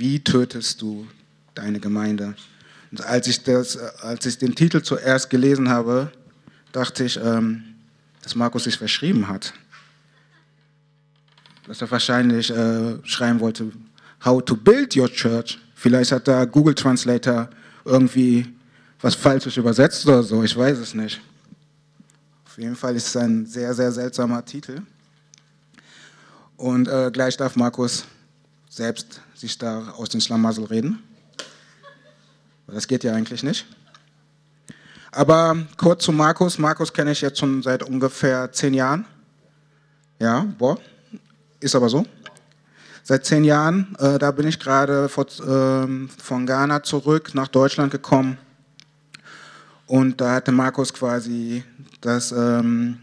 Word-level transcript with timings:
wie 0.00 0.18
tötest 0.18 0.80
du 0.80 1.06
deine 1.54 1.78
Gemeinde? 1.78 2.34
Und 2.90 3.04
als 3.04 3.26
ich, 3.26 3.42
das, 3.44 3.76
als 3.76 4.24
ich 4.26 4.38
den 4.38 4.54
Titel 4.54 4.82
zuerst 4.82 5.28
gelesen 5.30 5.68
habe, 5.68 6.10
dachte 6.72 7.04
ich, 7.04 7.20
ähm, 7.22 7.62
dass 8.22 8.34
Markus 8.34 8.64
sich 8.64 8.76
verschrieben 8.76 9.28
hat. 9.28 9.52
Dass 11.66 11.82
er 11.82 11.90
wahrscheinlich 11.90 12.50
äh, 12.50 12.96
schreiben 13.04 13.40
wollte, 13.40 13.70
How 14.24 14.44
to 14.44 14.56
build 14.56 14.96
your 14.96 15.08
church. 15.08 15.58
Vielleicht 15.74 16.12
hat 16.12 16.26
da 16.26 16.44
Google 16.44 16.74
Translator 16.74 17.48
irgendwie 17.84 18.46
was 19.00 19.14
Falsches 19.14 19.56
übersetzt 19.56 20.06
oder 20.06 20.22
so, 20.22 20.42
ich 20.42 20.56
weiß 20.56 20.78
es 20.78 20.94
nicht. 20.94 21.20
Auf 22.46 22.58
jeden 22.58 22.76
Fall 22.76 22.96
ist 22.96 23.06
es 23.06 23.16
ein 23.16 23.46
sehr, 23.46 23.72
sehr 23.74 23.92
seltsamer 23.92 24.44
Titel. 24.44 24.82
Und 26.56 26.88
äh, 26.88 27.10
gleich 27.10 27.36
darf 27.36 27.56
Markus 27.56 28.04
selbst 28.70 29.20
sich 29.34 29.58
da 29.58 29.90
aus 29.96 30.08
dem 30.08 30.20
Schlamassel 30.20 30.64
reden. 30.64 31.02
Das 32.68 32.86
geht 32.86 33.04
ja 33.04 33.12
eigentlich 33.12 33.42
nicht. 33.42 33.66
Aber 35.10 35.56
kurz 35.76 36.04
zu 36.04 36.12
Markus. 36.12 36.56
Markus 36.56 36.92
kenne 36.92 37.10
ich 37.10 37.20
jetzt 37.20 37.40
schon 37.40 37.62
seit 37.62 37.82
ungefähr 37.82 38.52
zehn 38.52 38.72
Jahren. 38.72 39.04
Ja, 40.20 40.46
boah, 40.56 40.78
ist 41.58 41.74
aber 41.74 41.88
so. 41.88 42.06
Seit 43.02 43.26
zehn 43.26 43.42
Jahren, 43.42 43.96
äh, 43.98 44.18
da 44.18 44.30
bin 44.30 44.46
ich 44.46 44.60
gerade 44.60 45.06
äh, 45.06 46.08
von 46.22 46.46
Ghana 46.46 46.84
zurück 46.84 47.34
nach 47.34 47.48
Deutschland 47.48 47.90
gekommen. 47.90 48.38
Und 49.86 50.20
da 50.20 50.34
hatte 50.34 50.52
Markus 50.52 50.92
quasi 50.92 51.64
das 52.00 52.30
ähm, 52.30 52.98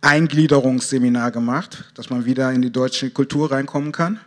Eingliederungsseminar 0.00 1.30
gemacht, 1.30 1.92
dass 1.94 2.10
man 2.10 2.24
wieder 2.24 2.50
in 2.50 2.62
die 2.62 2.72
deutsche 2.72 3.10
Kultur 3.10 3.52
reinkommen 3.52 3.92
kann. 3.92 4.18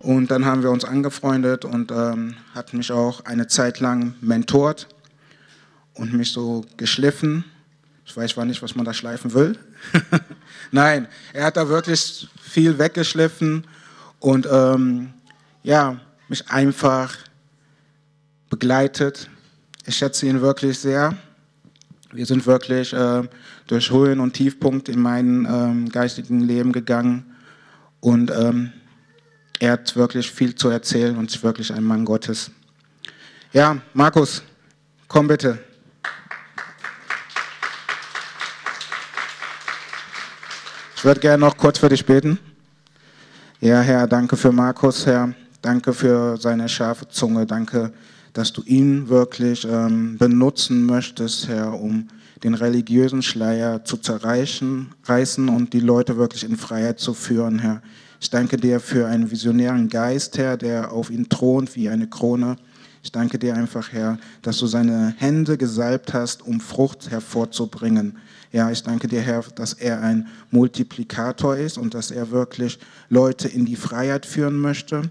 Und 0.00 0.30
dann 0.30 0.46
haben 0.46 0.62
wir 0.62 0.70
uns 0.70 0.86
angefreundet 0.86 1.66
und 1.66 1.92
ähm, 1.92 2.34
hat 2.54 2.72
mich 2.72 2.90
auch 2.90 3.26
eine 3.26 3.48
Zeit 3.48 3.80
lang 3.80 4.14
mentort 4.22 4.88
und 5.92 6.14
mich 6.14 6.32
so 6.32 6.64
geschliffen. 6.78 7.44
Ich 8.06 8.16
weiß 8.16 8.32
zwar 8.32 8.46
nicht, 8.46 8.62
was 8.62 8.74
man 8.74 8.86
da 8.86 8.94
schleifen 8.94 9.34
will. 9.34 9.58
Nein, 10.72 11.06
er 11.34 11.44
hat 11.44 11.58
da 11.58 11.68
wirklich 11.68 12.28
viel 12.40 12.78
weggeschliffen 12.78 13.66
und 14.20 14.48
ähm, 14.50 15.12
ja, 15.62 16.00
mich 16.28 16.50
einfach 16.50 17.14
begleitet. 18.48 19.28
Ich 19.84 19.96
schätze 19.96 20.26
ihn 20.26 20.40
wirklich 20.40 20.78
sehr. 20.78 21.14
Wir 22.10 22.24
sind 22.24 22.46
wirklich 22.46 22.94
äh, 22.94 23.22
durch 23.66 23.90
Höhen 23.90 24.20
und 24.20 24.32
Tiefpunkte 24.32 24.92
in 24.92 25.00
meinem 25.00 25.46
ähm, 25.46 25.88
geistigen 25.90 26.40
Leben 26.40 26.72
gegangen 26.72 27.36
und 28.00 28.30
ähm, 28.30 28.72
er 29.60 29.72
hat 29.72 29.94
wirklich 29.94 30.30
viel 30.30 30.54
zu 30.54 30.70
erzählen 30.70 31.16
und 31.16 31.30
ist 31.30 31.42
wirklich 31.44 31.72
ein 31.72 31.84
Mann 31.84 32.04
Gottes. 32.04 32.50
Ja, 33.52 33.76
Markus, 33.92 34.42
komm 35.06 35.28
bitte. 35.28 35.58
Ich 40.96 41.04
würde 41.04 41.20
gerne 41.20 41.38
noch 41.38 41.56
kurz 41.56 41.78
für 41.78 41.90
dich 41.90 42.04
beten. 42.04 42.38
Ja, 43.60 43.80
Herr, 43.80 44.06
danke 44.06 44.36
für 44.36 44.50
Markus, 44.50 45.04
Herr. 45.04 45.34
Danke 45.60 45.92
für 45.92 46.38
seine 46.38 46.66
scharfe 46.68 47.08
Zunge. 47.08 47.44
Danke, 47.44 47.92
dass 48.32 48.54
du 48.54 48.62
ihn 48.62 49.10
wirklich 49.10 49.66
ähm, 49.66 50.16
benutzen 50.16 50.86
möchtest, 50.86 51.48
Herr, 51.48 51.74
um 51.74 52.08
den 52.42 52.54
religiösen 52.54 53.22
Schleier 53.22 53.84
zu 53.84 53.98
zerreißen 53.98 54.94
reißen 55.04 55.50
und 55.50 55.74
die 55.74 55.80
Leute 55.80 56.16
wirklich 56.16 56.44
in 56.44 56.56
Freiheit 56.56 56.98
zu 56.98 57.12
führen, 57.12 57.58
Herr. 57.58 57.82
Ich 58.22 58.28
danke 58.28 58.58
dir 58.58 58.80
für 58.80 59.06
einen 59.06 59.30
visionären 59.30 59.88
Geist, 59.88 60.36
Herr, 60.36 60.58
der 60.58 60.92
auf 60.92 61.08
ihn 61.08 61.30
thront 61.30 61.74
wie 61.74 61.88
eine 61.88 62.06
Krone. 62.06 62.56
Ich 63.02 63.10
danke 63.10 63.38
dir 63.38 63.54
einfach, 63.54 63.92
Herr, 63.92 64.18
dass 64.42 64.58
du 64.58 64.66
seine 64.66 65.14
Hände 65.16 65.56
gesalbt 65.56 66.12
hast, 66.12 66.42
um 66.42 66.60
Frucht 66.60 67.10
hervorzubringen. 67.10 68.18
Ja, 68.52 68.70
ich 68.70 68.82
danke 68.82 69.08
dir, 69.08 69.22
Herr, 69.22 69.42
dass 69.54 69.72
er 69.72 70.02
ein 70.02 70.28
Multiplikator 70.50 71.56
ist 71.56 71.78
und 71.78 71.94
dass 71.94 72.10
er 72.10 72.30
wirklich 72.30 72.78
Leute 73.08 73.48
in 73.48 73.64
die 73.64 73.76
Freiheit 73.76 74.26
führen 74.26 74.58
möchte. 74.58 75.10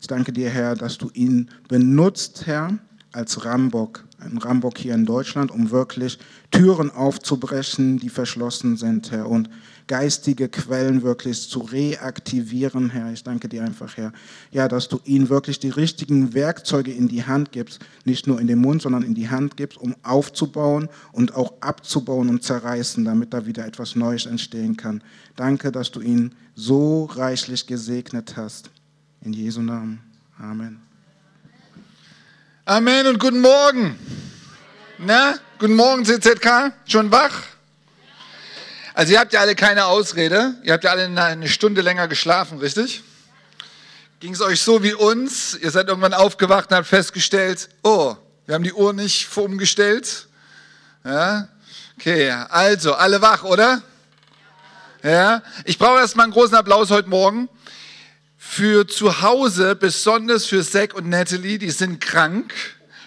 Ich 0.00 0.08
danke 0.08 0.32
dir, 0.32 0.50
Herr, 0.50 0.74
dass 0.74 0.98
du 0.98 1.10
ihn 1.14 1.50
benutzt, 1.68 2.46
Herr, 2.46 2.76
als 3.12 3.44
Rambock, 3.44 4.04
ein 4.18 4.36
Rambock 4.36 4.78
hier 4.78 4.94
in 4.94 5.06
Deutschland, 5.06 5.52
um 5.52 5.70
wirklich 5.70 6.18
Türen 6.50 6.90
aufzubrechen, 6.90 8.00
die 8.00 8.08
verschlossen 8.08 8.76
sind, 8.76 9.12
Herr, 9.12 9.28
und 9.28 9.48
geistige 9.88 10.48
Quellen 10.48 11.02
wirklich 11.02 11.48
zu 11.48 11.60
reaktivieren, 11.60 12.90
Herr. 12.90 13.12
Ich 13.12 13.24
danke 13.24 13.48
dir 13.48 13.64
einfach, 13.64 13.96
Herr, 13.96 14.12
ja, 14.52 14.68
dass 14.68 14.88
du 14.88 15.00
ihnen 15.04 15.28
wirklich 15.28 15.58
die 15.58 15.70
richtigen 15.70 16.34
Werkzeuge 16.34 16.92
in 16.92 17.08
die 17.08 17.24
Hand 17.24 17.50
gibst, 17.50 17.80
nicht 18.04 18.26
nur 18.26 18.40
in 18.40 18.46
den 18.46 18.60
Mund, 18.60 18.82
sondern 18.82 19.02
in 19.02 19.14
die 19.14 19.28
Hand 19.28 19.56
gibst, 19.56 19.78
um 19.78 19.96
aufzubauen 20.04 20.88
und 21.10 21.34
auch 21.34 21.54
abzubauen 21.60 22.28
und 22.28 22.44
zerreißen, 22.44 23.04
damit 23.04 23.34
da 23.34 23.46
wieder 23.46 23.66
etwas 23.66 23.96
Neues 23.96 24.26
entstehen 24.26 24.76
kann. 24.76 25.02
Danke, 25.34 25.72
dass 25.72 25.90
du 25.90 26.00
ihn 26.00 26.34
so 26.54 27.06
reichlich 27.06 27.66
gesegnet 27.66 28.36
hast. 28.36 28.70
In 29.22 29.32
Jesu 29.32 29.60
Namen. 29.62 30.00
Amen. 30.38 30.80
Amen 32.64 33.06
und 33.06 33.18
guten 33.18 33.40
Morgen. 33.40 33.98
Na, 34.98 35.34
guten 35.58 35.74
Morgen 35.74 36.04
CZK, 36.04 36.72
schon 36.84 37.10
wach? 37.10 37.57
Also 38.98 39.12
ihr 39.12 39.20
habt 39.20 39.32
ja 39.32 39.38
alle 39.38 39.54
keine 39.54 39.84
Ausrede, 39.84 40.56
ihr 40.64 40.72
habt 40.72 40.82
ja 40.82 40.90
alle 40.90 41.04
eine 41.04 41.48
Stunde 41.48 41.82
länger 41.82 42.08
geschlafen, 42.08 42.58
richtig? 42.58 43.04
Ging 44.18 44.32
es 44.32 44.40
euch 44.40 44.60
so 44.60 44.82
wie 44.82 44.92
uns? 44.92 45.54
Ihr 45.54 45.70
seid 45.70 45.86
irgendwann 45.86 46.14
aufgewacht 46.14 46.72
und 46.72 46.76
habt 46.78 46.88
festgestellt, 46.88 47.68
oh, 47.84 48.16
wir 48.46 48.56
haben 48.56 48.64
die 48.64 48.72
Uhr 48.72 48.92
nicht 48.92 49.28
umgestellt. 49.36 50.26
Ja? 51.04 51.46
Okay, 51.96 52.28
also 52.48 52.94
alle 52.94 53.22
wach, 53.22 53.44
oder? 53.44 53.82
Ja, 55.04 55.44
ich 55.64 55.78
brauche 55.78 56.00
erstmal 56.00 56.24
einen 56.24 56.32
großen 56.32 56.56
Applaus 56.56 56.90
heute 56.90 57.08
Morgen 57.08 57.48
für 58.36 58.84
zu 58.88 59.22
Hause, 59.22 59.76
besonders 59.76 60.46
für 60.46 60.68
Zack 60.68 60.94
und 60.94 61.08
Natalie, 61.08 61.60
die 61.60 61.70
sind 61.70 62.00
krank. 62.00 62.52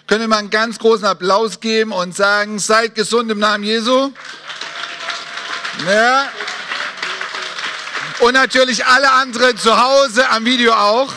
Können 0.06 0.22
wir 0.22 0.28
mal 0.28 0.38
einen 0.38 0.48
ganz 0.48 0.78
großen 0.78 1.04
Applaus 1.04 1.60
geben 1.60 1.92
und 1.92 2.16
sagen, 2.16 2.58
seid 2.58 2.94
gesund 2.94 3.30
im 3.30 3.40
Namen 3.40 3.64
Jesu. 3.64 4.10
Ja. 5.86 6.30
Und 8.20 8.34
natürlich 8.34 8.86
alle 8.86 9.10
anderen 9.10 9.56
zu 9.56 9.80
Hause 9.80 10.28
am 10.30 10.44
Video 10.44 10.72
auch. 10.72 11.12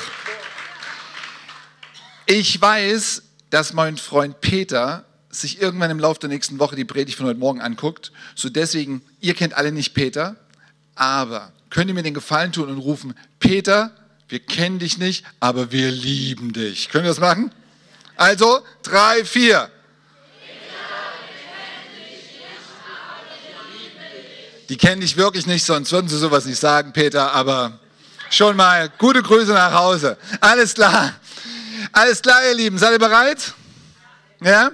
Ich 2.25 2.59
weiß, 2.59 3.21
dass 3.51 3.73
mein 3.73 3.97
Freund 3.97 4.41
Peter 4.41 5.05
sich 5.29 5.61
irgendwann 5.61 5.91
im 5.91 5.99
Laufe 5.99 6.19
der 6.19 6.29
nächsten 6.29 6.59
Woche 6.59 6.75
die 6.75 6.85
Predigt 6.85 7.17
von 7.17 7.27
heute 7.27 7.39
Morgen 7.39 7.61
anguckt. 7.61 8.11
So 8.33 8.49
deswegen, 8.49 9.01
ihr 9.21 9.35
kennt 9.35 9.53
alle 9.53 9.71
nicht 9.71 9.93
Peter, 9.93 10.35
aber 10.95 11.51
könnt 11.69 11.89
ihr 11.89 11.93
mir 11.93 12.03
den 12.03 12.13
Gefallen 12.13 12.51
tun 12.51 12.69
und 12.69 12.77
rufen, 12.79 13.13
Peter, 13.39 13.91
wir 14.27 14.39
kennen 14.39 14.79
dich 14.79 14.97
nicht, 14.97 15.25
aber 15.39 15.71
wir 15.71 15.91
lieben 15.91 16.53
dich. 16.53 16.89
Können 16.89 17.03
wir 17.03 17.11
das 17.11 17.19
machen? 17.19 17.51
Also, 18.15 18.63
drei, 18.81 19.23
vier. 19.25 19.69
Die 24.69 24.77
kennen 24.77 25.01
dich 25.01 25.15
wirklich 25.15 25.45
nicht, 25.45 25.63
sonst 25.63 25.91
würden 25.91 26.07
sie 26.07 26.17
sowas 26.17 26.45
nicht 26.45 26.59
sagen, 26.59 26.91
Peter, 26.91 27.33
aber 27.33 27.79
schon 28.29 28.55
mal 28.55 28.89
gute 28.97 29.21
Grüße 29.21 29.53
nach 29.53 29.73
Hause. 29.73 30.17
Alles 30.41 30.73
klar. 30.73 31.13
Alles 31.91 32.21
klar, 32.21 32.39
ihr 32.47 32.55
Lieben. 32.55 32.77
Seid 32.77 32.93
ihr 32.93 32.99
bereit? 32.99 33.53
Ja? 34.41 34.71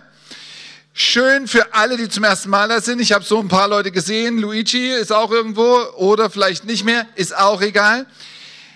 Schön 0.93 1.47
für 1.47 1.73
alle, 1.73 1.97
die 1.97 2.09
zum 2.09 2.23
ersten 2.23 2.49
Mal 2.49 2.69
da 2.69 2.81
sind. 2.81 2.99
Ich 3.01 3.11
habe 3.11 3.23
so 3.23 3.39
ein 3.39 3.47
paar 3.47 3.67
Leute 3.67 3.91
gesehen. 3.91 4.39
Luigi 4.39 4.91
ist 4.91 5.11
auch 5.11 5.31
irgendwo 5.31 5.77
oder 5.95 6.29
vielleicht 6.29 6.65
nicht 6.65 6.83
mehr, 6.83 7.05
ist 7.15 7.35
auch 7.35 7.61
egal. 7.61 8.05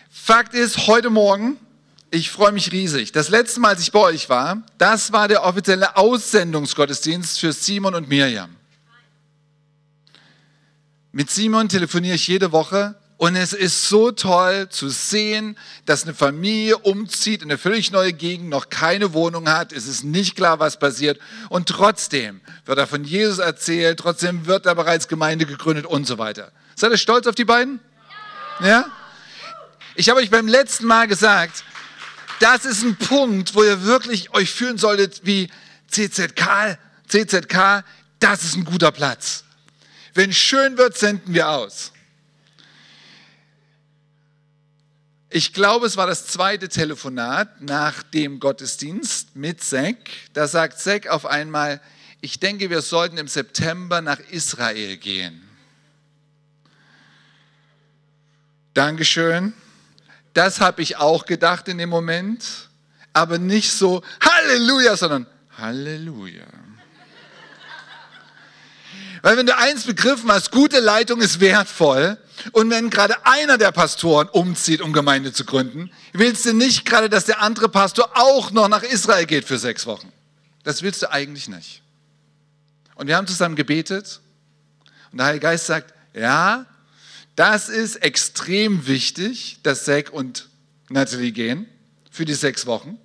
Fakt 0.09 0.53
ist, 0.53 0.87
heute 0.87 1.09
Morgen, 1.09 1.57
ich 2.11 2.31
freue 2.31 2.51
mich 2.51 2.71
riesig. 2.71 3.11
Das 3.11 3.29
letzte 3.29 3.59
Mal, 3.59 3.69
als 3.69 3.81
ich 3.81 3.91
bei 3.91 3.99
euch 3.99 4.29
war, 4.29 4.63
das 4.77 5.11
war 5.11 5.27
der 5.27 5.43
offizielle 5.43 5.95
Aussendungsgottesdienst 5.97 7.39
für 7.39 7.51
Simon 7.51 7.95
und 7.95 8.07
Mirjam. 8.07 8.54
Mit 11.17 11.31
Simon 11.31 11.69
telefoniere 11.69 12.15
ich 12.15 12.27
jede 12.27 12.51
Woche 12.51 12.93
und 13.15 13.37
es 13.37 13.53
ist 13.53 13.87
so 13.87 14.11
toll 14.11 14.67
zu 14.67 14.89
sehen, 14.89 15.57
dass 15.85 16.03
eine 16.03 16.13
Familie 16.13 16.77
umzieht 16.77 17.41
in 17.41 17.49
eine 17.49 17.57
völlig 17.57 17.93
neue 17.93 18.11
Gegend, 18.11 18.49
noch 18.49 18.69
keine 18.69 19.13
Wohnung 19.13 19.47
hat, 19.47 19.71
es 19.71 19.87
ist 19.87 20.03
nicht 20.03 20.35
klar, 20.35 20.59
was 20.59 20.77
passiert 20.77 21.17
und 21.47 21.69
trotzdem 21.69 22.41
wird 22.65 22.79
er 22.79 22.85
von 22.85 23.05
Jesus 23.05 23.37
erzählt, 23.37 23.97
trotzdem 23.97 24.45
wird 24.45 24.65
da 24.65 24.73
bereits 24.73 25.07
Gemeinde 25.07 25.45
gegründet 25.45 25.85
und 25.85 26.05
so 26.05 26.17
weiter. 26.17 26.51
Seid 26.75 26.91
ihr 26.91 26.97
stolz 26.97 27.27
auf 27.27 27.35
die 27.35 27.45
beiden? 27.45 27.79
Ja? 28.59 28.83
Ich 29.95 30.09
habe 30.09 30.19
euch 30.19 30.29
beim 30.29 30.49
letzten 30.49 30.85
Mal 30.85 31.07
gesagt, 31.07 31.63
das 32.41 32.65
ist 32.65 32.83
ein 32.83 32.97
Punkt, 32.97 33.55
wo 33.55 33.63
ihr 33.63 33.85
wirklich 33.85 34.33
euch 34.33 34.51
fühlen 34.51 34.77
solltet 34.77 35.21
wie 35.23 35.49
CZK, 35.89 36.77
CZK, 37.07 37.85
das 38.19 38.43
ist 38.43 38.57
ein 38.57 38.65
guter 38.65 38.91
Platz. 38.91 39.44
Wenn 40.15 40.31
schön 40.31 40.77
wird, 40.77 40.97
senden 40.97 41.33
wir 41.33 41.49
aus. 41.49 41.91
Ich 45.29 45.51
glaube, 45.51 45.85
es 45.85 45.97
war 45.97 46.07
das 46.07 46.27
zweite 46.27 46.69
Telefonat 46.69 47.61
nach 47.61 48.01
dem 48.01 48.39
Gottesdienst 48.39 49.35
mit 49.35 49.61
Zack. 49.61 49.97
Da 50.31 50.47
sagt 50.47 50.79
Zack 50.79 51.07
auf 51.07 51.25
einmal, 51.25 51.81
ich 52.21 52.39
denke, 52.39 52.69
wir 52.69 52.81
sollten 52.81 53.17
im 53.17 53.27
September 53.27 54.01
nach 54.01 54.19
Israel 54.31 54.95
gehen. 54.95 55.41
Dankeschön. 58.73 59.53
Das 60.33 60.61
habe 60.61 60.81
ich 60.81 60.95
auch 60.95 61.25
gedacht 61.25 61.67
in 61.67 61.77
dem 61.77 61.89
Moment, 61.89 62.69
aber 63.11 63.37
nicht 63.37 63.73
so 63.73 64.01
Halleluja, 64.21 64.95
sondern 64.95 65.27
Halleluja. 65.57 66.45
Weil 69.25 69.37
wenn 69.37 69.47
du 69.47 69.57
eins 69.57 69.85
begriffen 69.85 70.31
hast, 70.31 70.51
gute 70.51 70.79
Leitung 70.79 71.19
ist 71.19 71.39
wertvoll 71.39 72.15
und 72.51 72.69
wenn 72.69 72.91
gerade 72.91 73.25
einer 73.25 73.57
der 73.57 73.71
Pastoren 73.71 74.29
umzieht, 74.29 74.81
um 74.81 74.93
Gemeinde 74.93 75.33
zu 75.33 75.45
gründen, 75.45 75.89
willst 76.13 76.45
du 76.45 76.53
nicht 76.53 76.85
gerade, 76.85 77.09
dass 77.09 77.25
der 77.25 77.41
andere 77.41 77.67
Pastor 77.67 78.11
auch 78.13 78.51
noch 78.51 78.67
nach 78.67 78.83
Israel 78.83 79.25
geht 79.25 79.45
für 79.45 79.57
sechs 79.57 79.87
Wochen. 79.87 80.11
Das 80.61 80.83
willst 80.83 81.01
du 81.01 81.11
eigentlich 81.11 81.47
nicht. 81.47 81.81
Und 82.93 83.07
wir 83.07 83.17
haben 83.17 83.25
zusammen 83.25 83.55
gebetet 83.55 84.21
und 85.11 85.17
der 85.17 85.25
Heilige 85.25 85.41
Geist 85.47 85.65
sagt, 85.65 85.95
ja, 86.13 86.67
das 87.35 87.67
ist 87.67 87.95
extrem 88.03 88.85
wichtig, 88.85 89.57
dass 89.63 89.85
Zack 89.85 90.13
und 90.13 90.49
Natalie 90.89 91.31
gehen 91.31 91.65
für 92.11 92.25
die 92.25 92.35
sechs 92.35 92.67
Wochen. 92.67 92.99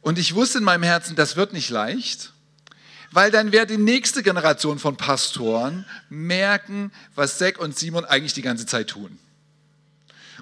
Und 0.00 0.16
ich 0.20 0.36
wusste 0.36 0.58
in 0.58 0.64
meinem 0.64 0.84
Herzen, 0.84 1.16
das 1.16 1.34
wird 1.34 1.52
nicht 1.52 1.70
leicht, 1.70 2.34
weil 3.12 3.30
dann 3.30 3.52
wird 3.52 3.70
die 3.70 3.78
nächste 3.78 4.22
Generation 4.22 4.78
von 4.78 4.96
Pastoren 4.96 5.84
merken, 6.08 6.92
was 7.14 7.38
Zack 7.38 7.58
und 7.58 7.78
Simon 7.78 8.04
eigentlich 8.04 8.32
die 8.32 8.42
ganze 8.42 8.66
Zeit 8.66 8.88
tun. 8.88 9.18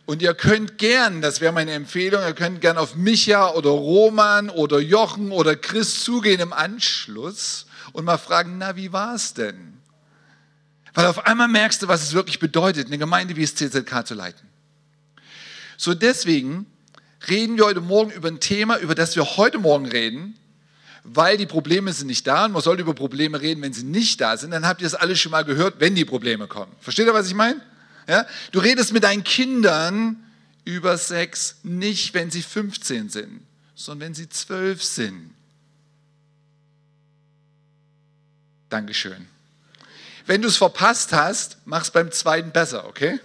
Und 0.06 0.20
ihr 0.20 0.34
könnt 0.34 0.76
gern, 0.76 1.22
das 1.22 1.40
wäre 1.40 1.52
meine 1.52 1.72
Empfehlung, 1.72 2.22
ihr 2.22 2.34
könnt 2.34 2.60
gern 2.60 2.76
auf 2.76 2.94
Micha 2.94 3.50
oder 3.52 3.70
Roman 3.70 4.50
oder 4.50 4.78
Jochen 4.78 5.32
oder 5.32 5.56
Chris 5.56 6.04
zugehen 6.04 6.40
im 6.40 6.52
Anschluss 6.52 7.66
und 7.92 8.04
mal 8.04 8.18
fragen, 8.18 8.58
na, 8.58 8.76
wie 8.76 8.92
war 8.92 9.14
es 9.14 9.32
denn? 9.32 9.74
Weil 10.92 11.06
auf 11.06 11.26
einmal 11.26 11.48
merkst 11.48 11.82
du, 11.82 11.88
was 11.88 12.02
es 12.02 12.12
wirklich 12.12 12.38
bedeutet, 12.38 12.86
eine 12.86 12.98
Gemeinde 12.98 13.34
wie 13.36 13.42
das 13.42 13.54
CZK 13.54 14.06
zu 14.06 14.14
leiten. 14.14 14.48
So 15.76 15.94
deswegen 15.94 16.66
reden 17.28 17.56
wir 17.56 17.64
heute 17.64 17.80
Morgen 17.80 18.10
über 18.10 18.28
ein 18.28 18.40
Thema, 18.40 18.78
über 18.78 18.94
das 18.94 19.16
wir 19.16 19.36
heute 19.36 19.58
Morgen 19.58 19.86
reden, 19.86 20.38
weil 21.04 21.36
die 21.36 21.46
Probleme 21.46 21.92
sind 21.92 22.06
nicht 22.06 22.26
da 22.26 22.46
und 22.46 22.52
man 22.52 22.62
sollte 22.62 22.82
über 22.82 22.94
Probleme 22.94 23.40
reden, 23.40 23.62
wenn 23.62 23.74
sie 23.74 23.84
nicht 23.84 24.20
da 24.20 24.36
sind. 24.36 24.50
Dann 24.50 24.66
habt 24.66 24.80
ihr 24.80 24.86
das 24.86 24.94
alles 24.94 25.20
schon 25.20 25.32
mal 25.32 25.44
gehört, 25.44 25.78
wenn 25.78 25.94
die 25.94 26.06
Probleme 26.06 26.46
kommen. 26.46 26.72
Versteht 26.80 27.06
ihr, 27.06 27.14
was 27.14 27.28
ich 27.28 27.34
meine? 27.34 27.60
Ja? 28.08 28.26
Du 28.52 28.58
redest 28.58 28.92
mit 28.92 29.04
deinen 29.04 29.22
Kindern 29.22 30.16
über 30.64 30.96
Sex 30.96 31.56
nicht, 31.62 32.14
wenn 32.14 32.30
sie 32.30 32.42
15 32.42 33.10
sind, 33.10 33.42
sondern 33.74 34.08
wenn 34.08 34.14
sie 34.14 34.28
12 34.30 34.82
sind. 34.82 35.30
Dankeschön. 38.70 39.28
Wenn 40.26 40.40
du 40.40 40.48
es 40.48 40.56
verpasst 40.56 41.12
hast, 41.12 41.58
mach 41.66 41.82
es 41.82 41.90
beim 41.90 42.10
zweiten 42.10 42.50
besser, 42.50 42.86
okay? 42.88 43.20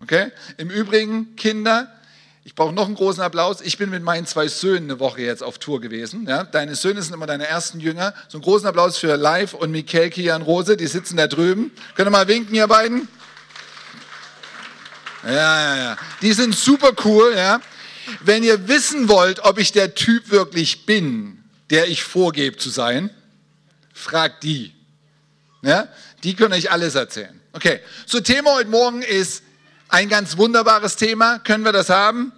Okay? 0.00 0.32
Im 0.56 0.70
Übrigen, 0.70 1.36
Kinder, 1.36 1.99
ich 2.42 2.54
brauche 2.54 2.72
noch 2.72 2.86
einen 2.86 2.94
großen 2.94 3.22
Applaus. 3.22 3.60
Ich 3.60 3.76
bin 3.76 3.90
mit 3.90 4.02
meinen 4.02 4.26
zwei 4.26 4.48
Söhnen 4.48 4.90
eine 4.90 4.98
Woche 4.98 5.20
jetzt 5.22 5.42
auf 5.42 5.58
Tour 5.58 5.80
gewesen. 5.80 6.26
Ja? 6.26 6.44
Deine 6.44 6.74
Söhne 6.74 7.02
sind 7.02 7.12
immer 7.12 7.26
deine 7.26 7.46
ersten 7.46 7.80
Jünger. 7.80 8.14
So 8.28 8.38
einen 8.38 8.44
großen 8.44 8.66
Applaus 8.66 8.96
für 8.96 9.14
Live 9.16 9.52
und 9.52 9.70
Michael, 9.70 10.10
Kian, 10.10 10.42
Rose, 10.42 10.76
die 10.76 10.86
sitzen 10.86 11.18
da 11.18 11.26
drüben. 11.26 11.70
Könnt 11.94 12.08
ihr 12.08 12.10
mal 12.10 12.28
winken, 12.28 12.54
ihr 12.54 12.66
beiden? 12.66 13.08
Ja, 15.22 15.30
ja, 15.32 15.76
ja. 15.76 15.96
Die 16.22 16.32
sind 16.32 16.54
super 16.54 16.92
cool, 17.04 17.34
ja. 17.36 17.60
Wenn 18.24 18.42
ihr 18.42 18.68
wissen 18.68 19.08
wollt, 19.08 19.40
ob 19.40 19.58
ich 19.58 19.72
der 19.72 19.94
Typ 19.94 20.30
wirklich 20.30 20.86
bin, 20.86 21.44
der 21.68 21.88
ich 21.88 22.02
vorgebe 22.02 22.56
zu 22.56 22.70
sein, 22.70 23.10
fragt 23.92 24.44
die. 24.44 24.72
Ja? 25.60 25.88
Die 26.24 26.34
können 26.34 26.54
euch 26.54 26.70
alles 26.70 26.94
erzählen. 26.94 27.38
Okay, 27.52 27.80
so 28.06 28.20
Thema 28.20 28.54
heute 28.54 28.70
Morgen 28.70 29.02
ist 29.02 29.42
ein 29.90 30.08
ganz 30.08 30.36
wunderbares 30.36 30.96
Thema. 30.96 31.38
Können 31.40 31.64
wir 31.64 31.72
das 31.72 31.90
haben? 31.90 32.32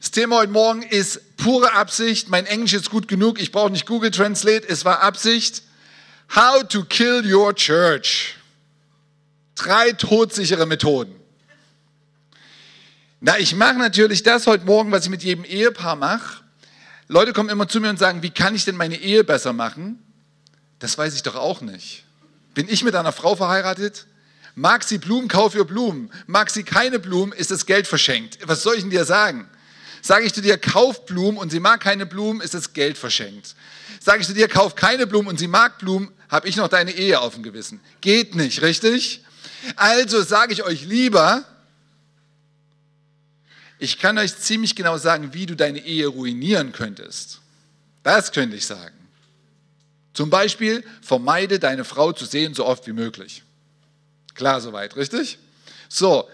Das 0.00 0.10
Thema 0.10 0.36
heute 0.36 0.52
Morgen 0.52 0.82
ist 0.82 1.36
pure 1.36 1.72
Absicht. 1.72 2.28
Mein 2.28 2.46
Englisch 2.46 2.74
ist 2.74 2.90
gut 2.90 3.08
genug. 3.08 3.40
Ich 3.40 3.52
brauche 3.52 3.70
nicht 3.70 3.86
Google 3.86 4.10
Translate. 4.10 4.68
Es 4.68 4.84
war 4.84 5.00
Absicht. 5.00 5.62
How 6.34 6.66
to 6.66 6.84
kill 6.84 7.22
your 7.32 7.54
church. 7.54 8.36
Drei 9.54 9.92
todsichere 9.92 10.66
Methoden. 10.66 11.14
Na, 13.20 13.38
ich 13.38 13.54
mache 13.54 13.78
natürlich 13.78 14.22
das 14.22 14.46
heute 14.46 14.64
Morgen, 14.64 14.92
was 14.92 15.04
ich 15.04 15.10
mit 15.10 15.24
jedem 15.24 15.44
Ehepaar 15.44 15.96
mache. 15.96 16.42
Leute 17.08 17.32
kommen 17.32 17.48
immer 17.48 17.66
zu 17.66 17.80
mir 17.80 17.90
und 17.90 17.98
sagen, 17.98 18.22
wie 18.22 18.30
kann 18.30 18.54
ich 18.54 18.64
denn 18.64 18.76
meine 18.76 18.96
Ehe 18.96 19.24
besser 19.24 19.52
machen? 19.52 20.00
Das 20.78 20.96
weiß 20.96 21.14
ich 21.14 21.22
doch 21.22 21.34
auch 21.34 21.60
nicht. 21.60 22.04
Bin 22.54 22.68
ich 22.68 22.84
mit 22.84 22.94
einer 22.94 23.12
Frau 23.12 23.34
verheiratet? 23.34 24.06
Mag 24.58 24.82
sie 24.82 24.98
Blumen, 24.98 25.28
kauf 25.28 25.54
ihr 25.54 25.64
Blumen. 25.64 26.10
Mag 26.26 26.50
sie 26.50 26.64
keine 26.64 26.98
Blumen, 26.98 27.32
ist 27.32 27.52
das 27.52 27.64
Geld 27.64 27.86
verschenkt. 27.86 28.38
Was 28.42 28.64
soll 28.64 28.74
ich 28.74 28.80
denn 28.80 28.90
dir 28.90 29.04
sagen? 29.04 29.48
Sage 30.02 30.26
ich 30.26 30.34
zu 30.34 30.42
dir, 30.42 30.58
kauf 30.58 31.06
Blumen 31.06 31.38
und 31.38 31.50
sie 31.50 31.60
mag 31.60 31.80
keine 31.80 32.06
Blumen, 32.06 32.40
ist 32.40 32.54
das 32.54 32.72
Geld 32.72 32.98
verschenkt. 32.98 33.54
Sage 34.00 34.20
ich 34.20 34.26
zu 34.26 34.34
dir, 34.34 34.48
kauf 34.48 34.74
keine 34.74 35.06
Blumen 35.06 35.28
und 35.28 35.38
sie 35.38 35.46
mag 35.46 35.78
Blumen, 35.78 36.10
habe 36.28 36.48
ich 36.48 36.56
noch 36.56 36.66
deine 36.66 36.90
Ehe 36.90 37.20
auf 37.20 37.34
dem 37.34 37.44
Gewissen. 37.44 37.78
Geht 38.00 38.34
nicht, 38.34 38.60
richtig? 38.60 39.22
Also 39.76 40.22
sage 40.22 40.52
ich 40.52 40.64
euch 40.64 40.84
lieber, 40.84 41.44
ich 43.78 44.00
kann 44.00 44.18
euch 44.18 44.36
ziemlich 44.36 44.74
genau 44.74 44.98
sagen, 44.98 45.34
wie 45.34 45.46
du 45.46 45.54
deine 45.54 45.78
Ehe 45.78 46.08
ruinieren 46.08 46.72
könntest. 46.72 47.40
Das 48.02 48.32
könnte 48.32 48.56
ich 48.56 48.66
sagen. 48.66 48.96
Zum 50.14 50.30
Beispiel, 50.30 50.82
vermeide 51.00 51.60
deine 51.60 51.84
Frau 51.84 52.10
zu 52.10 52.24
sehen 52.24 52.54
so 52.54 52.66
oft 52.66 52.84
wie 52.88 52.92
möglich. 52.92 53.44
Klar 54.38 54.60
soweit, 54.60 54.94
richtig? 54.94 55.36
So, 55.88 56.30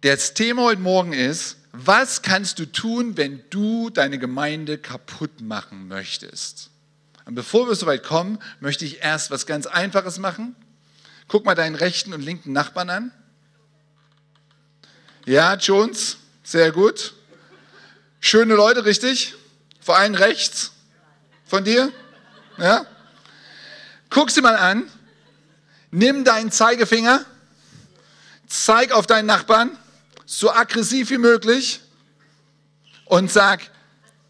das 0.00 0.34
Thema 0.34 0.62
heute 0.62 0.80
Morgen 0.80 1.12
ist, 1.12 1.56
was 1.70 2.22
kannst 2.22 2.58
du 2.58 2.66
tun, 2.66 3.16
wenn 3.16 3.44
du 3.50 3.90
deine 3.90 4.18
Gemeinde 4.18 4.76
kaputt 4.76 5.40
machen 5.40 5.86
möchtest? 5.86 6.70
Und 7.26 7.36
bevor 7.36 7.68
wir 7.68 7.76
so 7.76 7.86
weit 7.86 8.02
kommen, 8.02 8.40
möchte 8.58 8.84
ich 8.84 9.02
erst 9.02 9.30
was 9.30 9.46
ganz 9.46 9.66
Einfaches 9.66 10.18
machen. 10.18 10.56
Guck 11.28 11.44
mal 11.44 11.54
deinen 11.54 11.76
rechten 11.76 12.12
und 12.12 12.22
linken 12.22 12.50
Nachbarn 12.50 12.90
an. 12.90 13.12
Ja, 15.26 15.54
Jones, 15.54 16.16
sehr 16.42 16.72
gut. 16.72 17.14
Schöne 18.18 18.56
Leute, 18.56 18.84
richtig? 18.84 19.36
Vor 19.80 19.96
allem 19.96 20.16
rechts 20.16 20.72
von 21.46 21.62
dir. 21.62 21.92
Ja? 22.58 22.84
Guck 24.10 24.32
sie 24.32 24.40
mal 24.40 24.56
an, 24.56 24.90
nimm 25.94 26.24
deinen 26.24 26.50
Zeigefinger, 26.50 27.24
zeig 28.48 28.90
auf 28.92 29.06
deinen 29.06 29.26
Nachbarn, 29.26 29.78
so 30.26 30.52
aggressiv 30.52 31.10
wie 31.10 31.18
möglich 31.18 31.80
und 33.04 33.30
sag, 33.30 33.70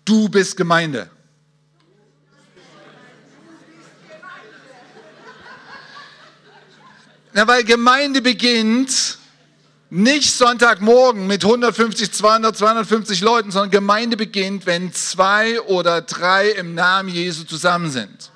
du 0.05 0.29
bist 0.29 0.57
Gemeinde. 0.57 1.11
Na, 7.33 7.49
weil 7.49 7.65
Gemeinde 7.65 8.21
beginnt 8.21 9.19
nicht 9.89 10.35
Sonntagmorgen 10.35 11.27
mit 11.27 11.45
150, 11.45 12.13
200, 12.13 12.57
250 12.57 13.21
Leuten, 13.23 13.51
sondern 13.51 13.71
Gemeinde 13.71 14.17
beginnt, 14.17 14.67
wenn 14.67 14.93
zwei 14.93 15.61
oder 15.63 16.03
drei 16.03 16.51
im 16.51 16.75
Namen 16.75 17.09
Jesu 17.09 17.45
zusammen 17.45 17.91
sind. 17.91 18.31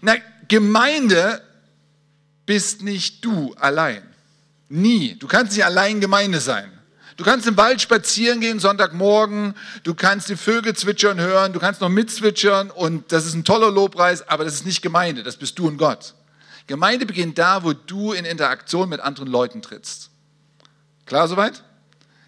Na, 0.00 0.14
Gemeinde 0.48 1.42
bist 2.50 2.82
nicht 2.82 3.24
du 3.24 3.54
allein. 3.60 4.02
Nie. 4.68 5.14
Du 5.16 5.28
kannst 5.28 5.52
nicht 5.52 5.64
allein 5.64 6.00
Gemeinde 6.00 6.40
sein. 6.40 6.68
Du 7.16 7.22
kannst 7.22 7.46
im 7.46 7.56
Wald 7.56 7.80
spazieren 7.80 8.40
gehen 8.40 8.58
Sonntagmorgen, 8.58 9.54
du 9.84 9.94
kannst 9.94 10.28
die 10.30 10.34
Vögel 10.34 10.74
zwitschern 10.74 11.20
hören, 11.20 11.52
du 11.52 11.60
kannst 11.60 11.80
noch 11.80 11.88
mitzwitschern 11.88 12.72
und 12.72 13.12
das 13.12 13.24
ist 13.24 13.34
ein 13.34 13.44
toller 13.44 13.70
Lobpreis, 13.70 14.26
aber 14.26 14.44
das 14.44 14.54
ist 14.54 14.66
nicht 14.66 14.82
Gemeinde, 14.82 15.22
das 15.22 15.36
bist 15.36 15.60
du 15.60 15.68
und 15.68 15.76
Gott. 15.76 16.14
Gemeinde 16.66 17.06
beginnt 17.06 17.38
da, 17.38 17.62
wo 17.62 17.72
du 17.72 18.10
in 18.10 18.24
Interaktion 18.24 18.88
mit 18.88 18.98
anderen 18.98 19.28
Leuten 19.28 19.62
trittst. 19.62 20.10
Klar 21.06 21.28
soweit? 21.28 21.62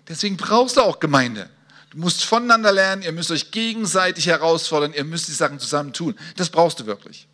Deswegen 0.07 0.37
brauchst 0.37 0.77
du 0.77 0.83
auch 0.83 1.01
Gemeinde. 1.01 1.51
Du 1.91 1.99
musst 1.99 2.23
voneinander 2.23 2.71
lernen, 2.71 3.03
ihr 3.03 3.11
müsst 3.11 3.33
euch 3.33 3.51
gegenseitig 3.51 4.29
herausfordern, 4.29 4.95
ihr 4.95 5.03
müsst 5.03 5.27
die 5.27 5.33
Sachen 5.33 5.59
zusammen 5.59 5.93
tun. 5.93 6.15
Das 6.37 6.49
brauchst 6.49 6.79
du 6.79 6.87
wirklich. 6.87 7.27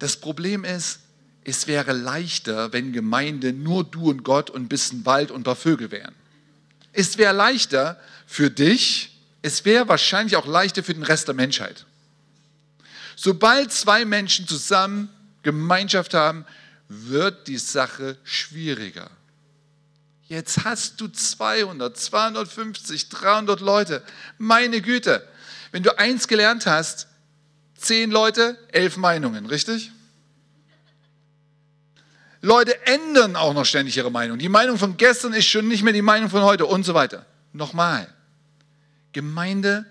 Das 0.00 0.16
Problem 0.16 0.64
ist, 0.64 1.00
es 1.44 1.66
wäre 1.66 1.92
leichter, 1.92 2.72
wenn 2.72 2.92
Gemeinde 2.92 3.52
nur 3.52 3.84
du 3.84 4.10
und 4.10 4.24
Gott 4.24 4.50
und 4.50 4.62
ein 4.62 4.68
bisschen 4.68 5.06
Wald 5.06 5.30
und 5.30 5.40
ein 5.40 5.44
paar 5.44 5.56
Vögel 5.56 5.90
wären. 5.90 6.14
Es 6.92 7.18
wäre 7.18 7.34
leichter 7.34 8.00
für 8.26 8.50
dich, 8.50 9.16
es 9.42 9.64
wäre 9.64 9.88
wahrscheinlich 9.88 10.36
auch 10.36 10.46
leichter 10.46 10.82
für 10.82 10.94
den 10.94 11.02
Rest 11.02 11.28
der 11.28 11.34
Menschheit. 11.34 11.86
Sobald 13.14 13.72
zwei 13.72 14.04
Menschen 14.04 14.48
zusammen 14.48 15.10
Gemeinschaft 15.42 16.14
haben, 16.14 16.46
wird 16.88 17.46
die 17.46 17.58
Sache 17.58 18.16
schwieriger. 18.24 19.10
Jetzt 20.28 20.64
hast 20.64 21.00
du 21.00 21.08
200, 21.08 21.96
250, 21.96 23.10
300 23.10 23.60
Leute. 23.60 24.02
Meine 24.38 24.80
Güte, 24.80 25.26
wenn 25.72 25.82
du 25.82 25.98
eins 25.98 26.26
gelernt 26.28 26.66
hast, 26.66 27.06
zehn 27.80 28.10
Leute, 28.10 28.58
elf 28.72 28.96
Meinungen, 28.96 29.46
richtig? 29.46 29.90
Leute 32.42 32.86
ändern 32.86 33.36
auch 33.36 33.52
noch 33.52 33.66
ständig 33.66 33.96
ihre 33.96 34.10
Meinung. 34.10 34.38
Die 34.38 34.48
Meinung 34.48 34.78
von 34.78 34.96
gestern 34.96 35.32
ist 35.32 35.46
schon 35.46 35.68
nicht 35.68 35.82
mehr 35.82 35.92
die 35.92 36.02
Meinung 36.02 36.30
von 36.30 36.42
heute 36.42 36.66
und 36.66 36.84
so 36.84 36.94
weiter. 36.94 37.26
Nochmal, 37.52 38.12
Gemeinde 39.12 39.84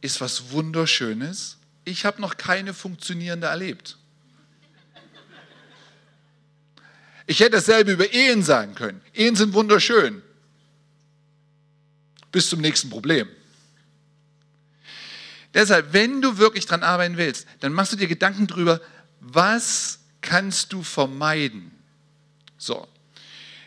ist 0.00 0.20
was 0.20 0.50
Wunderschönes. 0.50 1.58
Ich 1.84 2.04
habe 2.04 2.20
noch 2.20 2.36
keine 2.36 2.74
funktionierende 2.74 3.46
erlebt. 3.46 3.96
Ich 7.26 7.40
hätte 7.40 7.52
dasselbe 7.52 7.92
über 7.92 8.12
Ehen 8.12 8.42
sagen 8.42 8.74
können. 8.74 9.00
Ehen 9.14 9.34
sind 9.34 9.54
wunderschön. 9.54 10.22
Bis 12.32 12.50
zum 12.50 12.60
nächsten 12.60 12.90
Problem. 12.90 13.28
Deshalb, 15.54 15.92
wenn 15.92 16.20
du 16.20 16.36
wirklich 16.36 16.66
dran 16.66 16.82
arbeiten 16.82 17.16
willst, 17.16 17.46
dann 17.60 17.72
machst 17.72 17.92
du 17.92 17.96
dir 17.96 18.08
Gedanken 18.08 18.48
darüber, 18.48 18.80
was 19.20 20.00
kannst 20.20 20.72
du 20.72 20.82
vermeiden? 20.82 21.70
So. 22.58 22.86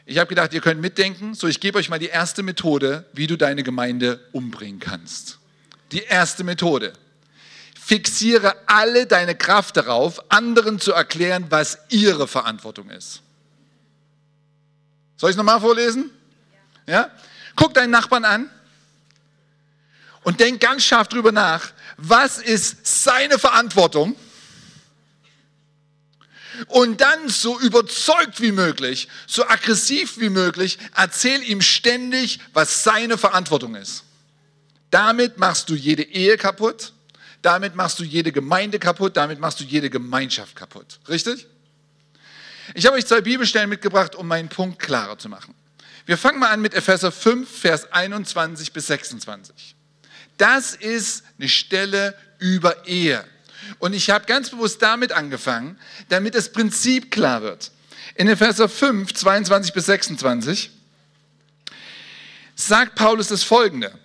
Ich 0.06 0.18
habe 0.18 0.28
gedacht, 0.28 0.54
ihr 0.54 0.62
könnt 0.62 0.82
mitdenken. 0.82 1.34
So, 1.34 1.48
ich 1.48 1.60
gebe 1.60 1.78
euch 1.78 1.90
mal 1.90 2.00
die 2.00 2.08
erste 2.08 2.44
Methode, 2.44 3.06
wie 3.14 3.28
du 3.28 3.38
deine 3.38 3.64
Gemeinde 3.64 4.26
umbringen 4.32 4.80
kannst. 4.80 5.40
Die 5.92 6.04
erste 6.04 6.44
Methode. 6.44 6.94
Fixiere 7.80 8.56
alle 8.68 9.06
deine 9.06 9.36
Kraft 9.36 9.78
darauf, 9.78 10.32
anderen 10.32 10.80
zu 10.80 10.92
erklären, 10.92 11.48
was 11.50 11.78
ihre 11.90 12.28
Verantwortung 12.28 12.90
ist. 12.90 13.22
Soll 15.16 15.30
ich 15.30 15.36
es 15.36 15.38
nochmal 15.38 15.62
vorlesen? 15.62 16.12
Ja? 16.86 17.12
Guck 17.56 17.74
deinen 17.74 17.92
Nachbarn 17.92 18.26
an 18.26 18.50
und 20.28 20.42
denk 20.42 20.60
ganz 20.60 20.84
scharf 20.84 21.08
drüber 21.08 21.32
nach, 21.32 21.72
was 21.96 22.38
ist 22.38 22.86
seine 22.86 23.40
Verantwortung? 23.40 24.14
Und 26.68 27.00
dann 27.00 27.30
so 27.30 27.58
überzeugt 27.62 28.42
wie 28.42 28.52
möglich, 28.52 29.08
so 29.26 29.48
aggressiv 29.48 30.18
wie 30.18 30.28
möglich, 30.28 30.80
erzähl 30.94 31.42
ihm 31.44 31.62
ständig, 31.62 32.42
was 32.52 32.84
seine 32.84 33.18
Verantwortung 33.18 33.76
ist. 33.76 34.04
Damit 34.90 35.38
machst 35.38 35.70
du 35.70 35.76
jede 35.76 36.04
Ehe 36.04 36.36
kaputt, 36.36 36.92
damit 37.42 37.76
machst 37.76 37.98
du 38.00 38.04
jede 38.04 38.34
Gemeinde 38.34 38.80
kaputt, 38.80 39.16
damit 39.16 39.40
machst 39.40 39.62
du 39.62 39.64
jede 39.64 39.90
Gemeinschaft 39.90 40.58
kaputt. 40.58 41.00
Richtig? 41.08 41.48
Ich 42.74 42.86
habe 42.86 42.98
euch 42.98 43.06
zwei 43.06 43.22
Bibelstellen 43.22 43.70
mitgebracht, 43.70 44.14
um 44.14 44.28
meinen 44.28 44.50
Punkt 44.50 44.80
klarer 44.80 45.18
zu 45.18 45.30
machen. 45.30 45.56
Wir 46.06 46.18
fangen 46.18 46.40
mal 46.40 46.50
an 46.50 46.60
mit 46.60 46.74
Epheser 46.74 47.14
5, 47.14 47.50
Vers 47.50 47.94
21 47.94 48.74
bis 48.74 48.88
26. 48.88 49.77
Das 50.38 50.74
ist 50.74 51.24
eine 51.38 51.50
Stelle 51.50 52.16
über 52.40 52.88
Ehe. 52.88 53.24
Und 53.80 53.94
ich 53.94 54.10
habe 54.10 54.26
ganz 54.26 54.50
bewusst 54.50 54.82
damit 54.82 55.12
angefangen, 55.12 55.78
damit 56.10 56.36
das 56.36 56.52
Prinzip 56.52 57.12
klar 57.12 57.42
wird. 57.42 57.72
In 58.16 58.28
Epheser 58.28 58.70
5, 58.70 59.14
22 59.14 59.74
bis 59.74 59.86
26 59.88 60.72
sagt 62.56 62.96
Paulus 62.96 63.28
das 63.28 63.44
folgende. 63.44 63.98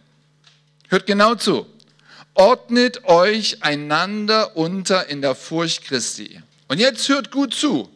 Hört 0.89 1.07
genau 1.07 1.35
zu. 1.35 1.67
Ordnet 2.35 3.05
euch 3.05 3.63
einander 3.63 4.57
unter 4.57 5.09
in 5.09 5.23
der 5.23 5.35
Furcht 5.35 5.85
Christi. 5.85 6.41
Und 6.69 6.79
jetzt 6.79 7.09
hört 7.09 7.31
gut 7.31 7.55
zu. 7.55 7.91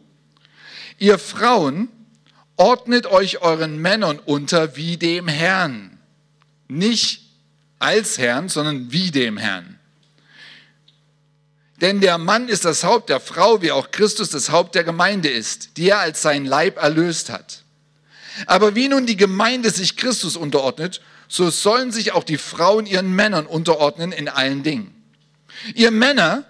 Ihr 0.99 1.19
Frauen, 1.19 1.89
ordnet 2.55 3.05
euch 3.07 3.41
euren 3.41 3.77
Männern 3.79 4.19
unter 4.19 4.75
wie 4.75 4.97
dem 4.97 5.27
Herrn. 5.27 5.99
Nicht 6.67 7.26
als 7.79 8.17
Herrn, 8.17 8.49
sondern 8.49 8.91
wie 8.91 9.11
dem 9.11 9.37
Herrn. 9.37 9.79
Denn 11.81 12.01
der 12.01 12.17
Mann 12.17 12.49
ist 12.49 12.65
das 12.65 12.83
Haupt 12.83 13.09
der 13.09 13.19
Frau, 13.19 13.61
wie 13.61 13.71
auch 13.71 13.91
Christus 13.91 14.29
das 14.29 14.49
Haupt 14.49 14.73
der 14.75 14.83
Gemeinde 14.83 15.29
ist, 15.29 15.77
die 15.77 15.89
er 15.89 15.99
als 15.99 16.21
sein 16.21 16.45
Leib 16.45 16.77
erlöst 16.77 17.29
hat. 17.29 17.63
Aber 18.47 18.75
wie 18.75 18.87
nun 18.87 19.05
die 19.05 19.17
Gemeinde 19.17 19.69
sich 19.69 19.95
Christus 19.95 20.35
unterordnet, 20.35 21.01
so 21.27 21.49
sollen 21.49 21.91
sich 21.91 22.13
auch 22.13 22.23
die 22.23 22.37
Frauen 22.37 22.85
ihren 22.85 23.13
Männern 23.13 23.45
unterordnen 23.45 24.11
in 24.11 24.27
allen 24.27 24.63
Dingen. 24.63 24.93
Ihr 25.75 25.91
Männer, 25.91 26.45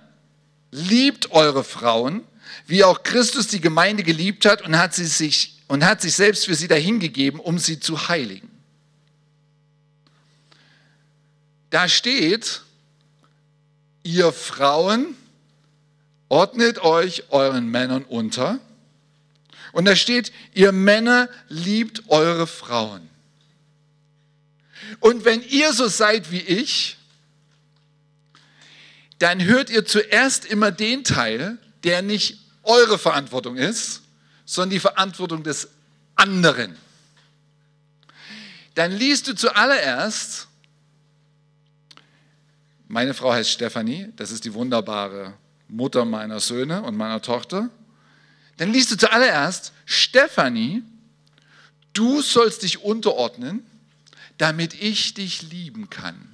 liebt 0.72 1.32
eure 1.32 1.64
Frauen, 1.64 2.24
wie 2.66 2.84
auch 2.84 3.04
Christus 3.04 3.48
die 3.48 3.62
Gemeinde 3.62 4.04
geliebt 4.04 4.46
hat 4.46 4.62
und 4.62 4.78
hat, 4.78 4.94
sie 4.94 5.06
sich, 5.06 5.62
und 5.68 5.86
hat 5.86 6.02
sich 6.02 6.14
selbst 6.14 6.46
für 6.46 6.56
sie 6.56 6.68
dahingegeben, 6.68 7.40
um 7.40 7.58
sie 7.58 7.80
zu 7.80 8.10
heiligen. 8.10 8.50
Da 11.78 11.88
steht, 11.88 12.64
ihr 14.02 14.34
Frauen, 14.34 15.16
ordnet 16.28 16.80
euch 16.80 17.26
euren 17.30 17.70
Männern 17.70 18.04
unter. 18.04 18.60
Und 19.74 19.86
da 19.86 19.96
steht, 19.96 20.32
ihr 20.56 20.72
Männer 20.72 21.30
liebt 21.50 22.10
eure 22.10 22.48
Frauen. 22.48 23.08
Und 25.02 25.24
wenn 25.24 25.44
ihr 25.44 25.72
so 25.72 25.88
seid 25.88 26.32
wie 26.32 26.42
ich, 26.42 26.98
dann 29.20 29.44
hört 29.44 29.70
ihr 29.70 29.86
zuerst 29.86 30.46
immer 30.46 30.72
den 30.72 31.04
Teil, 31.04 31.60
der 31.84 32.02
nicht 32.02 32.40
eure 32.64 32.98
Verantwortung 32.98 33.56
ist, 33.56 34.02
sondern 34.46 34.72
die 34.72 34.80
Verantwortung 34.80 35.44
des 35.44 35.68
anderen. 36.16 36.76
Dann 38.74 38.94
liest 38.94 39.28
du 39.28 39.36
zuallererst, 39.36 40.48
meine 42.88 43.14
Frau 43.14 43.34
heißt 43.34 43.50
Stefanie, 43.50 44.10
das 44.16 44.32
ist 44.32 44.46
die 44.46 44.54
wunderbare 44.54 45.34
Mutter 45.68 46.06
meiner 46.06 46.40
Söhne 46.40 46.84
und 46.84 46.96
meiner 46.96 47.22
Tochter. 47.22 47.70
Dann 48.58 48.72
liest 48.72 48.92
du 48.92 48.98
zuallererst, 48.98 49.74
Stefanie, 49.86 50.84
du 51.94 52.22
sollst 52.22 52.64
dich 52.64 52.84
unterordnen, 52.84 53.66
damit 54.38 54.74
ich 54.74 55.14
dich 55.14 55.42
lieben 55.42 55.90
kann. 55.90 56.34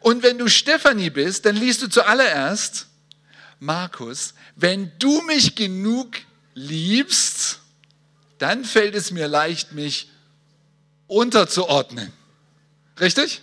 Und 0.00 0.22
wenn 0.22 0.38
du 0.38 0.48
Stefanie 0.48 1.10
bist, 1.10 1.44
dann 1.44 1.56
liest 1.56 1.82
du 1.82 1.88
zuallererst, 1.88 2.86
Markus, 3.60 4.34
wenn 4.56 4.90
du 4.98 5.22
mich 5.22 5.54
genug 5.54 6.08
liebst, 6.54 7.60
dann 8.38 8.64
fällt 8.64 8.96
es 8.96 9.12
mir 9.12 9.28
leicht, 9.28 9.72
mich 9.72 10.10
unterzuordnen. 11.06 12.12
Richtig? 13.02 13.42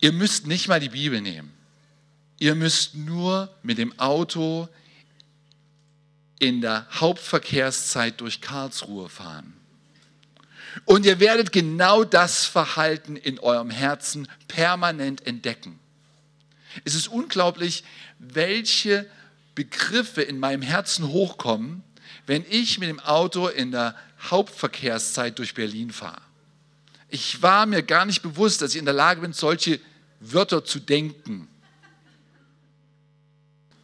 Ihr 0.00 0.12
müsst 0.12 0.46
nicht 0.46 0.68
mal 0.68 0.80
die 0.80 0.90
Bibel 0.90 1.22
nehmen. 1.22 1.50
Ihr 2.38 2.54
müsst 2.54 2.94
nur 2.94 3.54
mit 3.62 3.78
dem 3.78 3.98
Auto 3.98 4.68
in 6.38 6.60
der 6.60 6.86
Hauptverkehrszeit 6.92 8.20
durch 8.20 8.42
Karlsruhe 8.42 9.08
fahren. 9.08 9.54
Und 10.84 11.06
ihr 11.06 11.20
werdet 11.20 11.52
genau 11.52 12.04
das 12.04 12.44
Verhalten 12.44 13.16
in 13.16 13.38
eurem 13.38 13.70
Herzen 13.70 14.28
permanent 14.48 15.26
entdecken. 15.26 15.78
Es 16.84 16.94
ist 16.94 17.08
unglaublich, 17.08 17.84
welche 18.18 19.08
Begriffe 19.54 20.20
in 20.22 20.38
meinem 20.38 20.62
Herzen 20.62 21.08
hochkommen, 21.08 21.82
wenn 22.26 22.44
ich 22.48 22.78
mit 22.78 22.88
dem 22.88 23.00
Auto 23.00 23.48
in 23.48 23.70
der 23.70 23.96
Hauptverkehrszeit 24.30 25.38
durch 25.38 25.54
Berlin 25.54 25.92
fahre. 25.92 26.20
Ich 27.12 27.42
war 27.42 27.66
mir 27.66 27.82
gar 27.82 28.06
nicht 28.06 28.22
bewusst, 28.22 28.62
dass 28.62 28.72
ich 28.72 28.78
in 28.78 28.86
der 28.86 28.94
Lage 28.94 29.20
bin, 29.20 29.34
solche 29.34 29.78
Wörter 30.18 30.64
zu 30.64 30.80
denken. 30.80 31.46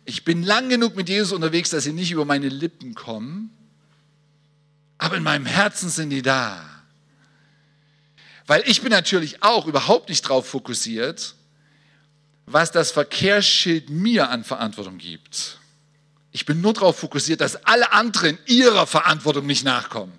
Ich 0.07 0.25
bin 0.25 0.43
lang 0.43 0.71
genug 0.71 0.97
mit 0.97 1.11
Jesus 1.11 1.33
unterwegs, 1.33 1.69
dass 1.69 1.85
sie 1.85 1.93
nicht 1.93 2.11
über 2.11 2.25
meine 2.25 2.49
Lippen 2.49 2.95
kommen, 2.95 3.51
aber 4.97 5.19
in 5.19 5.23
meinem 5.23 5.45
Herzen 5.45 5.91
sind 5.91 6.09
die 6.09 6.23
da. 6.23 6.65
Weil 8.47 8.63
ich 8.65 8.81
bin 8.81 8.93
natürlich 8.93 9.43
auch 9.43 9.67
überhaupt 9.67 10.09
nicht 10.09 10.25
darauf 10.25 10.49
fokussiert, 10.49 11.35
was 12.47 12.73
das 12.73 12.93
Verkehrsschild 12.93 13.91
mir 13.91 14.31
an 14.31 14.43
Verantwortung 14.43 14.97
gibt. 14.97 15.59
Ich 16.33 16.47
bin 16.47 16.63
nur 16.63 16.73
darauf 16.73 16.99
fokussiert, 16.99 17.43
dass 17.43 17.63
alle 17.67 17.93
anderen 17.93 18.39
ihrer 18.47 18.87
Verantwortung 18.87 19.45
nicht 19.45 19.65
nachkommen. 19.65 20.19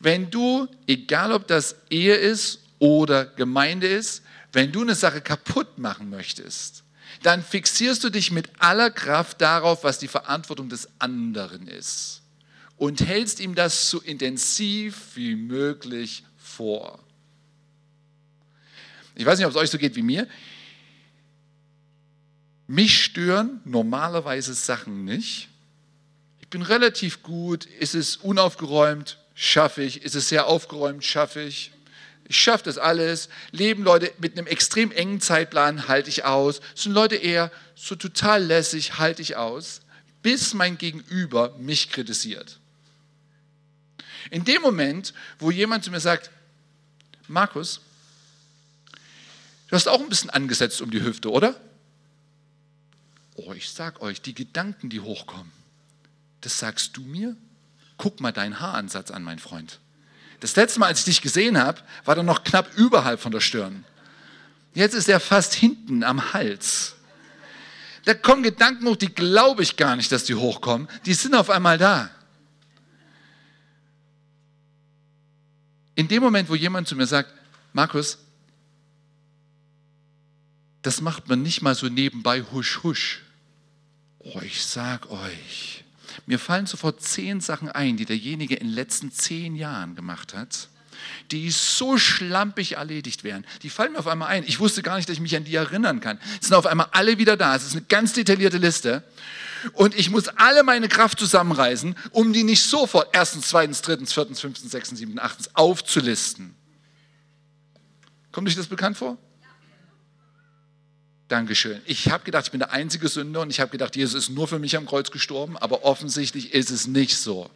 Wenn 0.00 0.30
du, 0.30 0.66
egal 0.86 1.30
ob 1.30 1.46
das 1.46 1.76
Ehe 1.90 2.16
ist 2.16 2.60
oder 2.78 3.26
Gemeinde 3.26 3.86
ist, 3.86 4.22
wenn 4.52 4.72
du 4.72 4.80
eine 4.80 4.94
Sache 4.94 5.20
kaputt 5.20 5.78
machen 5.78 6.10
möchtest, 6.10 6.82
dann 7.22 7.44
fixierst 7.44 8.02
du 8.02 8.10
dich 8.10 8.30
mit 8.30 8.48
aller 8.58 8.90
Kraft 8.90 9.40
darauf, 9.40 9.84
was 9.84 9.98
die 9.98 10.08
Verantwortung 10.08 10.70
des 10.70 10.88
anderen 10.98 11.68
ist 11.68 12.22
und 12.78 13.06
hältst 13.06 13.40
ihm 13.40 13.54
das 13.54 13.90
so 13.90 14.00
intensiv 14.00 15.14
wie 15.14 15.36
möglich 15.36 16.24
vor. 16.38 16.98
Ich 19.14 19.26
weiß 19.26 19.38
nicht, 19.38 19.46
ob 19.46 19.52
es 19.52 19.58
euch 19.58 19.70
so 19.70 19.76
geht 19.76 19.96
wie 19.96 20.02
mir. 20.02 20.26
Mich 22.66 23.04
stören 23.04 23.60
normalerweise 23.66 24.54
Sachen 24.54 25.04
nicht. 25.04 25.50
Ich 26.40 26.48
bin 26.48 26.62
relativ 26.62 27.22
gut. 27.22 27.66
Ist 27.66 27.94
es 27.94 28.16
unaufgeräumt? 28.16 29.19
Schaffe 29.42 29.82
ich. 29.82 30.02
Ist 30.02 30.14
es 30.14 30.28
sehr 30.28 30.48
aufgeräumt? 30.48 31.02
Schaffe 31.02 31.40
ich. 31.40 31.72
Ich 32.28 32.38
schaffe 32.38 32.64
das 32.64 32.76
alles. 32.76 33.30
Leben 33.52 33.82
Leute 33.84 34.12
mit 34.18 34.36
einem 34.36 34.46
extrem 34.46 34.92
engen 34.92 35.22
Zeitplan, 35.22 35.88
halte 35.88 36.10
ich 36.10 36.24
aus. 36.24 36.60
Sind 36.74 36.92
Leute 36.92 37.16
eher 37.16 37.50
so 37.74 37.94
total 37.94 38.44
lässig, 38.44 38.98
halte 38.98 39.22
ich 39.22 39.36
aus, 39.36 39.80
bis 40.20 40.52
mein 40.52 40.76
Gegenüber 40.76 41.56
mich 41.56 41.88
kritisiert. 41.88 42.58
In 44.30 44.44
dem 44.44 44.60
Moment, 44.60 45.14
wo 45.38 45.50
jemand 45.50 45.84
zu 45.84 45.90
mir 45.90 46.00
sagt, 46.00 46.30
Markus, 47.26 47.80
du 49.68 49.74
hast 49.74 49.88
auch 49.88 50.02
ein 50.02 50.10
bisschen 50.10 50.28
angesetzt 50.28 50.82
um 50.82 50.90
die 50.90 51.02
Hüfte, 51.02 51.30
oder? 51.30 51.58
Oh, 53.36 53.54
ich 53.54 53.70
sag 53.70 54.02
euch, 54.02 54.20
die 54.20 54.34
Gedanken, 54.34 54.90
die 54.90 55.00
hochkommen, 55.00 55.50
das 56.42 56.58
sagst 56.58 56.94
du 56.98 57.00
mir? 57.00 57.34
Guck 58.00 58.18
mal 58.20 58.32
deinen 58.32 58.60
Haaransatz 58.60 59.10
an, 59.10 59.22
mein 59.22 59.38
Freund. 59.38 59.78
Das 60.40 60.56
letzte 60.56 60.80
Mal, 60.80 60.86
als 60.86 61.00
ich 61.00 61.04
dich 61.04 61.20
gesehen 61.20 61.58
habe, 61.58 61.82
war 62.06 62.16
er 62.16 62.22
noch 62.22 62.44
knapp 62.44 62.74
überhalb 62.78 63.20
von 63.20 63.30
der 63.30 63.40
Stirn. 63.40 63.84
Jetzt 64.72 64.94
ist 64.94 65.06
er 65.10 65.20
fast 65.20 65.52
hinten 65.52 66.02
am 66.02 66.32
Hals. 66.32 66.94
Da 68.06 68.14
kommen 68.14 68.42
Gedanken 68.42 68.88
hoch, 68.88 68.96
die 68.96 69.14
glaube 69.14 69.62
ich 69.62 69.76
gar 69.76 69.96
nicht, 69.96 70.10
dass 70.12 70.24
die 70.24 70.34
hochkommen. 70.34 70.88
Die 71.04 71.12
sind 71.12 71.34
auf 71.34 71.50
einmal 71.50 71.76
da. 71.76 72.08
In 75.94 76.08
dem 76.08 76.22
Moment, 76.22 76.48
wo 76.48 76.54
jemand 76.54 76.88
zu 76.88 76.96
mir 76.96 77.06
sagt, 77.06 77.30
Markus, 77.74 78.16
das 80.80 81.02
macht 81.02 81.28
man 81.28 81.42
nicht 81.42 81.60
mal 81.60 81.74
so 81.74 81.90
nebenbei 81.90 82.40
husch 82.50 82.82
husch. 82.82 83.20
Oh, 84.20 84.40
ich 84.40 84.64
sag 84.64 85.10
euch, 85.10 85.79
mir 86.26 86.38
fallen 86.38 86.66
sofort 86.66 87.02
zehn 87.02 87.40
Sachen 87.40 87.70
ein, 87.70 87.96
die 87.96 88.04
derjenige 88.04 88.54
in 88.54 88.68
den 88.68 88.74
letzten 88.74 89.12
zehn 89.12 89.56
Jahren 89.56 89.94
gemacht 89.94 90.34
hat, 90.34 90.68
die 91.30 91.50
so 91.50 91.98
schlampig 91.98 92.72
erledigt 92.72 93.24
werden. 93.24 93.46
Die 93.62 93.70
fallen 93.70 93.92
mir 93.92 93.98
auf 93.98 94.06
einmal 94.06 94.28
ein. 94.28 94.44
Ich 94.44 94.60
wusste 94.60 94.82
gar 94.82 94.96
nicht, 94.96 95.08
dass 95.08 95.14
ich 95.14 95.20
mich 95.20 95.36
an 95.36 95.44
die 95.44 95.54
erinnern 95.54 96.00
kann. 96.00 96.18
Es 96.40 96.48
sind 96.48 96.56
auf 96.56 96.66
einmal 96.66 96.88
alle 96.92 97.18
wieder 97.18 97.36
da. 97.36 97.56
Es 97.56 97.64
ist 97.64 97.72
eine 97.72 97.82
ganz 97.82 98.12
detaillierte 98.12 98.58
Liste. 98.58 99.02
Und 99.74 99.94
ich 99.94 100.10
muss 100.10 100.28
alle 100.28 100.62
meine 100.62 100.88
Kraft 100.88 101.18
zusammenreißen, 101.18 101.94
um 102.12 102.32
die 102.32 102.44
nicht 102.44 102.62
sofort 102.62 103.10
erstens, 103.12 103.48
zweitens, 103.48 103.82
drittens, 103.82 104.12
viertens, 104.12 104.40
fünftens, 104.40 104.72
sechstens, 104.72 104.98
siebtens, 104.98 105.20
achtens 105.20 105.54
aufzulisten. 105.54 106.54
Kommt 108.32 108.48
euch 108.48 108.56
das 108.56 108.68
bekannt 108.68 108.96
vor? 108.96 109.18
Dankeschön. 111.30 111.80
Ich 111.84 112.10
habe 112.10 112.24
gedacht, 112.24 112.46
ich 112.46 112.50
bin 112.50 112.58
der 112.58 112.72
einzige 112.72 113.06
Sünder 113.06 113.42
und 113.42 113.50
ich 113.50 113.60
habe 113.60 113.70
gedacht, 113.70 113.94
Jesus 113.94 114.24
ist 114.24 114.30
nur 114.30 114.48
für 114.48 114.58
mich 114.58 114.76
am 114.76 114.84
Kreuz 114.84 115.12
gestorben, 115.12 115.56
aber 115.56 115.84
offensichtlich 115.84 116.52
ist 116.52 116.70
es 116.70 116.88
nicht 116.88 117.16
so. 117.16 117.48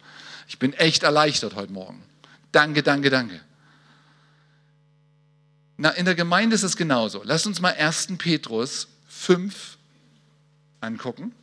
Ich 0.47 0.59
bin 0.59 0.71
echt 0.71 1.03
erleichtert 1.03 1.55
heute 1.55 1.73
Morgen. 1.73 2.01
Danke, 2.53 2.83
danke, 2.83 3.09
danke. 3.09 3.41
Na, 5.75 5.89
in 5.89 6.05
der 6.05 6.15
Gemeinde 6.15 6.55
ist 6.55 6.63
es 6.63 6.77
genauso. 6.77 7.21
Lass 7.25 7.45
uns 7.45 7.59
mal 7.59 7.73
1. 7.73 8.17
Petrus 8.17 8.87
5 9.09 9.77
angucken. 10.79 11.33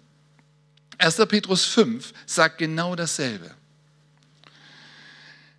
1. 0.97 1.17
Petrus 1.29 1.67
5 1.67 2.15
sagt 2.25 2.57
genau 2.57 2.97
dasselbe. 2.97 3.51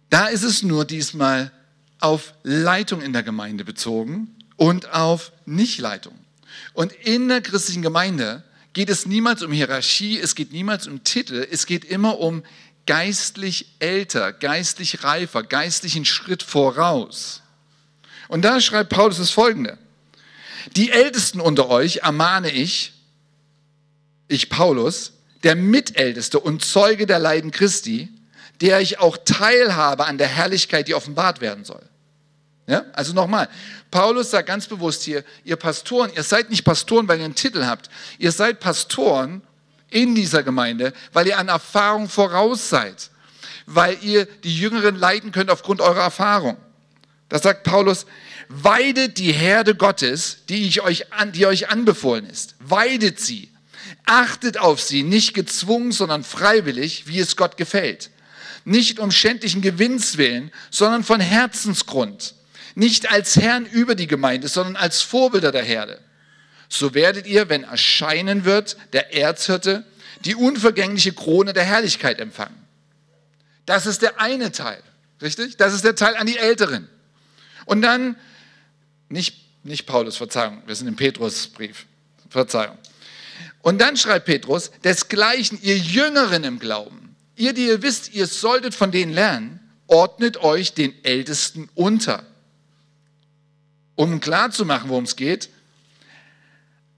Da 0.09 0.25
ist 0.25 0.41
es 0.41 0.63
nur 0.63 0.85
diesmal 0.85 1.51
auf 1.99 2.33
Leitung 2.41 3.03
in 3.03 3.13
der 3.13 3.21
Gemeinde 3.21 3.63
bezogen 3.63 4.35
und 4.57 4.91
auf 4.91 5.31
Nichtleitung. 5.45 6.22
Und 6.73 6.91
in 6.91 7.27
der 7.27 7.41
christlichen 7.41 7.81
Gemeinde 7.81 8.43
geht 8.73 8.89
es 8.89 9.05
niemals 9.05 9.43
um 9.43 9.51
Hierarchie, 9.51 10.19
es 10.19 10.35
geht 10.35 10.51
niemals 10.51 10.87
um 10.87 11.03
Titel, 11.03 11.47
es 11.49 11.65
geht 11.65 11.85
immer 11.85 12.19
um 12.19 12.43
geistlich 12.85 13.67
älter, 13.79 14.33
geistlich 14.33 15.03
reifer, 15.03 15.43
geistlichen 15.43 16.05
Schritt 16.05 16.43
voraus. 16.43 17.41
Und 18.27 18.43
da 18.43 18.59
schreibt 18.59 18.89
Paulus 18.89 19.17
das 19.17 19.29
folgende. 19.29 19.77
Die 20.75 20.91
Ältesten 20.91 21.39
unter 21.39 21.69
euch 21.69 21.97
ermahne 21.97 22.51
ich, 22.51 22.93
ich 24.27 24.49
Paulus, 24.49 25.13
der 25.43 25.55
Mitälteste 25.55 26.39
und 26.39 26.63
Zeuge 26.63 27.05
der 27.05 27.19
Leiden 27.19 27.51
Christi, 27.51 28.09
der 28.61 28.79
ich 28.79 28.99
auch 28.99 29.17
teilhabe 29.25 30.05
an 30.05 30.17
der 30.17 30.27
Herrlichkeit, 30.27 30.87
die 30.87 30.95
offenbart 30.95 31.41
werden 31.41 31.65
soll. 31.65 31.83
Ja? 32.67 32.85
Also 32.93 33.13
nochmal, 33.13 33.49
Paulus 33.91 34.31
sagt 34.31 34.47
ganz 34.47 34.67
bewusst 34.67 35.03
hier, 35.03 35.23
ihr 35.43 35.57
Pastoren, 35.57 36.11
ihr 36.15 36.23
seid 36.23 36.49
nicht 36.49 36.63
Pastoren, 36.63 37.07
weil 37.07 37.19
ihr 37.19 37.25
einen 37.25 37.35
Titel 37.35 37.65
habt. 37.65 37.89
Ihr 38.17 38.31
seid 38.31 38.59
Pastoren 38.59 39.41
in 39.89 40.15
dieser 40.15 40.43
Gemeinde, 40.43 40.93
weil 41.11 41.27
ihr 41.27 41.37
an 41.37 41.49
Erfahrung 41.49 42.09
voraus 42.09 42.69
seid. 42.69 43.09
Weil 43.65 43.97
ihr 44.01 44.25
die 44.25 44.57
Jüngeren 44.57 44.95
leiten 44.95 45.31
könnt 45.31 45.49
aufgrund 45.49 45.81
eurer 45.81 46.01
Erfahrung. 46.01 46.57
Da 47.29 47.39
sagt 47.39 47.63
Paulus, 47.63 48.05
weidet 48.47 49.17
die 49.17 49.31
Herde 49.31 49.75
Gottes, 49.75 50.39
die, 50.49 50.67
ich 50.67 50.81
euch 50.81 51.13
an, 51.13 51.31
die 51.31 51.45
euch 51.45 51.69
anbefohlen 51.69 52.25
ist. 52.25 52.55
Weidet 52.59 53.19
sie. 53.19 53.49
Achtet 54.05 54.57
auf 54.57 54.81
sie, 54.81 55.03
nicht 55.03 55.33
gezwungen, 55.33 55.91
sondern 55.91 56.23
freiwillig, 56.23 57.07
wie 57.07 57.19
es 57.19 57.35
Gott 57.35 57.57
gefällt. 57.57 58.09
Nicht 58.65 58.99
um 58.99 59.11
schändlichen 59.11 59.61
Gewinns 59.61 60.17
willen, 60.17 60.51
sondern 60.71 61.03
von 61.03 61.19
Herzensgrund 61.19 62.35
nicht 62.75 63.11
als 63.11 63.35
Herrn 63.35 63.65
über 63.65 63.95
die 63.95 64.07
Gemeinde, 64.07 64.47
sondern 64.47 64.75
als 64.75 65.01
Vorbilder 65.01 65.51
der 65.51 65.63
Herde. 65.63 65.99
So 66.69 66.93
werdet 66.93 67.27
ihr, 67.27 67.49
wenn 67.49 67.63
erscheinen 67.63 68.45
wird 68.45 68.77
der 68.93 69.13
Erzhirte, 69.15 69.85
die 70.25 70.35
unvergängliche 70.35 71.13
Krone 71.13 71.53
der 71.53 71.63
Herrlichkeit 71.63 72.19
empfangen. 72.19 72.57
Das 73.65 73.85
ist 73.85 74.01
der 74.01 74.19
eine 74.19 74.51
Teil, 74.51 74.81
richtig? 75.21 75.57
Das 75.57 75.73
ist 75.73 75.85
der 75.85 75.95
Teil 75.95 76.15
an 76.15 76.27
die 76.27 76.37
Älteren. 76.37 76.89
Und 77.65 77.81
dann, 77.81 78.17
nicht, 79.09 79.37
nicht 79.63 79.85
Paulus, 79.85 80.17
Verzeihung, 80.17 80.63
wir 80.65 80.75
sind 80.75 80.87
im 80.87 80.95
Petrusbrief, 80.95 81.85
Verzeihung. 82.29 82.77
Und 83.61 83.79
dann 83.79 83.95
schreibt 83.95 84.25
Petrus, 84.25 84.71
desgleichen 84.83 85.59
ihr 85.61 85.77
Jüngeren 85.77 86.43
im 86.43 86.59
Glauben, 86.59 87.15
ihr, 87.35 87.53
die 87.53 87.67
ihr 87.67 87.81
wisst, 87.81 88.13
ihr 88.13 88.27
solltet 88.27 88.75
von 88.75 88.91
denen 88.91 89.13
lernen, 89.13 89.59
ordnet 89.87 90.37
euch 90.37 90.73
den 90.73 90.93
Ältesten 91.05 91.69
unter 91.75 92.25
um 93.95 94.19
klarzumachen, 94.19 94.89
worum 94.89 95.03
es 95.03 95.15
geht. 95.15 95.49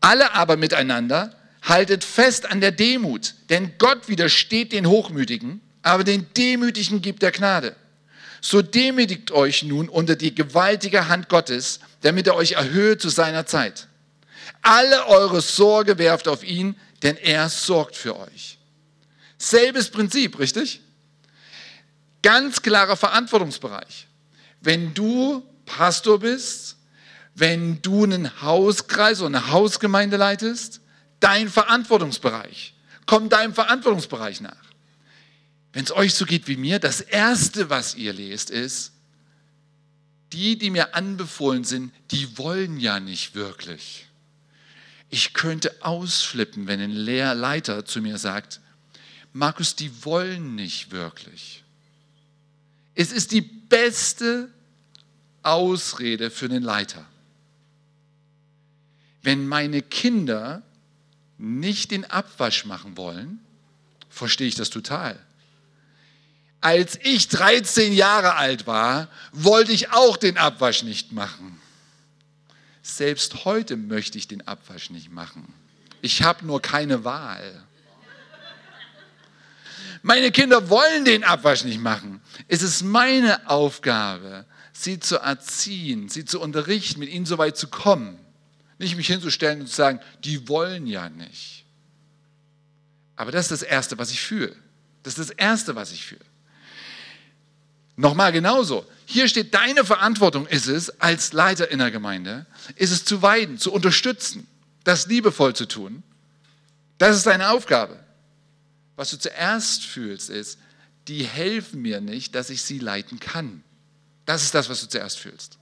Alle 0.02 0.34
aber 0.34 0.58
miteinander 0.58 1.36
haltet 1.62 2.04
fest 2.04 2.50
an 2.52 2.62
der 2.62 2.72
Demut, 2.72 3.36
denn 3.50 3.74
Gott 3.78 4.08
widersteht 4.08 4.72
den 4.72 4.88
Hochmütigen, 4.88 5.62
aber 5.82 6.04
den 6.04 6.28
Demütigen 6.36 7.02
gibt 7.02 7.24
er 7.24 7.32
Gnade. 7.32 7.76
So 8.42 8.62
demütigt 8.62 9.32
euch 9.32 9.64
nun 9.64 9.90
unter 9.90 10.16
die 10.16 10.36
gewaltige 10.36 11.08
Hand 11.08 11.30
Gottes, 11.30 11.80
damit 12.02 12.28
er 12.28 12.36
euch 12.36 12.52
erhöht 12.54 13.02
zu 13.02 13.10
seiner 13.10 13.48
Zeit. 13.48 13.88
Alle 14.62 15.08
eure 15.08 15.42
Sorge 15.42 15.98
werft 15.98 16.28
auf 16.28 16.44
ihn, 16.44 16.76
denn 17.02 17.18
er 17.18 17.50
sorgt 17.50 17.96
für 17.96 18.20
euch. 18.20 18.60
Selbes 19.38 19.90
Prinzip, 19.90 20.38
richtig? 20.40 20.82
Ganz 22.22 22.62
klarer 22.62 22.98
Verantwortungsbereich. 22.98 24.08
Wenn 24.62 24.94
du 24.94 25.44
Pastor 25.66 26.20
bist, 26.20 26.78
wenn 27.36 27.82
du 27.82 28.06
einen 28.06 28.41
Hauskreis 28.41 29.19
oder 29.19 29.28
eine 29.28 29.52
Hausgemeinde 29.52 30.15
leitest, 30.15 30.80
dein 31.19 31.50
Verantwortungsbereich. 31.50 32.74
Komm 33.06 33.30
deinem 33.30 33.54
Verantwortungsbereich 33.54 34.41
nach. 34.41 34.56
Wenn 35.74 35.84
es 35.84 35.91
euch 35.91 36.13
so 36.13 36.26
geht 36.26 36.48
wie 36.48 36.56
mir, 36.56 36.80
das 36.80 37.02
Erste, 37.02 37.69
was 37.69 37.95
ihr 37.95 38.13
lest, 38.13 38.50
ist, 38.50 38.93
die, 40.32 40.58
die 40.58 40.69
mir 40.69 40.95
anbefohlen 40.95 41.65
sind, 41.65 41.93
die 42.12 42.38
wollen 42.38 42.80
ja 42.80 43.02
nicht 43.02 43.36
wirklich. 43.36 44.08
Ich 45.10 45.34
könnte 45.34 45.76
ausflippen, 45.82 46.67
wenn 46.67 46.80
ein 46.80 46.91
Lehrleiter 46.91 47.86
zu 47.86 48.02
mir 48.02 48.17
sagt, 48.17 48.62
Markus, 49.34 49.76
die 49.76 50.06
wollen 50.06 50.56
nicht 50.56 50.91
wirklich. 50.91 51.63
Es 52.95 53.12
ist 53.12 53.34
die 53.34 53.41
beste 53.41 54.50
Ausrede 55.43 56.32
für 56.32 56.48
den 56.48 56.63
Leiter 56.63 57.06
wenn 59.26 59.48
meine 59.48 59.82
Kinder 59.82 60.62
nicht 61.38 61.92
den 61.92 62.06
Abwasch 62.06 62.66
machen 62.66 62.96
wollen, 62.96 63.40
verstehe 64.10 64.48
ich 64.48 64.56
das 64.56 64.70
total. 64.70 65.20
Als 66.62 66.98
ich 67.04 67.28
13 67.28 67.92
Jahre 67.92 68.36
alt 68.36 68.66
war, 68.66 69.10
wollte 69.34 69.72
ich 69.72 69.92
auch 69.92 70.18
den 70.18 70.38
Abwasch 70.38 70.84
nicht 70.84 71.12
machen. 71.12 71.60
Selbst 72.82 73.46
heute 73.46 73.78
möchte 73.78 74.18
ich 74.18 74.28
den 74.28 74.48
Abwasch 74.48 74.90
nicht 74.92 75.12
machen. 75.12 75.54
Ich 76.02 76.22
habe 76.22 76.46
nur 76.46 76.62
keine 76.62 77.04
Wahl. 77.04 77.64
Meine 80.04 80.32
Kinder 80.32 80.70
wollen 80.70 81.04
den 81.04 81.24
Abwasch 81.24 81.64
nicht 81.64 81.80
machen. 81.80 82.22
Es 82.48 82.62
ist 82.62 82.84
meine 82.84 83.50
Aufgabe, 83.50 84.46
sie 84.72 85.00
zu 85.00 85.18
erziehen, 85.18 86.10
sie 86.10 86.26
zu 86.26 86.40
unterrichten, 86.40 87.00
mit 87.00 87.10
ihnen 87.10 87.26
so 87.26 87.40
weit 87.40 87.58
zu 87.58 87.68
kommen 87.68 88.25
Nicht 88.78 88.96
mich 88.96 89.08
hinzustellen 89.08 89.62
und 89.62 89.68
zu 89.68 89.76
sagen, 89.76 90.00
die 90.24 90.48
wollen 90.48 90.88
ja 90.88 91.10
nicht. 91.10 91.66
Aber 93.16 93.32
das 93.32 93.46
ist 93.46 93.62
das 93.62 93.64
Erste, 93.64 93.98
was 93.98 94.12
ich 94.12 94.22
fühle. 94.22 94.56
Das 95.04 95.18
ist 95.18 95.30
das 95.30 95.38
Erste, 95.38 95.76
was 95.76 95.92
ich 95.92 96.06
fühle. 96.06 96.26
Nochmal 97.96 98.32
genauso. 98.32 98.86
Hier 99.06 99.28
steht, 99.28 99.54
deine 99.54 99.86
Verantwortung 99.86 100.48
ist 100.48 100.68
es, 100.68 100.90
als 101.00 101.32
Leiter 101.32 101.72
in 101.72 101.80
der 101.80 101.92
Gemeinde, 101.92 102.46
ist 102.76 102.92
es 102.92 103.06
zu 103.06 103.22
weiden, 103.22 103.58
zu 103.58 103.72
unterstützen, 103.72 104.48
das 104.84 105.08
liebevoll 105.08 105.56
zu 105.56 105.66
tun. 105.66 106.04
Das 106.98 107.16
ist 107.16 107.26
deine 107.26 107.50
Aufgabe. 107.50 108.00
Was 108.98 109.12
du 109.12 109.18
zuerst 109.18 109.86
fühlst, 109.86 110.30
ist, 110.30 110.60
die 111.08 111.24
helfen 111.24 111.82
mir 111.82 112.02
nicht, 112.02 112.36
dass 112.36 112.50
ich 112.50 112.64
sie 112.64 112.80
leiten 112.80 113.20
kann. 113.20 113.64
Das 114.26 114.44
ist 114.44 114.56
das, 114.56 114.70
was 114.70 114.82
du 114.82 114.88
zuerst 114.88 115.20
fühlst. 115.20 115.58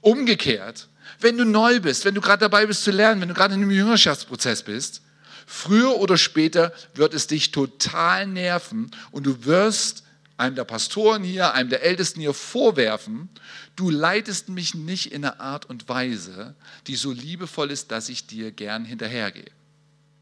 Umgekehrt, 0.00 0.88
wenn 1.20 1.36
du 1.36 1.44
neu 1.44 1.80
bist, 1.80 2.04
wenn 2.04 2.14
du 2.14 2.20
gerade 2.20 2.40
dabei 2.40 2.66
bist 2.66 2.84
zu 2.84 2.90
lernen, 2.90 3.20
wenn 3.20 3.28
du 3.28 3.34
gerade 3.34 3.54
in 3.54 3.62
einem 3.62 3.70
Jüngerschaftsprozess 3.70 4.62
bist, 4.62 5.02
früher 5.46 5.96
oder 5.96 6.16
später 6.16 6.72
wird 6.94 7.14
es 7.14 7.26
dich 7.26 7.52
total 7.52 8.26
nerven 8.26 8.90
und 9.10 9.24
du 9.24 9.44
wirst 9.44 10.04
einem 10.36 10.54
der 10.54 10.64
Pastoren 10.64 11.22
hier, 11.22 11.54
einem 11.54 11.70
der 11.70 11.82
Ältesten 11.82 12.20
hier 12.20 12.34
vorwerfen, 12.34 13.28
du 13.74 13.90
leitest 13.90 14.48
mich 14.48 14.74
nicht 14.74 15.12
in 15.12 15.24
einer 15.24 15.40
Art 15.40 15.64
und 15.64 15.88
Weise, 15.88 16.54
die 16.86 16.96
so 16.96 17.10
liebevoll 17.10 17.70
ist, 17.70 17.90
dass 17.90 18.08
ich 18.08 18.26
dir 18.26 18.52
gern 18.52 18.84
hinterhergehe. 18.84 19.50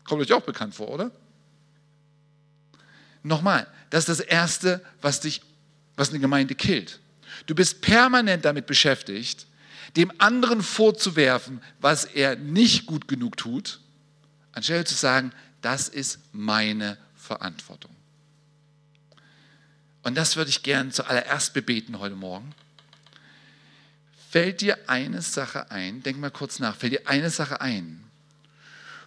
Kommt 0.05 0.23
euch 0.23 0.33
auch 0.33 0.43
bekannt 0.43 0.75
vor, 0.75 0.89
oder? 0.89 1.11
Nochmal, 3.23 3.67
das 3.91 4.09
ist 4.09 4.21
das 4.21 4.27
Erste, 4.27 4.83
was 5.01 5.21
dich, 5.21 5.41
was 5.97 6.11
eine 6.11 6.21
Gemeinde 6.21 6.55
killt. 6.55 7.01
Du 7.47 7.55
bist 7.55 7.81
permanent 7.81 8.45
damit 8.45 8.67
beschäftigt, 8.67 9.47
dem 9.97 10.13
anderen 10.19 10.63
vorzuwerfen, 10.63 11.63
was 11.81 12.05
er 12.05 12.37
nicht 12.37 12.87
gut 12.87 13.09
genug 13.09 13.37
tut, 13.37 13.81
anstelle 14.53 14.85
zu 14.85 14.95
sagen, 14.95 15.33
das 15.63 15.89
ist 15.89 16.19
meine 16.33 16.99
Verantwortung. 17.17 17.95
Und 20.03 20.17
das 20.17 20.37
würde 20.37 20.51
ich 20.51 20.63
gern 20.63 20.93
zuallererst 20.93 21.55
bebeten 21.55 21.99
heute 21.99 22.17
Morgen. 22.17 22.55
Fällt 24.31 24.61
dir 24.61 24.77
eine 24.89 25.23
Sache 25.23 25.71
ein, 25.71 26.03
denk 26.03 26.19
mal 26.19 26.31
kurz 26.31 26.59
nach, 26.59 26.77
fällt 26.77 26.93
dir 26.93 27.09
eine 27.09 27.31
Sache 27.31 27.61
ein, 27.61 28.05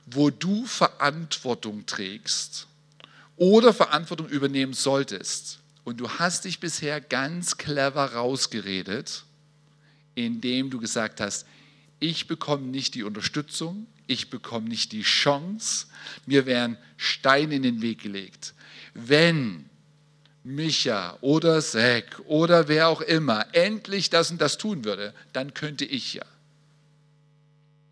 wo 0.06 0.30
du 0.30 0.66
Verantwortung 0.66 1.86
trägst 1.86 2.68
oder 3.36 3.74
Verantwortung 3.74 4.28
übernehmen 4.30 4.74
solltest 4.74 5.60
und 5.84 5.98
du 5.98 6.10
hast 6.10 6.46
dich 6.46 6.60
bisher 6.60 7.00
ganz 7.00 7.58
clever 7.58 8.14
rausgeredet, 8.14 9.24
indem 10.18 10.70
du 10.70 10.80
gesagt 10.80 11.22
hast, 11.22 11.46
ich 12.00 12.28
bekomme 12.28 12.68
nicht 12.68 12.96
die 12.96 13.04
Unterstützung, 13.04 13.88
ich 14.08 14.30
bekomme 14.30 14.68
nicht 14.68 14.92
die 14.92 15.04
Chance, 15.04 15.88
mir 16.26 16.46
werden 16.46 16.78
Steine 16.98 17.56
in 17.56 17.64
den 17.64 17.82
Weg 17.82 18.02
gelegt. 18.02 18.54
Wenn 18.94 19.70
Micha 20.44 21.18
oder 21.22 21.62
Zack 21.62 22.22
oder 22.26 22.68
wer 22.68 22.88
auch 22.88 23.02
immer 23.02 23.46
endlich 23.54 24.10
das 24.10 24.32
und 24.32 24.42
das 24.42 24.58
tun 24.58 24.86
würde, 24.86 25.14
dann 25.34 25.54
könnte 25.54 25.86
ich 25.86 26.16
ja. 26.16 26.26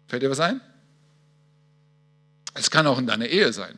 Fällt 0.07 0.23
dir 0.23 0.29
was 0.29 0.39
ein? 0.39 0.61
Es 2.53 2.71
kann 2.71 2.87
auch 2.87 2.97
in 2.97 3.07
deiner 3.07 3.27
Ehe 3.27 3.51
sein. 3.53 3.77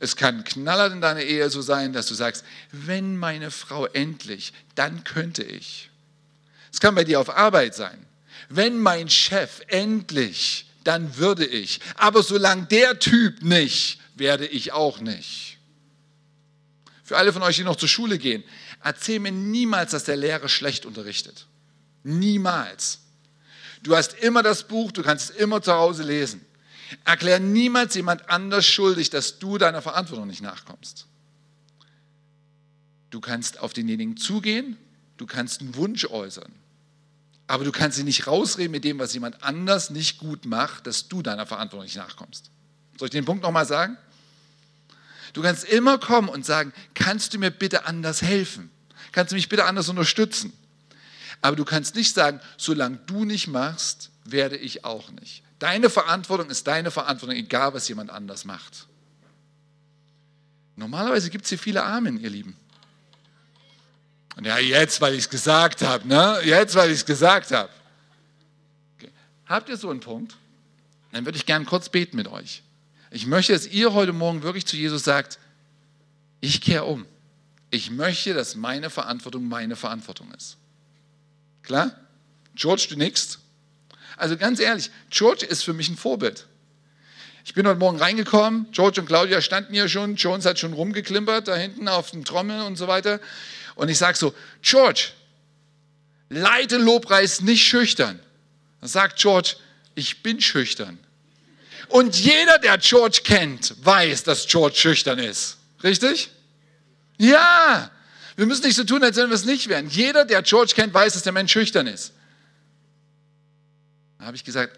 Es 0.00 0.16
kann 0.16 0.44
knallert 0.44 0.92
in 0.92 1.00
deiner 1.00 1.22
Ehe 1.22 1.50
so 1.50 1.60
sein, 1.60 1.92
dass 1.92 2.06
du 2.06 2.14
sagst, 2.14 2.44
wenn 2.72 3.16
meine 3.16 3.50
Frau 3.50 3.86
endlich, 3.86 4.52
dann 4.74 5.04
könnte 5.04 5.42
ich. 5.42 5.90
Es 6.78 6.80
kann 6.80 6.94
bei 6.94 7.02
dir 7.02 7.18
auf 7.18 7.36
Arbeit 7.36 7.74
sein. 7.74 8.06
Wenn 8.48 8.78
mein 8.78 9.10
Chef 9.10 9.62
endlich, 9.66 10.70
dann 10.84 11.16
würde 11.16 11.44
ich. 11.44 11.80
Aber 11.96 12.22
solange 12.22 12.66
der 12.66 13.00
Typ 13.00 13.42
nicht, 13.42 13.98
werde 14.14 14.46
ich 14.46 14.70
auch 14.70 15.00
nicht. 15.00 15.58
Für 17.02 17.16
alle 17.16 17.32
von 17.32 17.42
euch, 17.42 17.56
die 17.56 17.64
noch 17.64 17.74
zur 17.74 17.88
Schule 17.88 18.16
gehen, 18.16 18.44
erzähl 18.84 19.18
mir 19.18 19.32
niemals, 19.32 19.90
dass 19.90 20.04
der 20.04 20.14
Lehrer 20.14 20.48
schlecht 20.48 20.86
unterrichtet. 20.86 21.48
Niemals. 22.04 23.00
Du 23.82 23.96
hast 23.96 24.14
immer 24.20 24.44
das 24.44 24.68
Buch, 24.68 24.92
du 24.92 25.02
kannst 25.02 25.30
es 25.30 25.36
immer 25.36 25.60
zu 25.60 25.72
Hause 25.72 26.04
lesen. 26.04 26.46
Erklär 27.04 27.40
niemals 27.40 27.96
jemand 27.96 28.30
anders 28.30 28.64
schuldig, 28.64 29.10
dass 29.10 29.40
du 29.40 29.58
deiner 29.58 29.82
Verantwortung 29.82 30.28
nicht 30.28 30.42
nachkommst. 30.42 31.08
Du 33.10 33.18
kannst 33.18 33.58
auf 33.58 33.72
denjenigen 33.72 34.16
zugehen, 34.16 34.76
du 35.16 35.26
kannst 35.26 35.60
einen 35.60 35.74
Wunsch 35.74 36.04
äußern, 36.04 36.52
aber 37.48 37.64
du 37.64 37.72
kannst 37.72 37.96
sie 37.96 38.04
nicht 38.04 38.26
rausreden 38.26 38.70
mit 38.70 38.84
dem, 38.84 38.98
was 38.98 39.14
jemand 39.14 39.42
anders 39.42 39.90
nicht 39.90 40.18
gut 40.18 40.44
macht, 40.44 40.86
dass 40.86 41.08
du 41.08 41.22
deiner 41.22 41.46
Verantwortung 41.46 41.84
nicht 41.84 41.96
nachkommst. 41.96 42.50
Soll 42.98 43.06
ich 43.06 43.12
den 43.12 43.24
Punkt 43.24 43.42
nochmal 43.42 43.66
sagen? 43.66 43.96
Du 45.32 45.42
kannst 45.42 45.64
immer 45.64 45.98
kommen 45.98 46.28
und 46.28 46.44
sagen, 46.44 46.72
kannst 46.94 47.32
du 47.32 47.38
mir 47.38 47.50
bitte 47.50 47.86
anders 47.86 48.22
helfen? 48.22 48.70
Kannst 49.12 49.32
du 49.32 49.36
mich 49.36 49.48
bitte 49.48 49.64
anders 49.64 49.88
unterstützen? 49.88 50.52
Aber 51.40 51.56
du 51.56 51.64
kannst 51.64 51.94
nicht 51.94 52.14
sagen, 52.14 52.40
solange 52.58 52.98
du 53.06 53.24
nicht 53.24 53.48
machst, 53.48 54.10
werde 54.24 54.56
ich 54.56 54.84
auch 54.84 55.10
nicht. 55.12 55.42
Deine 55.58 55.88
Verantwortung 55.88 56.50
ist 56.50 56.66
deine 56.66 56.90
Verantwortung, 56.90 57.36
egal 57.36 57.72
was 57.72 57.88
jemand 57.88 58.10
anders 58.10 58.44
macht. 58.44 58.86
Normalerweise 60.76 61.30
gibt 61.30 61.44
es 61.44 61.48
hier 61.48 61.58
viele 61.58 61.82
Amen, 61.82 62.20
ihr 62.20 62.30
Lieben. 62.30 62.56
Und 64.38 64.46
ja, 64.46 64.56
jetzt, 64.58 65.00
weil 65.00 65.14
ich 65.14 65.20
es 65.22 65.30
gesagt 65.30 65.82
habe, 65.82 66.06
ne? 66.06 66.38
Jetzt, 66.44 66.76
weil 66.76 66.90
ich 66.90 66.98
es 66.98 67.04
gesagt 67.04 67.50
habe. 67.50 67.68
Okay. 68.96 69.10
Habt 69.46 69.68
ihr 69.68 69.76
so 69.76 69.90
einen 69.90 69.98
Punkt? 69.98 70.36
Dann 71.10 71.24
würde 71.24 71.36
ich 71.36 71.44
gerne 71.44 71.64
kurz 71.64 71.88
beten 71.88 72.16
mit 72.16 72.28
euch. 72.28 72.62
Ich 73.10 73.26
möchte, 73.26 73.52
dass 73.52 73.66
ihr 73.66 73.94
heute 73.94 74.12
Morgen 74.12 74.44
wirklich 74.44 74.64
zu 74.64 74.76
Jesus 74.76 75.02
sagt, 75.02 75.40
ich 76.40 76.60
kehre 76.60 76.84
um. 76.84 77.04
Ich 77.70 77.90
möchte, 77.90 78.32
dass 78.32 78.54
meine 78.54 78.90
Verantwortung 78.90 79.48
meine 79.48 79.74
Verantwortung 79.74 80.32
ist. 80.34 80.56
Klar? 81.64 81.90
George, 82.54 82.86
du 82.90 82.96
nix? 82.96 83.40
Also 84.16 84.36
ganz 84.36 84.60
ehrlich, 84.60 84.92
George 85.10 85.46
ist 85.46 85.64
für 85.64 85.72
mich 85.72 85.88
ein 85.88 85.96
Vorbild. 85.96 86.46
Ich 87.44 87.54
bin 87.54 87.66
heute 87.66 87.80
Morgen 87.80 87.98
reingekommen, 87.98 88.68
George 88.70 89.00
und 89.00 89.08
Claudia 89.08 89.40
standen 89.40 89.74
hier 89.74 89.88
schon, 89.88 90.14
Jones 90.14 90.46
hat 90.46 90.60
schon 90.60 90.74
rumgeklimpert 90.74 91.48
da 91.48 91.56
hinten 91.56 91.88
auf 91.88 92.12
den 92.12 92.24
Trommeln 92.24 92.60
und 92.60 92.76
so 92.76 92.86
weiter. 92.86 93.18
Und 93.78 93.88
ich 93.88 93.96
sage 93.96 94.18
so, 94.18 94.34
George, 94.60 95.10
leite 96.30 96.78
Lobpreis 96.78 97.42
nicht 97.42 97.64
schüchtern. 97.64 98.18
Dann 98.80 98.88
sagt 98.88 99.20
George, 99.20 99.54
ich 99.94 100.20
bin 100.24 100.40
schüchtern. 100.40 100.98
Und 101.86 102.18
jeder, 102.18 102.58
der 102.58 102.78
George 102.78 103.20
kennt, 103.22 103.76
weiß, 103.84 104.24
dass 104.24 104.48
George 104.48 104.74
schüchtern 104.74 105.20
ist. 105.20 105.58
Richtig? 105.84 106.28
Ja. 107.18 107.88
Wir 108.34 108.46
müssen 108.46 108.64
nicht 108.66 108.74
so 108.74 108.82
tun, 108.82 109.04
als 109.04 109.16
wenn 109.16 109.28
wir 109.28 109.36
es 109.36 109.44
nicht 109.44 109.68
wären. 109.68 109.88
Jeder, 109.88 110.24
der 110.24 110.42
George 110.42 110.72
kennt, 110.74 110.92
weiß, 110.92 111.12
dass 111.12 111.22
der 111.22 111.32
Mensch 111.32 111.52
schüchtern 111.52 111.86
ist. 111.86 112.12
Da 114.18 114.24
habe 114.24 114.36
ich 114.36 114.42
gesagt, 114.42 114.76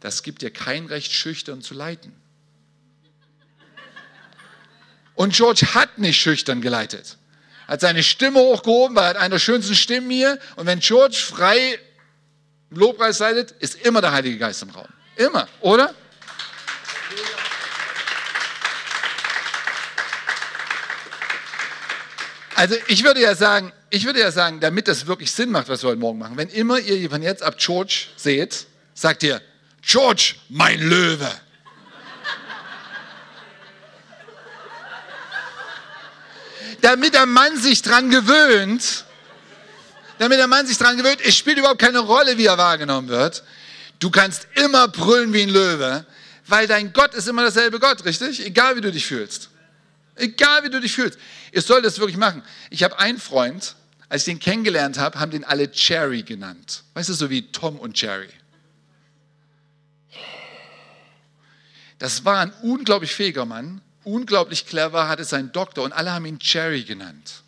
das 0.00 0.22
gibt 0.22 0.42
dir 0.42 0.50
kein 0.50 0.84
Recht, 0.84 1.10
schüchtern 1.10 1.62
zu 1.62 1.72
leiten. 1.72 2.12
Und 5.14 5.34
George 5.34 5.68
hat 5.72 5.96
nicht 5.96 6.20
schüchtern 6.20 6.60
geleitet. 6.60 7.16
Hat 7.66 7.80
seine 7.80 8.02
Stimme 8.02 8.38
hochgehoben, 8.38 8.96
war 8.96 9.06
hat 9.06 9.16
eine 9.16 9.30
der 9.30 9.38
schönsten 9.38 9.74
Stimmen 9.74 10.10
hier. 10.10 10.38
Und 10.56 10.66
wenn 10.66 10.80
George 10.80 11.16
frei 11.16 11.78
Lobpreis 12.70 13.18
leitet, 13.18 13.52
ist 13.52 13.76
immer 13.84 14.00
der 14.00 14.12
Heilige 14.12 14.38
Geist 14.38 14.62
im 14.62 14.70
Raum. 14.70 14.86
Immer, 15.16 15.48
oder? 15.60 15.94
Also 22.54 22.74
ich 22.86 23.04
würde 23.04 23.20
ja 23.20 23.34
sagen, 23.34 23.72
ich 23.90 24.06
würde 24.06 24.20
ja 24.20 24.30
sagen, 24.30 24.60
damit 24.60 24.88
das 24.88 25.06
wirklich 25.06 25.30
Sinn 25.30 25.50
macht, 25.50 25.68
was 25.68 25.82
wir 25.82 25.90
heute 25.90 26.00
Morgen 26.00 26.18
machen, 26.18 26.36
wenn 26.36 26.48
immer 26.48 26.78
ihr 26.78 27.10
von 27.10 27.22
jetzt 27.22 27.42
ab 27.42 27.58
George 27.58 28.06
seht, 28.16 28.66
sagt 28.94 29.22
ihr, 29.22 29.42
George, 29.82 30.34
mein 30.48 30.80
Löwe. 30.80 31.30
Damit 36.82 37.14
der 37.14 37.26
Mann 37.26 37.56
sich 37.56 37.82
dran 37.82 38.10
gewöhnt, 38.10 39.04
damit 40.18 40.38
der 40.38 40.46
Mann 40.46 40.66
sich 40.66 40.78
dran 40.78 40.96
gewöhnt, 40.96 41.20
es 41.24 41.36
spielt 41.36 41.58
überhaupt 41.58 41.80
keine 41.80 41.98
Rolle, 41.98 42.38
wie 42.38 42.46
er 42.46 42.58
wahrgenommen 42.58 43.08
wird. 43.08 43.42
Du 43.98 44.10
kannst 44.10 44.46
immer 44.54 44.88
brüllen 44.88 45.32
wie 45.32 45.42
ein 45.42 45.48
Löwe, 45.48 46.06
weil 46.46 46.66
dein 46.66 46.92
Gott 46.92 47.14
ist 47.14 47.28
immer 47.28 47.42
derselbe 47.42 47.80
Gott, 47.80 48.04
richtig? 48.04 48.44
Egal 48.44 48.76
wie 48.76 48.80
du 48.80 48.92
dich 48.92 49.06
fühlst. 49.06 49.50
Egal 50.14 50.64
wie 50.64 50.70
du 50.70 50.80
dich 50.80 50.94
fühlst. 50.94 51.18
Ihr 51.52 51.62
sollt 51.62 51.84
das 51.84 51.98
wirklich 51.98 52.16
machen. 52.16 52.42
Ich 52.70 52.82
habe 52.82 52.98
einen 52.98 53.18
Freund, 53.18 53.74
als 54.08 54.22
ich 54.22 54.32
den 54.32 54.38
kennengelernt 54.38 54.98
habe, 54.98 55.18
haben 55.18 55.30
den 55.30 55.44
alle 55.44 55.70
Cherry 55.70 56.22
genannt. 56.22 56.84
Weißt 56.94 57.08
du, 57.08 57.14
so 57.14 57.28
wie 57.28 57.50
Tom 57.52 57.78
und 57.78 58.00
Jerry. 58.00 58.28
Das 61.98 62.24
war 62.24 62.40
ein 62.40 62.52
unglaublich 62.62 63.14
fähiger 63.14 63.46
Mann, 63.46 63.80
unglaublich 64.06 64.66
clever, 64.66 65.08
hatte 65.08 65.24
seinen 65.24 65.52
Doktor 65.52 65.84
und 65.84 65.92
alle 65.92 66.12
haben 66.12 66.26
ihn 66.26 66.38
Cherry 66.38 66.84
genannt. 66.84 67.42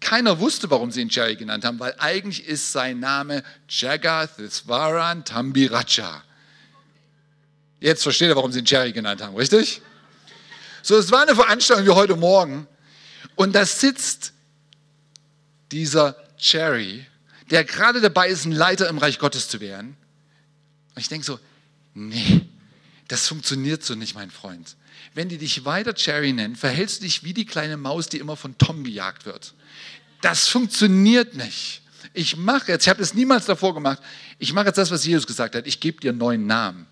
keiner 0.00 0.38
wusste, 0.40 0.70
warum 0.70 0.90
sie 0.90 1.00
ihn 1.00 1.08
Jerry 1.08 1.36
genannt 1.36 1.64
haben, 1.64 1.78
weil 1.78 1.94
eigentlich 1.98 2.44
ist 2.46 2.72
sein 2.72 3.00
Name 3.00 3.42
Jagathisvaran 3.68 5.24
Tambiraja. 5.24 6.22
Jetzt 7.80 8.02
versteht 8.02 8.28
ihr, 8.28 8.36
warum 8.36 8.52
sie 8.52 8.58
ihn 8.58 8.66
Jerry 8.66 8.92
genannt 8.92 9.22
haben, 9.22 9.34
richtig? 9.34 9.80
So, 10.82 10.98
es 10.98 11.10
war 11.10 11.22
eine 11.22 11.34
Veranstaltung 11.34 11.86
wie 11.86 11.90
heute 11.90 12.16
Morgen 12.16 12.66
und 13.36 13.54
da 13.54 13.64
sitzt 13.64 14.32
dieser 15.72 16.16
Jerry, 16.38 17.06
der 17.50 17.64
gerade 17.64 18.00
dabei 18.00 18.28
ist, 18.28 18.44
ein 18.44 18.52
Leiter 18.52 18.88
im 18.88 18.98
Reich 18.98 19.18
Gottes 19.18 19.48
zu 19.48 19.60
werden. 19.60 19.96
Und 20.94 21.00
ich 21.00 21.08
denke 21.08 21.24
so, 21.24 21.38
nee, 21.94 22.46
das 23.08 23.28
funktioniert 23.28 23.82
so 23.84 23.94
nicht, 23.94 24.14
mein 24.14 24.30
Freund. 24.30 24.76
Wenn 25.14 25.28
die 25.28 25.38
dich 25.38 25.64
weiter 25.64 25.94
Jerry 25.96 26.32
nennen, 26.32 26.56
verhältst 26.56 27.00
du 27.00 27.04
dich 27.04 27.22
wie 27.24 27.32
die 27.32 27.46
kleine 27.46 27.76
Maus, 27.76 28.08
die 28.08 28.18
immer 28.18 28.36
von 28.36 28.58
Tom 28.58 28.84
gejagt 28.84 29.26
wird. 29.26 29.54
Das 30.20 30.48
funktioniert 30.48 31.34
nicht. 31.34 31.82
Ich 32.12 32.36
mache 32.36 32.72
jetzt, 32.72 32.84
ich 32.84 32.88
habe 32.90 33.02
es 33.02 33.14
niemals 33.14 33.46
davor 33.46 33.74
gemacht, 33.74 34.00
ich 34.38 34.52
mache 34.52 34.66
jetzt 34.66 34.76
das, 34.76 34.90
was 34.90 35.04
Jesus 35.04 35.26
gesagt 35.26 35.54
hat, 35.54 35.66
ich 35.66 35.80
gebe 35.80 36.00
dir 36.00 36.10
einen 36.10 36.18
neuen 36.18 36.46
Namen. 36.46 36.86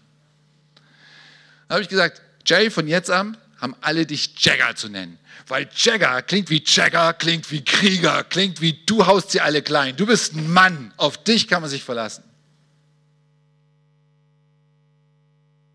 Da 1.68 1.74
habe 1.74 1.82
ich 1.82 1.88
gesagt, 1.88 2.20
Jerry, 2.44 2.70
von 2.70 2.86
jetzt 2.86 3.10
an 3.10 3.36
haben 3.60 3.76
alle 3.80 4.04
dich 4.04 4.34
Jagger 4.38 4.74
zu 4.74 4.88
nennen. 4.88 5.18
Weil 5.46 5.68
Jagger 5.74 6.22
klingt 6.22 6.50
wie 6.50 6.62
Jagger, 6.66 7.14
klingt 7.14 7.50
wie 7.50 7.64
Krieger, 7.64 8.24
klingt 8.24 8.60
wie 8.60 8.72
du 8.84 9.06
haust 9.06 9.30
sie 9.30 9.40
alle 9.40 9.62
klein. 9.62 9.96
Du 9.96 10.06
bist 10.06 10.34
ein 10.34 10.52
Mann, 10.52 10.92
auf 10.96 11.22
dich 11.22 11.48
kann 11.48 11.62
man 11.62 11.70
sich 11.70 11.84
verlassen. 11.84 12.24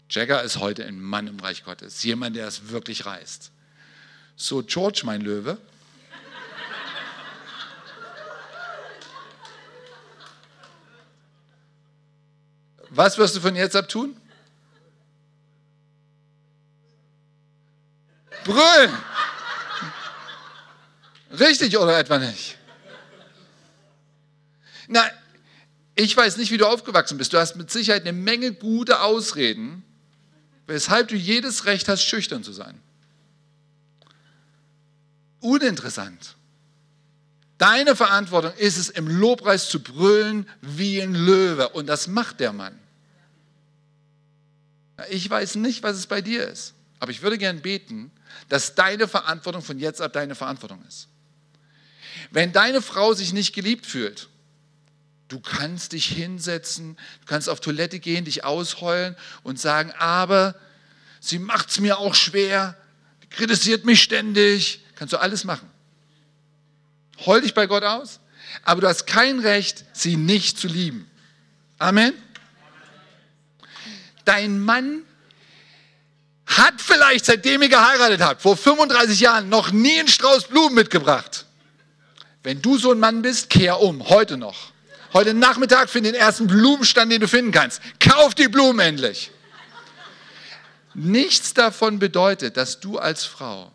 Jagger 0.10 0.41
ist 0.43 0.58
heute 0.58 0.86
ein 0.86 1.00
Mann 1.00 1.28
im 1.28 1.39
Reich 1.39 1.63
Gottes, 1.63 2.04
jemand, 2.04 2.36
der 2.36 2.48
es 2.48 2.70
wirklich 2.70 3.06
reißt. 3.06 3.52
So, 4.36 4.63
George, 4.63 5.02
mein 5.04 5.22
Löwe. 5.22 5.58
Was 12.89 13.17
wirst 13.17 13.36
du 13.36 13.41
von 13.41 13.56
jetzt 13.56 13.76
ab 13.76 13.89
tun? 13.89 14.15
Brüllen. 18.46 18.98
Richtig 21.38 21.78
oder 21.78 22.00
etwa 22.00 22.17
nicht? 22.17 22.58
Na, 24.88 25.04
ich 25.96 26.15
weiß 26.15 26.38
nicht, 26.38 26.52
wie 26.52 26.58
du 26.58 26.65
aufgewachsen 26.65 27.17
bist. 27.17 27.34
Du 27.34 27.38
hast 27.38 27.58
mit 27.58 27.70
Sicherheit 27.70 28.04
eine 28.04 28.13
Menge 28.13 28.54
gute 28.54 29.02
Ausreden, 29.02 29.84
weshalb 30.67 31.08
du 31.08 31.15
jedes 31.15 31.65
Recht 31.65 31.88
hast, 31.88 32.03
schüchtern 32.03 32.43
zu 32.43 32.51
sein. 32.51 32.80
Uninteressant. 35.39 36.36
Deine 37.58 37.95
Verantwortung 37.95 38.53
ist 38.53 38.77
es, 38.77 38.89
im 38.89 39.08
Lobpreis 39.08 39.69
zu 39.69 39.82
brüllen 39.82 40.47
wie 40.62 41.01
ein 41.01 41.15
Löwe. 41.15 41.69
Und 41.69 41.88
das 41.88 42.08
macht 42.08 42.39
der 42.39 42.53
Mann. 42.53 42.77
Ich 45.10 45.27
weiß 45.27 45.56
nicht, 45.56 45.84
was 45.84 45.97
es 45.97 46.08
bei 46.08 46.21
dir 46.21 46.47
ist. 46.47 46.73
Aber 46.99 47.12
ich 47.12 47.21
würde 47.21 47.38
gern 47.38 47.62
beten, 47.62 48.12
dass 48.49 48.75
deine 48.75 49.08
Verantwortung 49.08 49.62
von 49.62 49.80
jetzt 49.80 50.01
ab 50.01 50.13
deine 50.13 50.36
Verantwortung 50.36 50.84
ist. 50.88 51.08
Wenn 52.32 52.51
deine 52.51 52.82
Frau 52.82 53.13
sich 53.13 53.34
nicht 53.34 53.53
geliebt 53.53 53.86
fühlt, 53.86 54.27
du 55.27 55.39
kannst 55.39 55.93
dich 55.93 56.05
hinsetzen, 56.07 56.97
du 57.21 57.25
kannst 57.25 57.49
auf 57.49 57.59
Toilette 57.59 57.99
gehen, 57.99 58.25
dich 58.25 58.43
ausheulen 58.43 59.15
und 59.43 59.59
sagen, 59.59 59.91
aber 59.97 60.55
sie 61.19 61.39
macht 61.39 61.69
es 61.69 61.79
mir 61.79 61.97
auch 61.97 62.15
schwer, 62.15 62.77
kritisiert 63.29 63.85
mich 63.85 64.01
ständig, 64.01 64.81
kannst 64.95 65.13
du 65.13 65.17
alles 65.17 65.43
machen. 65.43 65.69
Heul 67.25 67.41
dich 67.41 67.53
bei 67.53 67.67
Gott 67.67 67.83
aus, 67.83 68.19
aber 68.63 68.81
du 68.81 68.87
hast 68.87 69.05
kein 69.07 69.39
Recht, 69.39 69.85
sie 69.93 70.15
nicht 70.15 70.59
zu 70.59 70.67
lieben. 70.67 71.09
Amen. 71.79 72.13
Dein 74.23 74.59
Mann 74.59 75.03
hat 76.45 76.81
vielleicht, 76.81 77.25
seitdem 77.25 77.61
ihr 77.61 77.69
geheiratet 77.69 78.21
habt, 78.21 78.41
vor 78.41 78.55
35 78.55 79.19
Jahren, 79.19 79.49
noch 79.49 79.71
nie 79.71 79.99
einen 79.99 80.07
Strauß 80.07 80.47
Blumen 80.47 80.75
mitgebracht. 80.75 81.45
Wenn 82.43 82.61
du 82.61 82.77
so 82.77 82.91
ein 82.91 82.99
Mann 82.99 83.21
bist, 83.21 83.49
kehr 83.49 83.81
um, 83.81 84.07
heute 84.07 84.37
noch. 84.37 84.71
Heute 85.13 85.34
Nachmittag 85.34 85.89
find 85.89 86.06
den 86.06 86.15
ersten 86.15 86.48
Blumenstand, 86.48 87.12
den 87.12 87.22
du 87.22 87.28
finden 87.28 87.52
kannst. 87.52 87.82
Kauf 88.00 88.36
die 88.36 88.48
Blumen 88.48 88.80
endlich. 88.80 89.32
Nichts 90.93 91.54
davon 91.54 92.00
bedeutet, 92.00 92.58
dass 92.58 92.80
du 92.80 92.98
als 92.98 93.24
Frau 93.24 93.72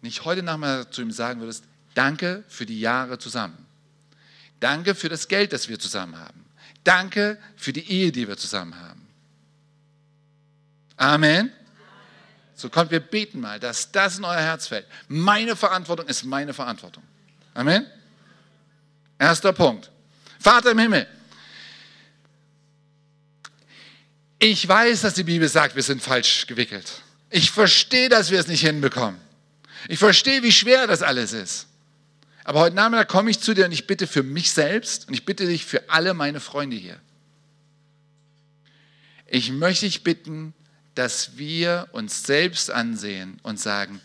nicht 0.00 0.24
heute 0.24 0.42
Nachmittag 0.42 0.92
zu 0.92 1.02
ihm 1.02 1.12
sagen 1.12 1.40
würdest, 1.40 1.64
danke 1.94 2.42
für 2.48 2.66
die 2.66 2.80
Jahre 2.80 3.18
zusammen. 3.18 3.66
Danke 4.58 4.94
für 4.94 5.08
das 5.08 5.28
Geld, 5.28 5.52
das 5.52 5.68
wir 5.68 5.78
zusammen 5.78 6.18
haben. 6.18 6.44
Danke 6.84 7.38
für 7.56 7.72
die 7.72 7.88
Ehe, 7.88 8.10
die 8.10 8.26
wir 8.26 8.36
zusammen 8.36 8.78
haben. 8.80 9.06
Amen. 10.96 11.52
So 12.54 12.68
kommt, 12.68 12.90
wir 12.90 13.00
beten 13.00 13.40
mal, 13.40 13.58
dass 13.60 13.92
das 13.92 14.18
in 14.18 14.24
euer 14.24 14.40
Herz 14.40 14.68
fällt. 14.68 14.86
Meine 15.08 15.56
Verantwortung 15.56 16.06
ist 16.06 16.24
meine 16.24 16.54
Verantwortung. 16.54 17.02
Amen. 17.54 17.86
Erster 19.18 19.52
Punkt. 19.52 19.91
Vater 20.42 20.72
im 20.72 20.78
Himmel. 20.78 21.06
Ich 24.38 24.66
weiß, 24.66 25.02
dass 25.02 25.14
die 25.14 25.22
Bibel 25.22 25.48
sagt, 25.48 25.76
wir 25.76 25.84
sind 25.84 26.02
falsch 26.02 26.46
gewickelt. 26.48 27.02
Ich 27.30 27.52
verstehe, 27.52 28.08
dass 28.08 28.30
wir 28.30 28.40
es 28.40 28.48
nicht 28.48 28.66
hinbekommen. 28.66 29.20
Ich 29.88 30.00
verstehe, 30.00 30.42
wie 30.42 30.52
schwer 30.52 30.86
das 30.86 31.02
alles 31.02 31.32
ist. 31.32 31.68
Aber 32.44 32.60
heute 32.60 32.74
Nachmittag 32.74 33.08
komme 33.08 33.30
ich 33.30 33.38
zu 33.38 33.54
dir 33.54 33.66
und 33.66 33.72
ich 33.72 33.86
bitte 33.86 34.08
für 34.08 34.24
mich 34.24 34.50
selbst 34.50 35.06
und 35.06 35.14
ich 35.14 35.24
bitte 35.24 35.46
dich 35.46 35.64
für 35.64 35.88
alle 35.88 36.12
meine 36.12 36.40
Freunde 36.40 36.76
hier. 36.76 36.98
Ich 39.26 39.52
möchte 39.52 39.86
dich 39.86 40.02
bitten, 40.02 40.54
dass 40.96 41.38
wir 41.38 41.88
uns 41.92 42.24
selbst 42.24 42.70
ansehen 42.70 43.38
und 43.44 43.60
sagen, 43.60 44.00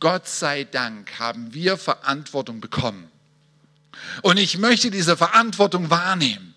Gott 0.00 0.26
sei 0.26 0.64
Dank 0.64 1.18
haben 1.18 1.52
wir 1.52 1.76
Verantwortung 1.76 2.60
bekommen. 2.60 3.11
Und 4.22 4.38
ich 4.38 4.58
möchte 4.58 4.90
diese 4.90 5.16
Verantwortung 5.16 5.90
wahrnehmen. 5.90 6.54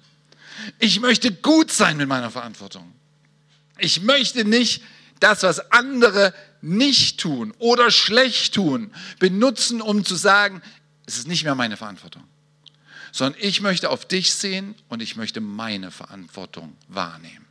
Ich 0.80 1.00
möchte 1.00 1.32
gut 1.32 1.72
sein 1.72 1.98
mit 1.98 2.08
meiner 2.08 2.32
Verantwortung. 2.32 2.92
Ich 3.78 4.02
möchte 4.02 4.46
nicht 4.46 4.84
das, 5.20 5.44
was 5.44 5.72
andere 5.72 6.34
nicht 6.62 7.20
tun 7.20 7.54
oder 7.60 7.92
schlecht 7.92 8.56
tun, 8.56 8.92
benutzen, 9.20 9.82
um 9.82 10.04
zu 10.04 10.16
sagen, 10.16 10.62
es 11.06 11.18
ist 11.18 11.28
nicht 11.28 11.44
mehr 11.44 11.56
meine 11.56 11.78
Verantwortung. 11.78 12.24
Sondern 13.12 13.40
ich 13.42 13.62
möchte 13.62 13.90
auf 13.90 14.06
dich 14.06 14.34
sehen 14.34 14.76
und 14.90 15.02
ich 15.02 15.16
möchte 15.16 15.40
meine 15.40 15.92
Verantwortung 15.92 16.76
wahrnehmen. 16.88 17.46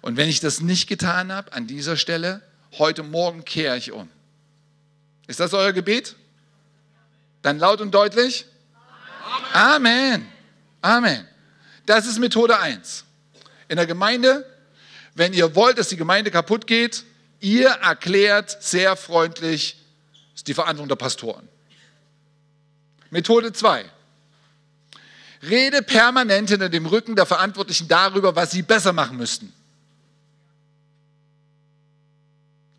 Und 0.00 0.16
wenn 0.16 0.28
ich 0.28 0.40
das 0.40 0.60
nicht 0.60 0.86
getan 0.86 1.32
habe, 1.32 1.52
an 1.52 1.66
dieser 1.66 1.96
Stelle, 1.96 2.42
heute 2.78 3.02
Morgen 3.02 3.44
kehre 3.44 3.76
ich 3.76 3.92
um. 3.92 4.08
Ist 5.26 5.40
das 5.40 5.54
euer 5.54 5.72
Gebet? 5.72 6.16
Dann 7.44 7.58
laut 7.58 7.82
und 7.82 7.90
deutlich? 7.90 8.46
Amen. 9.52 10.26
Amen. 10.80 11.28
Das 11.84 12.06
ist 12.06 12.18
Methode 12.18 12.58
1. 12.58 13.04
In 13.68 13.76
der 13.76 13.86
Gemeinde, 13.86 14.46
wenn 15.14 15.34
ihr 15.34 15.54
wollt, 15.54 15.76
dass 15.76 15.90
die 15.90 15.98
Gemeinde 15.98 16.30
kaputt 16.30 16.66
geht, 16.66 17.04
ihr 17.40 17.68
erklärt 17.68 18.62
sehr 18.62 18.96
freundlich, 18.96 19.78
die 20.46 20.54
Verantwortung 20.54 20.88
der 20.88 20.96
Pastoren. 20.96 21.46
Methode 23.10 23.52
2. 23.52 23.84
Rede 25.42 25.82
permanent 25.82 26.48
hinter 26.48 26.70
dem 26.70 26.86
Rücken 26.86 27.14
der 27.14 27.26
Verantwortlichen 27.26 27.88
darüber, 27.88 28.34
was 28.34 28.52
sie 28.52 28.62
besser 28.62 28.94
machen 28.94 29.18
müssten. 29.18 29.52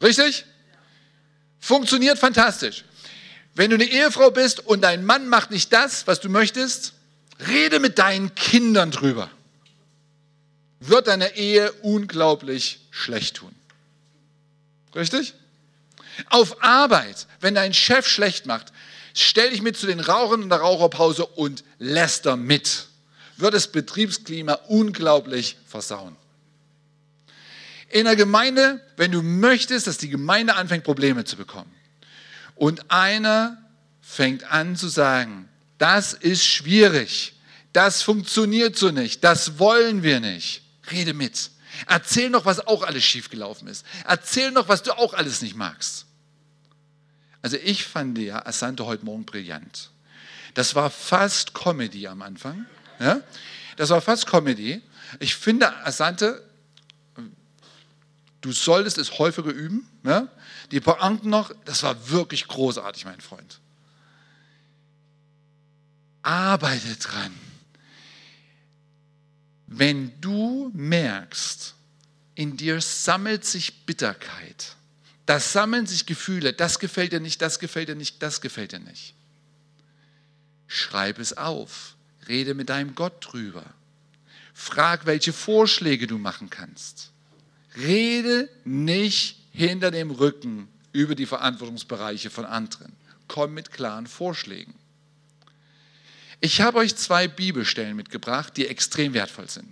Richtig? 0.01 0.43
Funktioniert 1.59 2.17
fantastisch. 2.17 2.83
Wenn 3.55 3.69
du 3.69 3.75
eine 3.75 3.85
Ehefrau 3.85 4.31
bist 4.31 4.65
und 4.65 4.81
dein 4.81 5.05
Mann 5.05 5.27
macht 5.27 5.49
nicht 5.49 5.73
das, 5.73 6.07
was 6.07 6.19
du 6.19 6.29
möchtest, 6.29 6.93
rede 7.47 7.79
mit 7.79 7.97
deinen 7.97 8.35
Kindern 8.35 8.91
drüber. 8.91 9.29
Wird 10.79 11.07
deine 11.07 11.35
Ehe 11.35 11.71
unglaublich 11.81 12.79
schlecht 12.91 13.37
tun. 13.37 13.55
Richtig? 14.93 15.33
Auf 16.29 16.61
Arbeit, 16.63 17.27
wenn 17.39 17.55
dein 17.55 17.73
Chef 17.73 18.07
schlecht 18.07 18.45
macht, 18.45 18.71
stell 19.13 19.49
dich 19.49 19.61
mit 19.61 19.77
zu 19.77 19.87
den 19.87 19.99
Rauchern 19.99 20.43
in 20.43 20.49
der 20.49 20.59
Raucherpause 20.59 21.25
und 21.25 21.63
läster 21.79 22.35
mit. 22.35 22.87
Wird 23.37 23.53
das 23.53 23.71
Betriebsklima 23.71 24.53
unglaublich 24.67 25.57
versauen 25.65 26.15
in 27.95 28.05
der 28.05 28.15
Gemeinde, 28.15 28.81
wenn 28.97 29.11
du 29.11 29.21
möchtest, 29.21 29.87
dass 29.87 29.97
die 29.97 30.09
Gemeinde 30.09 30.55
anfängt, 30.55 30.83
Probleme 30.83 31.23
zu 31.23 31.37
bekommen. 31.37 31.71
Und 32.55 32.91
einer 32.91 33.57
fängt 34.01 34.51
an 34.51 34.75
zu 34.75 34.87
sagen, 34.87 35.49
das 35.77 36.13
ist 36.13 36.45
schwierig, 36.45 37.35
das 37.73 38.01
funktioniert 38.01 38.77
so 38.77 38.91
nicht, 38.91 39.23
das 39.23 39.59
wollen 39.59 40.03
wir 40.03 40.19
nicht. 40.19 40.61
Rede 40.91 41.13
mit. 41.13 41.51
Erzähl 41.87 42.29
noch, 42.29 42.45
was 42.45 42.65
auch 42.65 42.83
alles 42.83 43.03
schiefgelaufen 43.03 43.67
ist. 43.67 43.85
Erzähl 44.07 44.51
noch, 44.51 44.69
was 44.69 44.83
du 44.83 44.97
auch 44.97 45.13
alles 45.13 45.41
nicht 45.41 45.55
magst. 45.55 46.05
Also 47.41 47.57
ich 47.57 47.85
fand 47.85 48.17
ja 48.17 48.45
Asante 48.45 48.85
heute 48.85 49.05
Morgen 49.05 49.25
brillant. 49.25 49.91
Das 50.53 50.73
war 50.73 50.89
fast 50.89 51.53
Comedy 51.53 52.07
am 52.07 52.21
Anfang. 52.21 52.65
Ja? 52.99 53.21
Das 53.75 53.89
war 53.89 54.01
fast 54.01 54.25
Comedy. 54.25 54.81
Ich 55.19 55.35
finde, 55.35 55.75
Asante, 55.85 56.43
du 58.41 58.51
solltest 58.51 58.97
es 58.97 59.19
häufiger 59.19 59.51
üben. 59.51 59.87
Ja? 60.03 60.29
Die 60.71 60.79
Pointen 60.79 61.29
noch, 61.29 61.51
das 61.65 61.83
war 61.83 62.09
wirklich 62.09 62.47
großartig, 62.47 63.05
mein 63.05 63.21
Freund. 63.21 63.59
Arbeite 66.21 66.95
dran. 66.95 67.33
Wenn 69.67 70.19
du 70.21 70.71
merkst, 70.73 71.75
in 72.35 72.57
dir 72.57 72.81
sammelt 72.81 73.45
sich 73.45 73.85
Bitterkeit, 73.85 74.75
da 75.25 75.39
sammeln 75.39 75.87
sich 75.87 76.05
Gefühle, 76.05 76.53
das 76.53 76.79
gefällt 76.79 77.13
dir 77.13 77.19
nicht, 77.19 77.41
das 77.41 77.59
gefällt 77.59 77.89
dir 77.89 77.95
nicht, 77.95 78.21
das 78.21 78.41
gefällt 78.41 78.73
dir 78.73 78.79
nicht. 78.79 79.15
Schreib 80.67 81.19
es 81.19 81.37
auf, 81.37 81.95
rede 82.27 82.53
mit 82.53 82.69
deinem 82.69 82.95
Gott 82.95 83.13
drüber. 83.21 83.65
Frag, 84.53 85.05
welche 85.05 85.33
Vorschläge 85.33 86.07
du 86.07 86.17
machen 86.17 86.49
kannst. 86.49 87.11
Rede 87.75 88.49
nicht 88.63 89.44
hinter 89.55 89.91
dem 89.91 90.11
Rücken 90.11 90.67
über 90.91 91.15
die 91.15 91.25
Verantwortungsbereiche 91.25 92.29
von 92.29 92.45
anderen. 92.45 92.93
Komm 93.27 93.53
mit 93.53 93.71
klaren 93.71 94.07
Vorschlägen. 94.07 94.73
Ich 96.41 96.61
habe 96.61 96.77
euch 96.79 96.95
zwei 96.95 97.27
Bibelstellen 97.27 97.95
mitgebracht, 97.95 98.55
die 98.57 98.67
extrem 98.67 99.13
wertvoll 99.13 99.49
sind. 99.49 99.67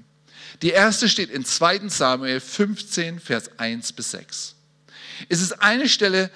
Die 0.61 0.69
erste 0.69 1.09
steht 1.09 1.29
in 1.29 1.45
2 1.45 1.89
Samuel 1.89 2.39
15, 2.39 3.19
Vers 3.19 3.59
1 3.59 3.93
bis 3.93 4.11
6. 4.11 4.55
Es 5.29 5.41
ist 5.41 5.61
eine 5.61 5.89
Stelle, 5.89 6.31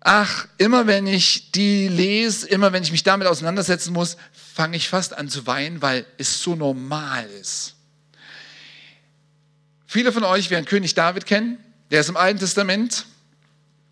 ach, 0.00 0.46
immer 0.58 0.86
wenn 0.86 1.06
ich 1.06 1.50
die 1.52 1.88
lese, 1.88 2.46
immer 2.48 2.72
wenn 2.72 2.82
ich 2.82 2.92
mich 2.92 3.02
damit 3.02 3.26
auseinandersetzen 3.26 3.92
muss, 3.92 4.16
fange 4.32 4.76
ich 4.76 4.88
fast 4.88 5.16
an 5.16 5.28
zu 5.28 5.46
weinen, 5.46 5.82
weil 5.82 6.06
es 6.18 6.42
so 6.42 6.54
normal 6.54 7.28
ist. 7.40 7.74
Viele 9.86 10.12
von 10.12 10.22
euch 10.22 10.50
werden 10.50 10.66
König 10.66 10.94
David 10.94 11.26
kennen, 11.26 11.58
der 11.90 12.00
ist 12.00 12.08
im 12.08 12.16
Alten 12.16 12.38
Testament. 12.38 13.06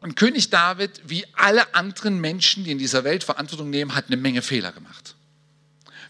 Und 0.00 0.14
König 0.14 0.50
David, 0.50 1.02
wie 1.06 1.24
alle 1.34 1.74
anderen 1.74 2.20
Menschen, 2.20 2.64
die 2.64 2.70
in 2.70 2.78
dieser 2.78 3.04
Welt 3.04 3.24
Verantwortung 3.24 3.70
nehmen, 3.70 3.94
hat 3.94 4.06
eine 4.06 4.16
Menge 4.16 4.42
Fehler 4.42 4.72
gemacht. 4.72 5.16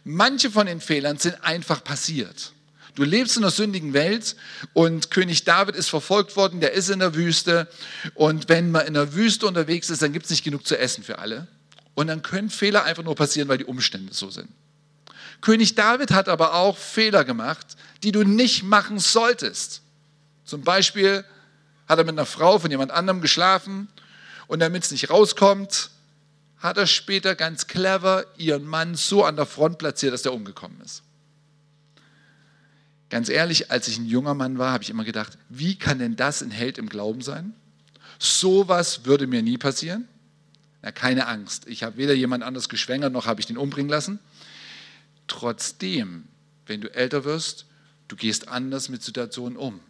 Manche 0.04 0.50
von 0.50 0.66
den 0.66 0.80
Fehlern 0.80 1.18
sind 1.18 1.42
einfach 1.42 1.82
passiert. 1.82 2.52
Du 2.94 3.04
lebst 3.04 3.36
in 3.36 3.44
einer 3.44 3.50
sündigen 3.50 3.92
Welt 3.92 4.36
und 4.72 5.10
König 5.10 5.44
David 5.44 5.76
ist 5.76 5.88
verfolgt 5.88 6.36
worden, 6.36 6.60
der 6.60 6.72
ist 6.72 6.90
in 6.90 6.98
der 6.98 7.14
Wüste. 7.14 7.68
Und 8.14 8.48
wenn 8.48 8.70
man 8.70 8.86
in 8.86 8.94
der 8.94 9.14
Wüste 9.14 9.46
unterwegs 9.46 9.88
ist, 9.88 10.02
dann 10.02 10.12
gibt 10.12 10.24
es 10.24 10.30
nicht 10.30 10.44
genug 10.44 10.66
zu 10.66 10.76
essen 10.76 11.04
für 11.04 11.18
alle. 11.18 11.46
Und 11.94 12.08
dann 12.08 12.22
können 12.22 12.50
Fehler 12.50 12.84
einfach 12.84 13.04
nur 13.04 13.14
passieren, 13.14 13.48
weil 13.48 13.58
die 13.58 13.64
Umstände 13.64 14.12
so 14.12 14.30
sind. 14.30 14.48
König 15.40 15.74
David 15.76 16.10
hat 16.10 16.28
aber 16.28 16.54
auch 16.54 16.76
Fehler 16.76 17.24
gemacht, 17.24 17.66
die 18.02 18.12
du 18.12 18.24
nicht 18.24 18.64
machen 18.64 18.98
solltest. 18.98 19.82
Zum 20.44 20.62
Beispiel 20.62 21.24
hat 21.88 21.98
er 21.98 22.04
mit 22.04 22.14
einer 22.14 22.26
Frau 22.26 22.58
von 22.58 22.70
jemand 22.70 22.90
anderem 22.90 23.20
geschlafen 23.20 23.88
und 24.46 24.60
damit 24.60 24.84
es 24.84 24.90
nicht 24.90 25.10
rauskommt, 25.10 25.90
hat 26.58 26.76
er 26.76 26.86
später 26.86 27.34
ganz 27.34 27.66
clever 27.66 28.26
ihren 28.36 28.66
Mann 28.66 28.94
so 28.94 29.24
an 29.24 29.36
der 29.36 29.46
Front 29.46 29.78
platziert, 29.78 30.12
dass 30.12 30.24
er 30.24 30.34
umgekommen 30.34 30.80
ist. 30.80 31.02
Ganz 33.10 33.28
ehrlich, 33.30 33.70
als 33.70 33.88
ich 33.88 33.98
ein 33.98 34.06
junger 34.06 34.34
Mann 34.34 34.58
war, 34.58 34.72
habe 34.72 34.82
ich 34.82 34.90
immer 34.90 35.04
gedacht, 35.04 35.38
wie 35.48 35.76
kann 35.76 35.98
denn 35.98 36.16
das 36.16 36.42
ein 36.42 36.50
Held 36.50 36.76
im 36.76 36.88
Glauben 36.88 37.22
sein? 37.22 37.54
Sowas 38.18 39.06
würde 39.06 39.26
mir 39.26 39.42
nie 39.42 39.56
passieren. 39.56 40.08
Na, 40.82 40.92
keine 40.92 41.26
Angst. 41.26 41.66
Ich 41.68 41.82
habe 41.82 41.96
weder 41.96 42.12
jemand 42.12 42.44
anders 42.44 42.68
geschwängert, 42.68 43.12
noch 43.12 43.26
habe 43.26 43.40
ich 43.40 43.46
den 43.46 43.56
umbringen 43.56 43.88
lassen. 43.88 44.18
Trotzdem, 45.26 46.24
wenn 46.66 46.80
du 46.80 46.94
älter 46.94 47.24
wirst, 47.24 47.66
du 48.08 48.16
gehst 48.16 48.48
anders 48.48 48.88
mit 48.88 49.02
Situationen 49.02 49.56
um. 49.56 49.80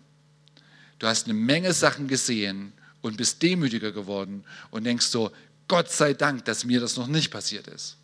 Du 0.99 1.07
hast 1.07 1.27
eine 1.27 1.35
Menge 1.35 1.73
Sachen 1.73 2.09
gesehen 2.09 2.73
und 3.03 3.17
bist 3.17 3.43
demütiger 3.43 3.93
geworden 3.93 4.45
und 4.71 4.85
denkst 4.85 5.07
so, 5.07 5.31
Gott 5.69 5.91
sei 5.91 6.15
Dank, 6.15 6.45
dass 6.47 6.65
mir 6.65 6.81
das 6.81 6.97
noch 6.97 7.07
nicht 7.07 7.31
passiert 7.31 7.69
ist. 7.69 7.97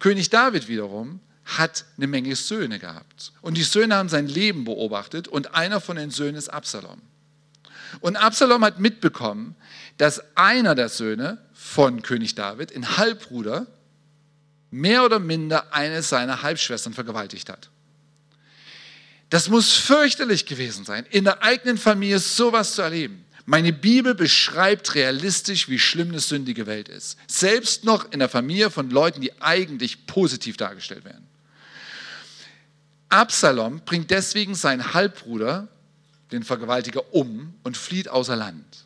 König 0.00 0.28
David 0.30 0.68
wiederum 0.68 1.20
hat 1.44 1.84
eine 1.96 2.06
Menge 2.06 2.36
Söhne 2.36 2.78
gehabt. 2.78 3.32
Und 3.40 3.56
die 3.56 3.62
Söhne 3.62 3.94
haben 3.94 4.08
sein 4.08 4.26
Leben 4.26 4.64
beobachtet 4.64 5.28
und 5.28 5.54
einer 5.54 5.80
von 5.80 5.96
den 5.96 6.10
Söhnen 6.10 6.34
ist 6.34 6.48
Absalom. 6.48 7.00
Und 8.00 8.16
Absalom 8.16 8.64
hat 8.64 8.80
mitbekommen, 8.80 9.56
dass 9.96 10.22
einer 10.36 10.74
der 10.74 10.90
Söhne 10.90 11.38
von 11.54 12.02
König 12.02 12.34
David, 12.34 12.74
ein 12.74 12.98
Halbbruder, 12.98 13.66
mehr 14.70 15.04
oder 15.04 15.18
minder 15.18 15.72
eine 15.72 16.02
seiner 16.02 16.42
Halbschwestern 16.42 16.92
vergewaltigt 16.92 17.48
hat. 17.48 17.70
Das 19.30 19.48
muss 19.48 19.74
fürchterlich 19.74 20.46
gewesen 20.46 20.84
sein, 20.84 21.04
in 21.10 21.24
der 21.24 21.42
eigenen 21.42 21.76
Familie 21.76 22.18
sowas 22.18 22.74
zu 22.74 22.82
erleben. 22.82 23.24
Meine 23.44 23.72
Bibel 23.72 24.14
beschreibt 24.14 24.94
realistisch, 24.94 25.68
wie 25.68 25.78
schlimm 25.78 26.08
eine 26.08 26.20
sündige 26.20 26.66
Welt 26.66 26.88
ist. 26.88 27.16
Selbst 27.26 27.84
noch 27.84 28.12
in 28.12 28.18
der 28.18 28.28
Familie 28.28 28.70
von 28.70 28.90
Leuten, 28.90 29.20
die 29.20 29.40
eigentlich 29.40 30.06
positiv 30.06 30.56
dargestellt 30.56 31.04
werden. 31.04 31.26
Absalom 33.08 33.80
bringt 33.84 34.10
deswegen 34.10 34.54
seinen 34.54 34.92
Halbbruder, 34.92 35.68
den 36.30 36.42
Vergewaltiger, 36.42 37.14
um 37.14 37.54
und 37.62 37.76
flieht 37.76 38.08
außer 38.08 38.36
Land. 38.36 38.84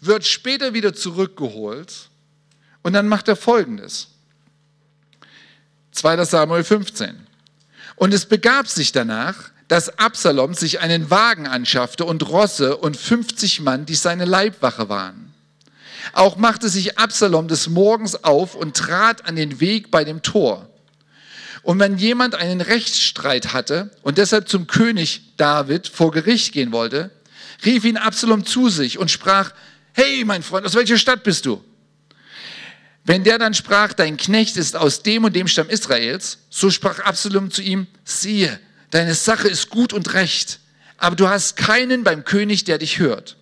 Wird 0.00 0.24
später 0.24 0.72
wieder 0.72 0.94
zurückgeholt 0.94 2.10
und 2.82 2.92
dann 2.92 3.08
macht 3.08 3.26
er 3.26 3.34
Folgendes. 3.34 4.08
2 5.92 6.24
Samuel 6.24 6.62
15. 6.62 7.23
Und 7.96 8.12
es 8.14 8.26
begab 8.26 8.68
sich 8.68 8.92
danach, 8.92 9.50
dass 9.68 9.98
Absalom 9.98 10.54
sich 10.54 10.80
einen 10.80 11.10
Wagen 11.10 11.46
anschaffte 11.46 12.04
und 12.04 12.28
Rosse 12.28 12.76
und 12.76 12.96
50 12.96 13.60
Mann, 13.60 13.86
die 13.86 13.94
seine 13.94 14.24
Leibwache 14.24 14.88
waren. 14.88 15.32
Auch 16.12 16.36
machte 16.36 16.68
sich 16.68 16.98
Absalom 16.98 17.48
des 17.48 17.68
Morgens 17.68 18.24
auf 18.24 18.54
und 18.54 18.76
trat 18.76 19.26
an 19.26 19.36
den 19.36 19.60
Weg 19.60 19.90
bei 19.90 20.04
dem 20.04 20.22
Tor. 20.22 20.68
Und 21.62 21.78
wenn 21.78 21.96
jemand 21.96 22.34
einen 22.34 22.60
Rechtsstreit 22.60 23.54
hatte 23.54 23.90
und 24.02 24.18
deshalb 24.18 24.48
zum 24.48 24.66
König 24.66 25.34
David 25.38 25.88
vor 25.88 26.10
Gericht 26.10 26.52
gehen 26.52 26.72
wollte, 26.72 27.10
rief 27.64 27.84
ihn 27.84 27.96
Absalom 27.96 28.44
zu 28.44 28.68
sich 28.68 28.98
und 28.98 29.10
sprach, 29.10 29.52
hey 29.94 30.24
mein 30.26 30.42
Freund, 30.42 30.66
aus 30.66 30.74
welcher 30.74 30.98
Stadt 30.98 31.22
bist 31.24 31.46
du? 31.46 31.64
Wenn 33.04 33.22
der 33.22 33.38
dann 33.38 33.52
sprach, 33.52 33.92
dein 33.92 34.16
Knecht 34.16 34.56
ist 34.56 34.76
aus 34.76 35.02
dem 35.02 35.24
und 35.24 35.36
dem 35.36 35.46
Stamm 35.46 35.68
Israels, 35.68 36.38
so 36.48 36.70
sprach 36.70 37.00
Absalom 37.00 37.50
zu 37.50 37.60
ihm, 37.60 37.86
siehe, 38.04 38.58
deine 38.90 39.14
Sache 39.14 39.46
ist 39.48 39.68
gut 39.68 39.92
und 39.92 40.14
recht, 40.14 40.60
aber 40.96 41.14
du 41.14 41.28
hast 41.28 41.56
keinen 41.56 42.02
beim 42.02 42.24
König, 42.24 42.64
der 42.64 42.78
dich 42.78 42.98
hört. 42.98 43.36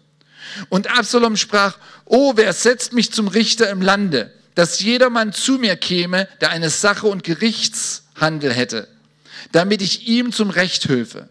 Und 0.69 0.91
Absalom 0.91 1.37
sprach, 1.37 1.79
oh, 2.05 2.33
wer 2.35 2.53
setzt 2.53 2.93
mich 2.93 3.13
zum 3.13 3.29
Richter 3.29 3.71
im 3.71 3.81
Lande, 3.81 4.33
dass 4.57 4.81
jedermann 4.81 5.33
zu 5.33 5.59
mir 5.59 5.77
käme, 5.77 6.29
der 6.41 6.51
eine 6.51 6.69
Sache 6.69 7.07
und 7.07 7.23
Gerichtshandel 7.23 8.53
hätte, 8.53 8.89
damit 9.53 9.81
ich 9.81 10.09
ihm 10.09 10.33
zum 10.33 10.51
Recht 10.51 10.89
höfe. 10.89 11.29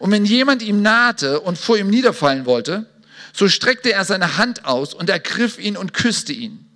Und 0.00 0.10
wenn 0.10 0.24
jemand 0.24 0.62
ihm 0.62 0.82
nahte 0.82 1.40
und 1.40 1.56
vor 1.56 1.78
ihm 1.78 1.88
niederfallen 1.88 2.44
wollte, 2.44 2.86
so 3.32 3.48
streckte 3.48 3.92
er 3.92 4.04
seine 4.04 4.36
Hand 4.36 4.64
aus 4.64 4.94
und 4.94 5.08
ergriff 5.08 5.58
ihn 5.58 5.76
und 5.76 5.94
küsste 5.94 6.32
ihn. 6.32 6.67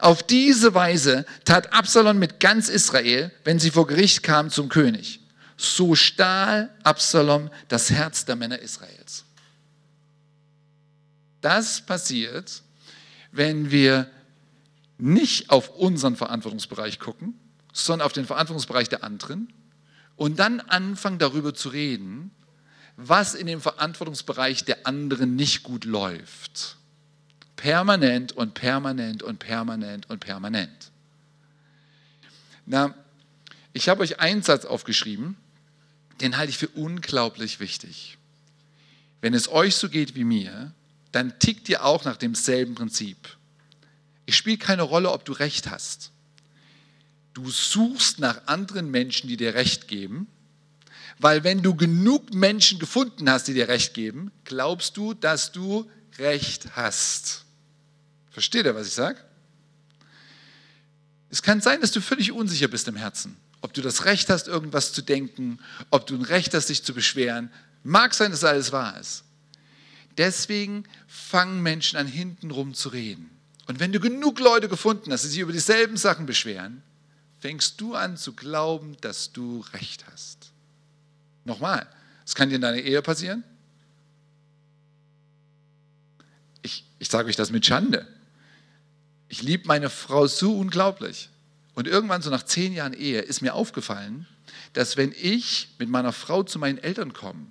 Auf 0.00 0.22
diese 0.22 0.74
Weise 0.74 1.26
tat 1.44 1.72
Absalom 1.72 2.18
mit 2.18 2.40
ganz 2.40 2.68
Israel, 2.68 3.30
wenn 3.44 3.58
sie 3.58 3.70
vor 3.70 3.86
Gericht 3.86 4.22
kamen 4.22 4.50
zum 4.50 4.68
König. 4.68 5.20
So 5.56 5.94
stahl 5.94 6.70
Absalom 6.82 7.50
das 7.68 7.90
Herz 7.90 8.24
der 8.24 8.36
Männer 8.36 8.60
Israels. 8.60 9.24
Das 11.42 11.84
passiert, 11.84 12.62
wenn 13.32 13.70
wir 13.70 14.10
nicht 14.98 15.50
auf 15.50 15.70
unseren 15.76 16.16
Verantwortungsbereich 16.16 16.98
gucken, 16.98 17.38
sondern 17.72 18.06
auf 18.06 18.12
den 18.12 18.26
Verantwortungsbereich 18.26 18.88
der 18.88 19.04
anderen 19.04 19.52
und 20.16 20.38
dann 20.38 20.60
anfangen 20.60 21.18
darüber 21.18 21.54
zu 21.54 21.70
reden, 21.70 22.30
was 22.96 23.34
in 23.34 23.46
dem 23.46 23.60
Verantwortungsbereich 23.60 24.64
der 24.64 24.86
anderen 24.86 25.36
nicht 25.36 25.62
gut 25.62 25.84
läuft. 25.84 26.76
Permanent 27.60 28.32
und 28.32 28.54
permanent 28.54 29.22
und 29.22 29.38
permanent 29.38 30.08
und 30.08 30.20
permanent. 30.20 30.90
Na, 32.64 32.94
ich 33.74 33.90
habe 33.90 34.00
euch 34.00 34.18
einen 34.18 34.42
Satz 34.42 34.64
aufgeschrieben, 34.64 35.36
den 36.22 36.38
halte 36.38 36.48
ich 36.48 36.56
für 36.56 36.68
unglaublich 36.68 37.60
wichtig. 37.60 38.16
Wenn 39.20 39.34
es 39.34 39.50
euch 39.50 39.76
so 39.76 39.90
geht 39.90 40.14
wie 40.14 40.24
mir, 40.24 40.72
dann 41.12 41.38
tickt 41.38 41.68
ihr 41.68 41.84
auch 41.84 42.06
nach 42.06 42.16
demselben 42.16 42.74
Prinzip. 42.74 43.36
Es 44.24 44.36
spielt 44.36 44.60
keine 44.60 44.82
Rolle, 44.82 45.10
ob 45.10 45.26
du 45.26 45.32
recht 45.32 45.70
hast. 45.70 46.12
Du 47.34 47.50
suchst 47.50 48.20
nach 48.20 48.46
anderen 48.46 48.90
Menschen, 48.90 49.28
die 49.28 49.36
dir 49.36 49.52
recht 49.52 49.86
geben, 49.86 50.28
weil 51.18 51.44
wenn 51.44 51.62
du 51.62 51.74
genug 51.74 52.32
Menschen 52.32 52.78
gefunden 52.78 53.28
hast, 53.28 53.48
die 53.48 53.54
dir 53.54 53.68
recht 53.68 53.92
geben, 53.92 54.32
glaubst 54.44 54.96
du, 54.96 55.12
dass 55.12 55.52
du 55.52 55.90
recht 56.16 56.74
hast. 56.74 57.44
Versteht 58.30 58.66
ihr, 58.66 58.74
was 58.74 58.86
ich 58.86 58.94
sage? 58.94 59.20
Es 61.30 61.42
kann 61.42 61.60
sein, 61.60 61.80
dass 61.80 61.92
du 61.92 62.00
völlig 62.00 62.32
unsicher 62.32 62.68
bist 62.68 62.88
im 62.88 62.96
Herzen. 62.96 63.36
Ob 63.60 63.72
du 63.72 63.82
das 63.82 64.04
Recht 64.04 64.30
hast, 64.30 64.48
irgendwas 64.48 64.92
zu 64.92 65.02
denken, 65.02 65.58
ob 65.90 66.06
du 66.06 66.16
ein 66.16 66.22
Recht 66.22 66.54
hast, 66.54 66.68
dich 66.68 66.82
zu 66.82 66.94
beschweren. 66.94 67.50
Mag 67.84 68.14
sein, 68.14 68.30
dass 68.30 68.44
alles 68.44 68.72
wahr 68.72 68.98
ist. 68.98 69.24
Deswegen 70.16 70.84
fangen 71.06 71.62
Menschen 71.62 71.96
an, 71.98 72.06
hintenrum 72.06 72.74
zu 72.74 72.88
reden. 72.88 73.30
Und 73.66 73.78
wenn 73.78 73.92
du 73.92 74.00
genug 74.00 74.40
Leute 74.40 74.68
gefunden 74.68 75.12
hast, 75.12 75.22
die 75.24 75.28
sich 75.28 75.38
über 75.38 75.52
dieselben 75.52 75.96
Sachen 75.96 76.26
beschweren, 76.26 76.82
fängst 77.38 77.80
du 77.80 77.94
an 77.94 78.16
zu 78.16 78.32
glauben, 78.32 78.96
dass 79.00 79.32
du 79.32 79.64
Recht 79.72 80.04
hast. 80.10 80.50
Nochmal, 81.44 81.86
es 82.26 82.34
kann 82.34 82.48
dir 82.48 82.56
in 82.56 82.62
deiner 82.62 82.78
Ehe 82.78 83.00
passieren. 83.02 83.44
Ich, 86.62 86.84
ich 86.98 87.08
sage 87.08 87.28
euch 87.28 87.36
das 87.36 87.50
mit 87.50 87.64
Schande. 87.64 88.06
Ich 89.30 89.42
liebe 89.42 89.68
meine 89.68 89.90
Frau 89.90 90.26
so 90.26 90.58
unglaublich. 90.58 91.30
Und 91.74 91.86
irgendwann, 91.86 92.20
so 92.20 92.30
nach 92.30 92.42
zehn 92.42 92.72
Jahren 92.72 92.92
Ehe, 92.92 93.20
ist 93.20 93.42
mir 93.42 93.54
aufgefallen, 93.54 94.26
dass 94.72 94.96
wenn 94.96 95.14
ich 95.16 95.68
mit 95.78 95.88
meiner 95.88 96.12
Frau 96.12 96.42
zu 96.42 96.58
meinen 96.58 96.78
Eltern 96.78 97.12
komme, 97.12 97.46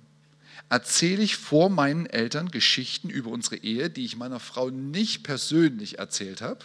erzähle 0.68 1.22
ich 1.22 1.36
vor 1.36 1.70
meinen 1.70 2.04
Eltern 2.04 2.50
Geschichten 2.50 3.08
über 3.08 3.30
unsere 3.30 3.56
Ehe, 3.56 3.88
die 3.88 4.04
ich 4.04 4.16
meiner 4.16 4.40
Frau 4.40 4.68
nicht 4.68 5.22
persönlich 5.22 5.98
erzählt 5.98 6.42
habe. 6.42 6.60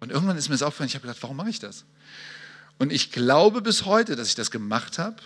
Und 0.00 0.10
irgendwann 0.10 0.38
ist 0.38 0.48
mir 0.48 0.54
das 0.54 0.62
aufgefallen, 0.62 0.88
ich 0.88 0.94
habe 0.94 1.06
gedacht, 1.06 1.22
warum 1.22 1.36
mache 1.36 1.50
ich 1.50 1.58
das? 1.58 1.84
Und 2.78 2.90
ich 2.94 3.12
glaube 3.12 3.60
bis 3.60 3.84
heute, 3.84 4.16
dass 4.16 4.28
ich 4.28 4.34
das 4.34 4.50
gemacht 4.50 4.98
habe, 4.98 5.16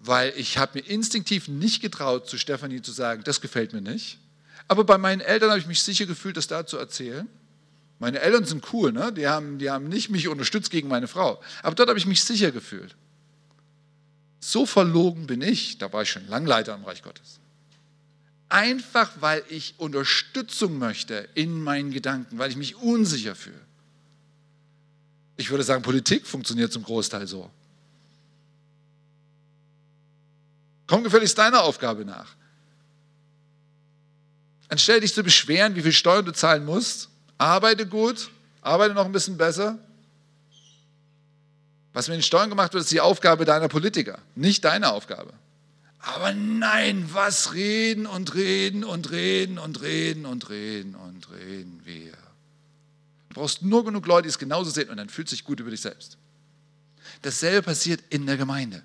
weil 0.00 0.32
ich 0.38 0.56
habe 0.56 0.78
mir 0.78 0.86
instinktiv 0.86 1.48
nicht 1.48 1.82
getraut, 1.82 2.30
zu 2.30 2.38
Stefanie 2.38 2.80
zu 2.80 2.92
sagen, 2.92 3.22
das 3.24 3.42
gefällt 3.42 3.74
mir 3.74 3.82
nicht. 3.82 4.18
Aber 4.70 4.84
bei 4.84 4.98
meinen 4.98 5.20
Eltern 5.20 5.50
habe 5.50 5.58
ich 5.58 5.66
mich 5.66 5.82
sicher 5.82 6.06
gefühlt, 6.06 6.36
das 6.36 6.46
da 6.46 6.64
zu 6.64 6.78
erzählen. 6.78 7.28
Meine 7.98 8.20
Eltern 8.20 8.44
sind 8.44 8.72
cool, 8.72 8.92
ne? 8.92 9.12
die, 9.12 9.26
haben, 9.26 9.58
die 9.58 9.68
haben 9.68 9.88
nicht 9.88 10.10
mich 10.10 10.28
unterstützt 10.28 10.70
gegen 10.70 10.86
meine 10.86 11.08
Frau. 11.08 11.42
Aber 11.64 11.74
dort 11.74 11.88
habe 11.88 11.98
ich 11.98 12.06
mich 12.06 12.22
sicher 12.22 12.52
gefühlt. 12.52 12.94
So 14.38 14.66
verlogen 14.66 15.26
bin 15.26 15.42
ich, 15.42 15.78
da 15.78 15.92
war 15.92 16.02
ich 16.02 16.10
schon 16.12 16.24
Langleiter 16.28 16.72
im 16.76 16.84
Reich 16.84 17.02
Gottes. 17.02 17.40
Einfach 18.48 19.10
weil 19.18 19.42
ich 19.48 19.74
Unterstützung 19.78 20.78
möchte 20.78 21.28
in 21.34 21.60
meinen 21.60 21.90
Gedanken, 21.90 22.38
weil 22.38 22.48
ich 22.48 22.56
mich 22.56 22.76
unsicher 22.76 23.34
fühle. 23.34 23.60
Ich 25.36 25.50
würde 25.50 25.64
sagen, 25.64 25.82
Politik 25.82 26.28
funktioniert 26.28 26.72
zum 26.72 26.84
Großteil 26.84 27.26
so. 27.26 27.50
Komm 30.86 31.02
gefälligst 31.02 31.36
deiner 31.36 31.64
Aufgabe 31.64 32.04
nach. 32.04 32.36
Anstelle 34.70 35.00
dich 35.00 35.12
zu 35.12 35.22
beschweren, 35.22 35.74
wie 35.74 35.82
viel 35.82 35.92
Steuern 35.92 36.24
du 36.24 36.32
zahlen 36.32 36.64
musst, 36.64 37.08
arbeite 37.38 37.86
gut, 37.86 38.30
arbeite 38.62 38.94
noch 38.94 39.04
ein 39.04 39.12
bisschen 39.12 39.36
besser. 39.36 39.78
Was 41.92 42.06
mit 42.06 42.14
den 42.14 42.22
Steuern 42.22 42.50
gemacht 42.50 42.72
wird, 42.72 42.84
ist 42.84 42.92
die 42.92 43.00
Aufgabe 43.00 43.44
deiner 43.44 43.68
Politiker, 43.68 44.20
nicht 44.36 44.64
deine 44.64 44.92
Aufgabe. 44.92 45.32
Aber 45.98 46.32
nein, 46.32 47.10
was 47.12 47.52
reden 47.52 48.06
und 48.06 48.34
reden 48.34 48.84
und 48.84 49.10
reden 49.10 49.58
und 49.58 49.82
reden 49.82 50.24
und 50.24 50.48
reden 50.48 50.94
und 50.94 51.30
reden 51.30 51.82
wir. 51.84 52.12
Du 53.28 53.34
brauchst 53.34 53.62
nur 53.62 53.84
genug 53.84 54.06
Leute, 54.06 54.22
die 54.22 54.28
es 54.28 54.38
genauso 54.38 54.70
sehen 54.70 54.88
und 54.88 54.96
dann 54.96 55.08
fühlt 55.08 55.28
sich 55.28 55.44
gut 55.44 55.58
über 55.58 55.70
dich 55.70 55.80
selbst. 55.80 56.16
Dasselbe 57.22 57.62
passiert 57.62 58.02
in 58.08 58.26
der 58.26 58.36
Gemeinde. 58.36 58.82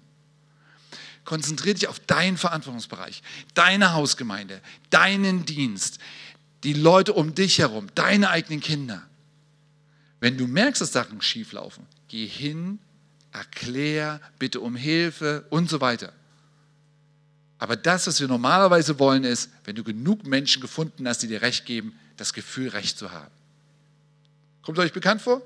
Konzentriere 1.26 1.73
dich 1.73 1.88
auf 1.88 1.99
deinen 1.99 2.38
Verantwortungsbereich, 2.38 3.23
deine 3.55 3.93
Hausgemeinde, 3.93 4.61
deinen 4.91 5.45
Dienst, 5.45 5.97
die 6.63 6.73
Leute 6.73 7.13
um 7.13 7.34
dich 7.36 7.57
herum, 7.57 7.88
deine 7.95 8.30
eigenen 8.30 8.61
Kinder. 8.61 9.01
Wenn 10.19 10.38
du 10.38 10.47
merkst, 10.47 10.82
dass 10.82 10.93
Sachen 10.93 11.21
schief 11.21 11.51
laufen, 11.51 11.86
geh 12.07 12.28
hin, 12.28 12.80
erklär, 13.32 14.21
bitte 14.39 14.59
um 14.61 14.76
Hilfe 14.76 15.45
und 15.49 15.69
so 15.69 15.82
weiter. 15.82 16.13
Aber 17.57 17.76
das, 17.76 18.05
was 18.05 18.19
wir 18.19 18.28
normalerweise 18.28 18.99
wollen, 18.99 19.23
ist, 19.23 19.49
wenn 19.63 19.76
du 19.76 19.84
genug 19.84 20.26
Menschen 20.26 20.61
gefunden 20.61 21.07
hast, 21.07 21.23
die 21.23 21.28
dir 21.28 21.41
Recht 21.41 21.65
geben, 21.65 21.97
das 22.17 22.34
Gefühl, 22.34 22.69
Recht 22.69 22.97
zu 22.97 23.11
haben. 23.11 23.32
Kommt 24.61 24.78
euch 24.78 24.93
bekannt 24.93 25.21
vor? 25.21 25.41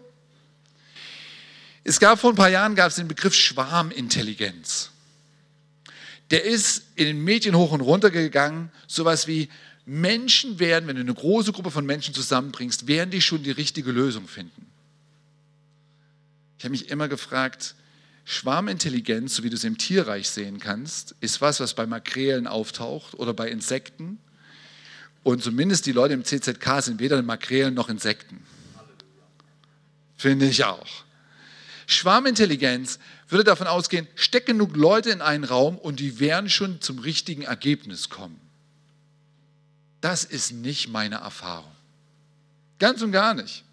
Es 1.84 2.00
gab 2.00 2.20
vor 2.20 2.32
ein 2.32 2.36
paar 2.36 2.50
Jahren 2.50 2.76
gab 2.76 2.90
es 2.90 2.96
den 2.96 3.08
Begriff 3.08 3.34
Schwarmintelligenz 3.34 4.92
der 6.32 6.44
ist 6.44 6.84
in 6.96 7.06
den 7.06 7.24
Medien 7.24 7.56
hoch 7.56 7.72
und 7.72 7.82
runter 7.82 8.12
gegangen, 8.12 8.72
sowas 8.88 9.28
wie 9.28 9.50
Menschen 9.86 10.60
werden, 10.60 10.88
wenn 10.88 10.96
du 10.96 11.02
eine 11.02 11.14
große 11.14 11.52
Gruppe 11.52 11.72
von 11.72 11.86
Menschen 11.86 12.14
zusammenbringst, 12.14 12.88
werden 12.88 13.10
die 13.10 13.22
schon 13.22 13.42
die 13.42 13.52
richtige 13.52 13.92
Lösung 13.92 14.28
finden. 14.28 14.68
Ich 16.60 16.66
habe 16.66 16.72
mich 16.72 16.90
immer 16.90 17.08
gefragt, 17.08 17.76
Schwarmintelligenz, 18.26 19.36
so 19.36 19.44
wie 19.44 19.50
du 19.50 19.56
es 19.56 19.64
im 19.64 19.80
Tierreich 19.80 20.30
sehen 20.30 20.60
kannst, 20.60 21.16
ist 21.20 21.42
was, 21.42 21.60
was 21.60 21.74
bei 21.74 21.88
Makrelen 21.88 22.46
auftaucht 22.46 23.16
oder 23.16 23.34
bei 23.34 23.50
Insekten. 23.50 24.20
Und 25.24 25.42
zumindest 25.42 25.88
die 25.88 25.92
Leute 25.92 26.14
im 26.14 26.24
CZK 26.24 26.84
sind 26.84 27.00
weder 27.00 27.20
Makrelen 27.24 27.74
noch 27.74 27.90
Insekten. 27.90 28.44
Finde 30.16 30.48
ich 30.48 30.64
auch. 30.66 31.06
Schwarmintelligenz 31.88 33.00
würde 33.30 33.44
davon 33.44 33.68
ausgehen, 33.68 34.08
steck 34.16 34.46
genug 34.46 34.76
Leute 34.76 35.12
in 35.12 35.22
einen 35.22 35.44
Raum 35.44 35.78
und 35.78 36.00
die 36.00 36.20
werden 36.20 36.50
schon 36.50 36.82
zum 36.82 37.00
richtigen 37.00 37.44
Ergebnis 37.44 38.10
kommen. 38.10 38.40
Das 40.02 40.24
ist 40.24 40.52
nicht 40.52 40.90
meine 40.90 41.16
Erfahrung. 41.16 41.72
Ganz 42.80 43.02
und 43.02 43.12
gar 43.12 43.34
nicht. 43.34 43.64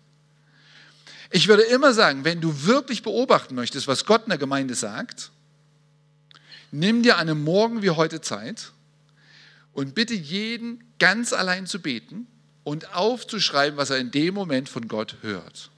Ich 1.30 1.48
würde 1.48 1.62
immer 1.62 1.92
sagen, 1.92 2.24
wenn 2.24 2.40
du 2.40 2.64
wirklich 2.64 3.02
beobachten 3.02 3.54
möchtest, 3.54 3.88
was 3.88 4.04
Gott 4.04 4.24
in 4.24 4.30
der 4.30 4.38
Gemeinde 4.38 4.74
sagt, 4.74 5.30
nimm 6.70 7.02
dir 7.02 7.18
einen 7.18 7.42
Morgen 7.42 7.82
wie 7.82 7.90
heute 7.90 8.20
Zeit 8.20 8.72
und 9.72 9.94
bitte 9.94 10.14
jeden 10.14 10.84
ganz 10.98 11.32
allein 11.32 11.66
zu 11.66 11.80
beten 11.80 12.26
und 12.64 12.94
aufzuschreiben, 12.94 13.76
was 13.76 13.90
er 13.90 13.98
in 13.98 14.10
dem 14.10 14.34
Moment 14.34 14.68
von 14.68 14.88
Gott 14.88 15.16
hört. 15.22 15.70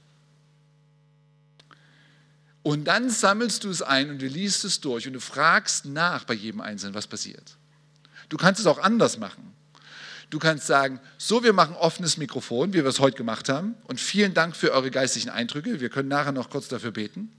Und 2.61 2.85
dann 2.85 3.09
sammelst 3.09 3.63
du 3.63 3.69
es 3.69 3.81
ein 3.81 4.09
und 4.09 4.21
du 4.21 4.27
liest 4.27 4.65
es 4.65 4.81
durch 4.81 5.07
und 5.07 5.13
du 5.13 5.21
fragst 5.21 5.85
nach 5.85 6.25
bei 6.25 6.33
jedem 6.33 6.61
Einzelnen, 6.61 6.93
was 6.93 7.07
passiert. 7.07 7.57
Du 8.27 8.37
kannst 8.37 8.59
es 8.59 8.67
auch 8.67 8.79
anders 8.79 9.17
machen. 9.17 9.53
Du 10.29 10.37
kannst 10.37 10.67
sagen, 10.67 10.99
so, 11.17 11.43
wir 11.43 11.53
machen 11.53 11.75
offenes 11.75 12.17
Mikrofon, 12.17 12.73
wie 12.73 12.83
wir 12.83 12.85
es 12.85 12.99
heute 12.99 13.17
gemacht 13.17 13.49
haben. 13.49 13.75
Und 13.85 13.99
vielen 13.99 14.33
Dank 14.33 14.55
für 14.55 14.71
eure 14.73 14.91
geistigen 14.91 15.29
Eindrücke. 15.29 15.79
Wir 15.79 15.89
können 15.89 16.09
nachher 16.09 16.31
noch 16.31 16.49
kurz 16.49 16.67
dafür 16.67 16.91
beten. 16.91 17.31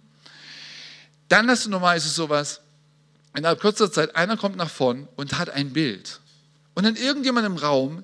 Dann 1.29 1.49
hast 1.49 1.67
du 1.67 1.71
normalerweise 1.71 2.09
sowas, 2.09 2.61
innerhalb 3.37 3.61
kurzer 3.61 3.93
Zeit, 3.93 4.17
einer 4.17 4.37
kommt 4.37 4.57
nach 4.57 4.71
vorn 4.71 5.07
und 5.15 5.39
hat 5.39 5.51
ein 5.51 5.73
Bild. 5.73 6.19
Und 6.75 6.85
dann 6.85 6.97
irgendjemand 6.97 7.47
im 7.47 7.57
Raum 7.57 8.03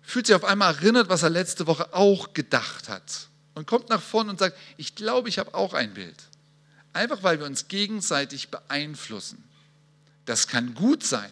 fühlt 0.00 0.26
sich 0.26 0.34
auf 0.34 0.44
einmal 0.44 0.74
erinnert, 0.74 1.10
was 1.10 1.22
er 1.22 1.30
letzte 1.30 1.66
Woche 1.66 1.92
auch 1.92 2.32
gedacht 2.32 2.88
hat. 2.88 3.28
Und 3.54 3.66
kommt 3.66 3.90
nach 3.90 4.00
vorn 4.00 4.30
und 4.30 4.38
sagt, 4.38 4.56
ich 4.78 4.94
glaube, 4.94 5.28
ich 5.28 5.38
habe 5.38 5.52
auch 5.52 5.74
ein 5.74 5.92
Bild. 5.92 6.16
Einfach 6.96 7.22
weil 7.22 7.38
wir 7.38 7.46
uns 7.46 7.68
gegenseitig 7.68 8.48
beeinflussen. 8.48 9.44
Das 10.24 10.48
kann 10.48 10.74
gut 10.74 11.04
sein. 11.04 11.30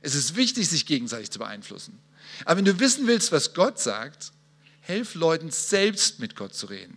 Es 0.00 0.14
ist 0.14 0.36
wichtig, 0.36 0.70
sich 0.70 0.86
gegenseitig 0.86 1.30
zu 1.30 1.38
beeinflussen. 1.38 1.98
Aber 2.46 2.56
wenn 2.56 2.64
du 2.64 2.80
wissen 2.80 3.06
willst, 3.06 3.30
was 3.30 3.52
Gott 3.52 3.78
sagt, 3.78 4.32
helf 4.80 5.14
Leuten 5.14 5.50
selbst 5.50 6.18
mit 6.18 6.34
Gott 6.34 6.54
zu 6.54 6.64
reden. 6.66 6.96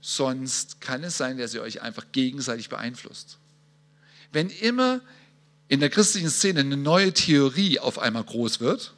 Sonst 0.00 0.80
kann 0.80 1.02
es 1.02 1.18
sein, 1.18 1.38
dass 1.38 1.54
ihr 1.54 1.62
euch 1.62 1.82
einfach 1.82 2.04
gegenseitig 2.12 2.68
beeinflusst. 2.68 3.38
Wenn 4.30 4.48
immer 4.48 5.00
in 5.66 5.80
der 5.80 5.90
christlichen 5.90 6.30
Szene 6.30 6.60
eine 6.60 6.76
neue 6.76 7.12
Theorie 7.12 7.80
auf 7.80 7.98
einmal 7.98 8.22
groß 8.22 8.60
wird, 8.60 8.94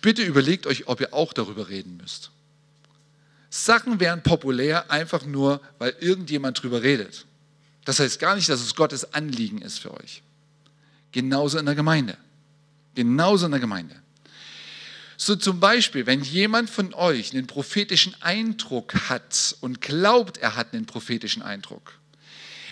bitte 0.00 0.22
überlegt 0.22 0.66
euch, 0.66 0.88
ob 0.88 1.00
ihr 1.00 1.14
auch 1.14 1.32
darüber 1.32 1.68
reden 1.68 1.98
müsst. 1.98 2.32
Sachen 3.54 4.00
werden 4.00 4.22
populär 4.22 4.90
einfach 4.90 5.26
nur, 5.26 5.60
weil 5.78 5.94
irgendjemand 6.00 6.62
drüber 6.62 6.82
redet. 6.82 7.26
Das 7.84 8.00
heißt 8.00 8.18
gar 8.18 8.34
nicht, 8.34 8.48
dass 8.48 8.62
es 8.62 8.74
Gottes 8.74 9.12
Anliegen 9.12 9.60
ist 9.60 9.78
für 9.78 9.92
euch. 9.92 10.22
Genauso 11.12 11.58
in 11.58 11.66
der 11.66 11.74
Gemeinde. 11.74 12.16
Genauso 12.94 13.44
in 13.44 13.50
der 13.52 13.60
Gemeinde. 13.60 13.94
So 15.18 15.36
zum 15.36 15.60
Beispiel, 15.60 16.06
wenn 16.06 16.22
jemand 16.22 16.70
von 16.70 16.94
euch 16.94 17.34
einen 17.34 17.46
prophetischen 17.46 18.16
Eindruck 18.22 18.94
hat 19.10 19.54
und 19.60 19.82
glaubt, 19.82 20.38
er 20.38 20.56
hat 20.56 20.72
einen 20.72 20.86
prophetischen 20.86 21.42
Eindruck, 21.42 21.98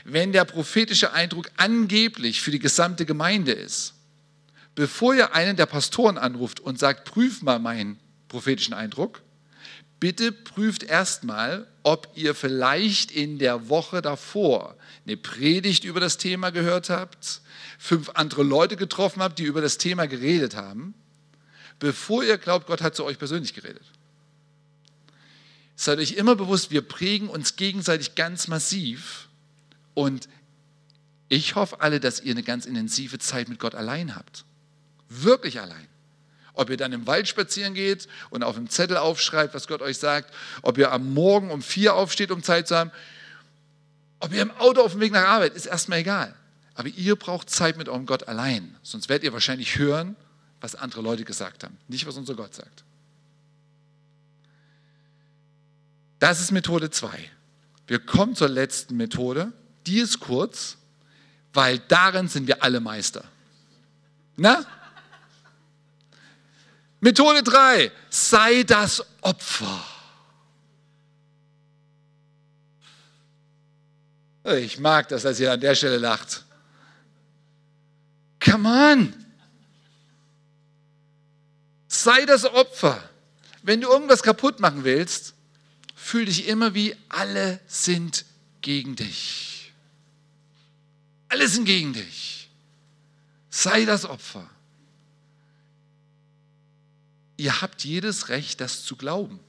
wenn 0.05 0.33
der 0.33 0.47
prophetische 0.47 1.12
Eindruck 1.12 1.51
angeblich 1.59 2.41
für 2.41 2.53
die 2.53 2.59
gesamte 2.59 3.05
Gemeinde 3.05 3.53
ist, 3.53 3.93
bevor 4.74 5.14
ihr 5.14 5.35
einen 5.35 5.59
der 5.59 5.66
Pastoren 5.66 6.16
anruft 6.16 6.59
und 6.59 6.78
sagt, 6.78 7.05
prüf 7.05 7.43
mal 7.43 7.59
meinen 7.59 8.01
prophetischen 8.28 8.72
Eindruck, 8.72 9.20
bitte 10.01 10.32
prüft 10.32 10.82
erstmal, 10.82 11.66
ob 11.82 12.09
ihr 12.14 12.34
vielleicht 12.34 13.11
in 13.11 13.38
der 13.38 13.68
Woche 13.68 14.03
davor 14.03 14.76
eine 15.07 15.16
Predigt 15.16 15.84
über 15.84 16.01
das 16.01 16.16
Thema 16.16 16.51
gehört 16.51 16.90
habt, 16.90 17.42
fünf 17.78 18.11
andere 18.14 18.42
Leute 18.42 18.76
getroffen 18.76 19.22
habt, 19.22 19.38
die 19.38 19.44
über 19.44 19.61
das 19.61 19.78
Thema 19.78 20.07
geredet 20.07 20.57
haben, 20.57 20.94
bevor 21.78 22.24
ihr 22.24 22.38
glaubt, 22.38 22.66
Gott 22.66 22.82
hat 22.82 22.96
zu 22.96 23.05
euch 23.05 23.18
persönlich 23.18 23.55
geredet. 23.55 23.84
Seid 25.76 25.98
euch 25.98 26.12
immer 26.12 26.36
bewusst, 26.36 26.70
wir 26.70 26.82
prägen 26.82 27.28
uns 27.28 27.57
gegenseitig 27.57 28.14
ganz 28.14 28.48
massiv 28.48 29.28
und 29.94 30.28
ich 31.28 31.55
hoffe 31.55 31.80
alle, 31.80 32.01
dass 32.01 32.20
ihr 32.20 32.32
eine 32.32 32.42
ganz 32.42 32.66
intensive 32.66 33.18
Zeit 33.18 33.48
mit 33.48 33.59
Gott 33.59 33.74
allein 33.74 34.16
habt. 34.16 34.44
Wirklich 35.09 35.61
allein. 35.61 35.86
Ob 36.61 36.68
ihr 36.68 36.76
dann 36.76 36.92
im 36.92 37.06
Wald 37.06 37.26
spazieren 37.26 37.72
geht 37.72 38.06
und 38.28 38.42
auf 38.42 38.54
dem 38.54 38.68
Zettel 38.68 38.98
aufschreibt, 38.98 39.54
was 39.54 39.66
Gott 39.66 39.80
euch 39.80 39.96
sagt, 39.96 40.30
ob 40.61 40.76
ihr 40.76 40.92
am 40.92 41.14
Morgen 41.14 41.50
um 41.50 41.62
vier 41.62 41.94
aufsteht, 41.94 42.30
um 42.30 42.42
Zeit 42.42 42.68
zu 42.68 42.76
haben, 42.76 42.90
ob 44.18 44.34
ihr 44.34 44.42
im 44.42 44.50
Auto 44.50 44.82
auf 44.82 44.92
dem 44.92 45.00
Weg 45.00 45.11
nach 45.12 45.26
Arbeit, 45.26 45.54
ist 45.54 45.64
erstmal 45.64 46.00
egal. 46.00 46.34
Aber 46.74 46.88
ihr 46.88 47.16
braucht 47.16 47.48
Zeit 47.48 47.78
mit 47.78 47.88
eurem 47.88 48.04
Gott 48.04 48.28
allein. 48.28 48.76
Sonst 48.82 49.08
werdet 49.08 49.24
ihr 49.24 49.32
wahrscheinlich 49.32 49.78
hören, 49.78 50.16
was 50.61 50.74
andere 50.74 51.00
Leute 51.00 51.24
gesagt 51.24 51.64
haben, 51.64 51.78
nicht 51.88 52.06
was 52.06 52.18
unser 52.18 52.34
Gott 52.34 52.54
sagt. 52.54 52.84
Das 56.18 56.42
ist 56.42 56.52
Methode 56.52 56.90
2. 56.90 57.08
Wir 57.86 58.00
kommen 58.00 58.36
zur 58.36 58.50
letzten 58.50 58.98
Methode. 58.98 59.50
Die 59.86 60.00
ist 60.00 60.20
kurz, 60.20 60.76
weil 61.54 61.78
darin 61.78 62.28
sind 62.28 62.46
wir 62.48 62.62
alle 62.62 62.80
Meister. 62.80 63.24
Na? 64.36 64.66
Methode 67.01 67.42
3. 67.42 67.90
Sei 68.11 68.62
das 68.62 69.05
Opfer. 69.22 69.84
Ich 74.44 74.78
mag 74.78 75.09
das, 75.09 75.22
dass 75.22 75.38
ihr 75.40 75.53
an 75.53 75.61
der 75.61 75.74
Stelle 75.74 75.98
lacht. 75.98 76.44
Come 78.42 78.68
on. 78.68 79.26
Sei 81.88 82.24
das 82.24 82.44
Opfer. 82.44 83.03
Wenn 83.62 83.80
du 83.80 83.88
irgendwas 83.88 84.22
kaputt 84.22 84.61
machen 84.61 84.84
willst, 84.84 85.34
fühl 85.94 86.24
dich 86.24 86.48
immer 86.48 86.74
wie 86.74 86.96
alle 87.09 87.61
sind 87.66 88.24
gegen 88.62 88.96
dich. 88.96 89.72
Alle 91.28 91.46
sind 91.48 91.66
gegen 91.66 91.92
dich. 91.92 92.48
Sei 93.51 93.84
das 93.84 94.05
Opfer. 94.07 94.48
Ihr 97.41 97.62
habt 97.62 97.84
jedes 97.84 98.28
Recht, 98.28 98.61
das 98.61 98.84
zu 98.84 98.97
glauben. 98.97 99.41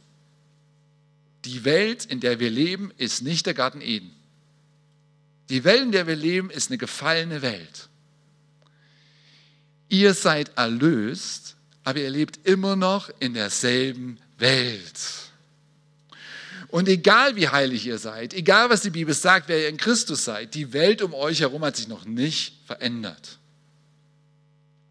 Die 1.44 1.66
Welt, 1.66 2.06
in 2.06 2.22
der 2.22 2.39
wir 2.39 2.50
leben, 2.50 2.94
ist 2.96 3.22
nicht 3.22 3.46
der 3.46 3.54
Garten 3.54 3.82
Eden. 3.82 4.16
Die 5.50 5.66
Welt, 5.66 5.82
in 5.82 5.92
der 5.92 6.08
wir 6.08 6.16
leben, 6.16 6.50
ist 6.50 6.70
eine 6.70 6.78
gefallene 6.78 7.42
Welt. 7.42 7.89
Ihr 9.89 10.14
seid 10.14 10.58
erlöst, 10.58 11.58
aber 11.84 12.00
ihr 12.00 12.10
lebt 12.10 12.48
immer 12.48 12.78
noch 12.78 13.10
in 13.20 13.34
derselben 13.34 14.18
Welt. 14.38 14.98
Und 16.70 16.88
egal 16.88 17.36
wie 17.36 17.50
heilig 17.50 17.86
ihr 17.86 17.98
seid, 17.98 18.34
egal 18.34 18.70
was 18.70 18.84
die 18.84 18.89
Bibel 18.89 19.14
sagt, 19.14 19.50
wer 19.50 19.64
ihr 19.64 19.68
in 19.68 19.76
Christus 19.76 20.24
seid, 20.24 20.56
die 20.56 20.72
Welt 20.72 21.02
um 21.02 21.14
euch 21.14 21.42
herum 21.42 21.66
hat 21.66 21.76
sich 21.76 21.89
noch 21.89 22.06
nicht 22.06 22.54
verändert. 22.66 23.41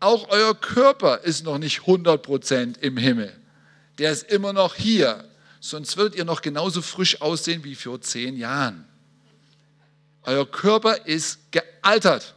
Auch 0.00 0.30
euer 0.30 0.54
Körper 0.54 1.18
ist 1.18 1.44
noch 1.44 1.58
nicht 1.58 1.80
100% 1.80 2.78
im 2.80 2.96
Himmel. 2.96 3.38
Der 3.98 4.10
ist 4.10 4.24
immer 4.30 4.54
noch 4.54 4.74
hier. 4.74 5.24
Sonst 5.60 5.98
würdet 5.98 6.16
ihr 6.16 6.24
noch 6.24 6.40
genauso 6.40 6.80
frisch 6.80 7.20
aussehen 7.20 7.64
wie 7.64 7.74
vor 7.74 8.00
zehn 8.00 8.36
Jahren. 8.36 8.86
Euer 10.22 10.50
Körper 10.50 11.06
ist 11.06 11.52
gealtert. 11.52 12.34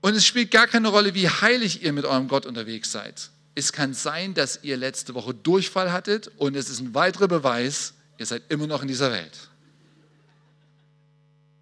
Und 0.00 0.14
es 0.14 0.24
spielt 0.24 0.50
gar 0.50 0.66
keine 0.66 0.88
Rolle, 0.88 1.14
wie 1.14 1.28
heilig 1.28 1.82
ihr 1.82 1.92
mit 1.92 2.06
eurem 2.06 2.28
Gott 2.28 2.46
unterwegs 2.46 2.90
seid. 2.90 3.30
Es 3.54 3.72
kann 3.72 3.94
sein, 3.94 4.34
dass 4.34 4.60
ihr 4.62 4.76
letzte 4.76 5.14
Woche 5.14 5.34
Durchfall 5.34 5.92
hattet 5.92 6.30
und 6.38 6.56
es 6.56 6.68
ist 6.68 6.80
ein 6.80 6.94
weiterer 6.94 7.28
Beweis, 7.28 7.94
ihr 8.18 8.26
seid 8.26 8.42
immer 8.48 8.66
noch 8.66 8.82
in 8.82 8.88
dieser 8.88 9.12
Welt. 9.12 9.48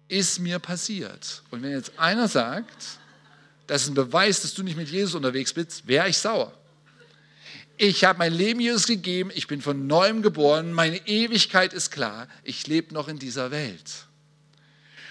Ist 0.07 0.39
mir 0.39 0.59
passiert. 0.59 1.43
Und 1.51 1.61
wenn 1.61 1.71
jetzt 1.71 1.97
einer 1.99 2.27
sagt, 2.27 2.99
das 3.67 3.83
ist 3.83 3.89
ein 3.89 3.95
Beweis, 3.95 4.41
dass 4.41 4.53
du 4.53 4.63
nicht 4.63 4.77
mit 4.77 4.89
Jesus 4.89 5.15
unterwegs 5.15 5.53
bist, 5.53 5.87
wäre 5.87 6.09
ich 6.09 6.17
sauer. 6.17 6.53
Ich 7.77 8.03
habe 8.03 8.19
mein 8.19 8.33
Leben 8.33 8.59
Jesus 8.59 8.85
gegeben, 8.85 9.31
ich 9.33 9.47
bin 9.47 9.61
von 9.61 9.87
neuem 9.87 10.21
geboren, 10.21 10.73
meine 10.73 11.07
Ewigkeit 11.07 11.73
ist 11.73 11.91
klar, 11.91 12.27
ich 12.43 12.67
lebe 12.67 12.93
noch 12.93 13.07
in 13.07 13.17
dieser 13.17 13.51
Welt. 13.51 14.05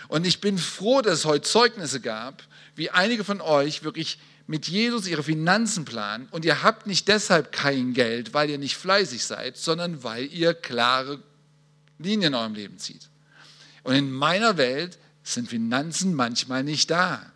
Und 0.09 0.27
ich 0.27 0.41
bin 0.41 0.59
froh, 0.59 1.01
dass 1.01 1.21
es 1.21 1.25
heute 1.25 1.49
Zeugnisse 1.49 2.01
gab, 2.01 2.43
wie 2.77 2.91
einige 2.91 3.25
von 3.25 3.41
euch 3.41 3.83
wirklich 3.83 4.19
mit 4.47 4.69
Jesus 4.69 5.07
ihre 5.07 5.23
Finanzen 5.23 5.85
planen 5.85 6.29
und 6.31 6.45
ihr 6.45 6.63
habt 6.63 6.87
nicht 6.87 7.09
deshalb 7.09 7.53
kein 7.53 7.95
Geld, 7.95 8.35
weil 8.35 8.51
ihr 8.51 8.59
nicht 8.59 8.77
fleißig 8.77 9.25
seid, 9.25 9.57
sondern 9.57 10.05
weil 10.05 10.27
ihr 10.27 10.55
klare 10.55 11.23
Linien 11.99 12.33
in 12.33 12.35
eurem 12.35 12.55
Leben 12.55 12.79
zieht. 12.79 13.09
Und 13.83 13.95
in 13.95 14.13
meiner 14.13 14.57
Welt 14.57 14.99
sind 15.23 15.49
Finanzen 15.49 16.15
manchmal 16.15 16.65
nicht 16.65 16.91
da. 16.91 17.32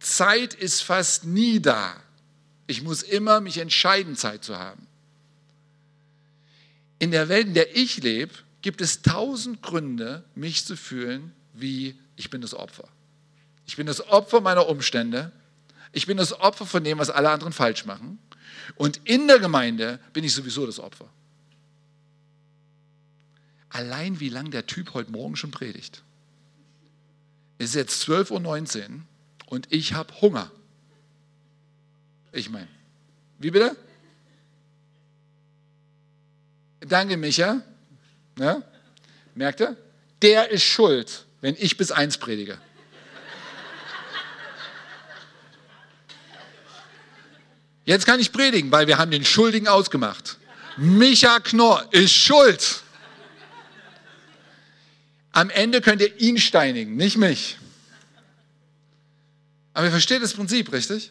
Zeit 0.00 0.54
ist 0.54 0.82
fast 0.82 1.24
nie 1.24 1.60
da. 1.60 1.94
Ich 2.66 2.82
muss 2.82 3.02
immer 3.02 3.40
mich 3.40 3.58
entscheiden, 3.58 4.16
Zeit 4.16 4.42
zu 4.42 4.58
haben. 4.58 4.86
In 6.98 7.10
der 7.10 7.28
Welt, 7.28 7.46
in 7.46 7.54
der 7.54 7.76
ich 7.76 8.02
lebe, 8.02 8.34
gibt 8.62 8.80
es 8.80 9.02
tausend 9.02 9.62
Gründe, 9.62 10.24
mich 10.34 10.64
zu 10.64 10.76
fühlen, 10.76 11.32
wie 11.54 11.98
ich 12.16 12.30
bin 12.30 12.40
das 12.40 12.54
Opfer. 12.54 12.88
Ich 13.66 13.76
bin 13.76 13.86
das 13.86 14.06
Opfer 14.08 14.40
meiner 14.40 14.68
Umstände. 14.68 15.32
Ich 15.92 16.06
bin 16.06 16.16
das 16.16 16.32
Opfer 16.32 16.66
von 16.66 16.82
dem, 16.82 16.98
was 16.98 17.10
alle 17.10 17.30
anderen 17.30 17.52
falsch 17.52 17.84
machen. 17.84 18.18
Und 18.76 19.00
in 19.04 19.28
der 19.28 19.38
Gemeinde 19.38 20.00
bin 20.12 20.24
ich 20.24 20.34
sowieso 20.34 20.66
das 20.66 20.78
Opfer. 20.78 21.08
Allein 23.68 24.20
wie 24.20 24.28
lange 24.28 24.50
der 24.50 24.66
Typ 24.66 24.94
heute 24.94 25.12
Morgen 25.12 25.36
schon 25.36 25.50
predigt. 25.50 26.02
Es 27.58 27.70
ist 27.70 27.74
jetzt 27.76 28.08
12.19 28.08 28.90
Uhr 28.90 29.02
und 29.50 29.70
ich 29.70 29.92
habe 29.92 30.18
Hunger. 30.22 30.50
Ich 32.32 32.48
meine, 32.48 32.68
wie 33.38 33.50
bitte? 33.50 33.76
Danke, 36.80 37.18
Micha. 37.18 37.60
Ja? 38.38 38.62
Merkt 39.34 39.60
ihr? 39.60 39.76
Der 40.22 40.50
ist 40.50 40.62
schuld, 40.62 41.26
wenn 41.40 41.56
ich 41.58 41.76
bis 41.76 41.90
eins 41.90 42.16
predige. 42.16 42.58
Jetzt 47.84 48.06
kann 48.06 48.20
ich 48.20 48.30
predigen, 48.30 48.70
weil 48.70 48.86
wir 48.86 48.98
haben 48.98 49.10
den 49.10 49.24
Schuldigen 49.24 49.66
ausgemacht. 49.66 50.38
Micha 50.76 51.40
Knorr 51.40 51.88
ist 51.90 52.12
schuld. 52.12 52.82
Am 55.32 55.50
Ende 55.50 55.80
könnt 55.80 56.00
ihr 56.00 56.20
ihn 56.20 56.38
steinigen, 56.38 56.96
nicht 56.96 57.16
mich. 57.16 57.58
Aber 59.80 59.86
ihr 59.86 59.92
versteht 59.92 60.22
das 60.22 60.34
Prinzip, 60.34 60.72
richtig? 60.72 61.10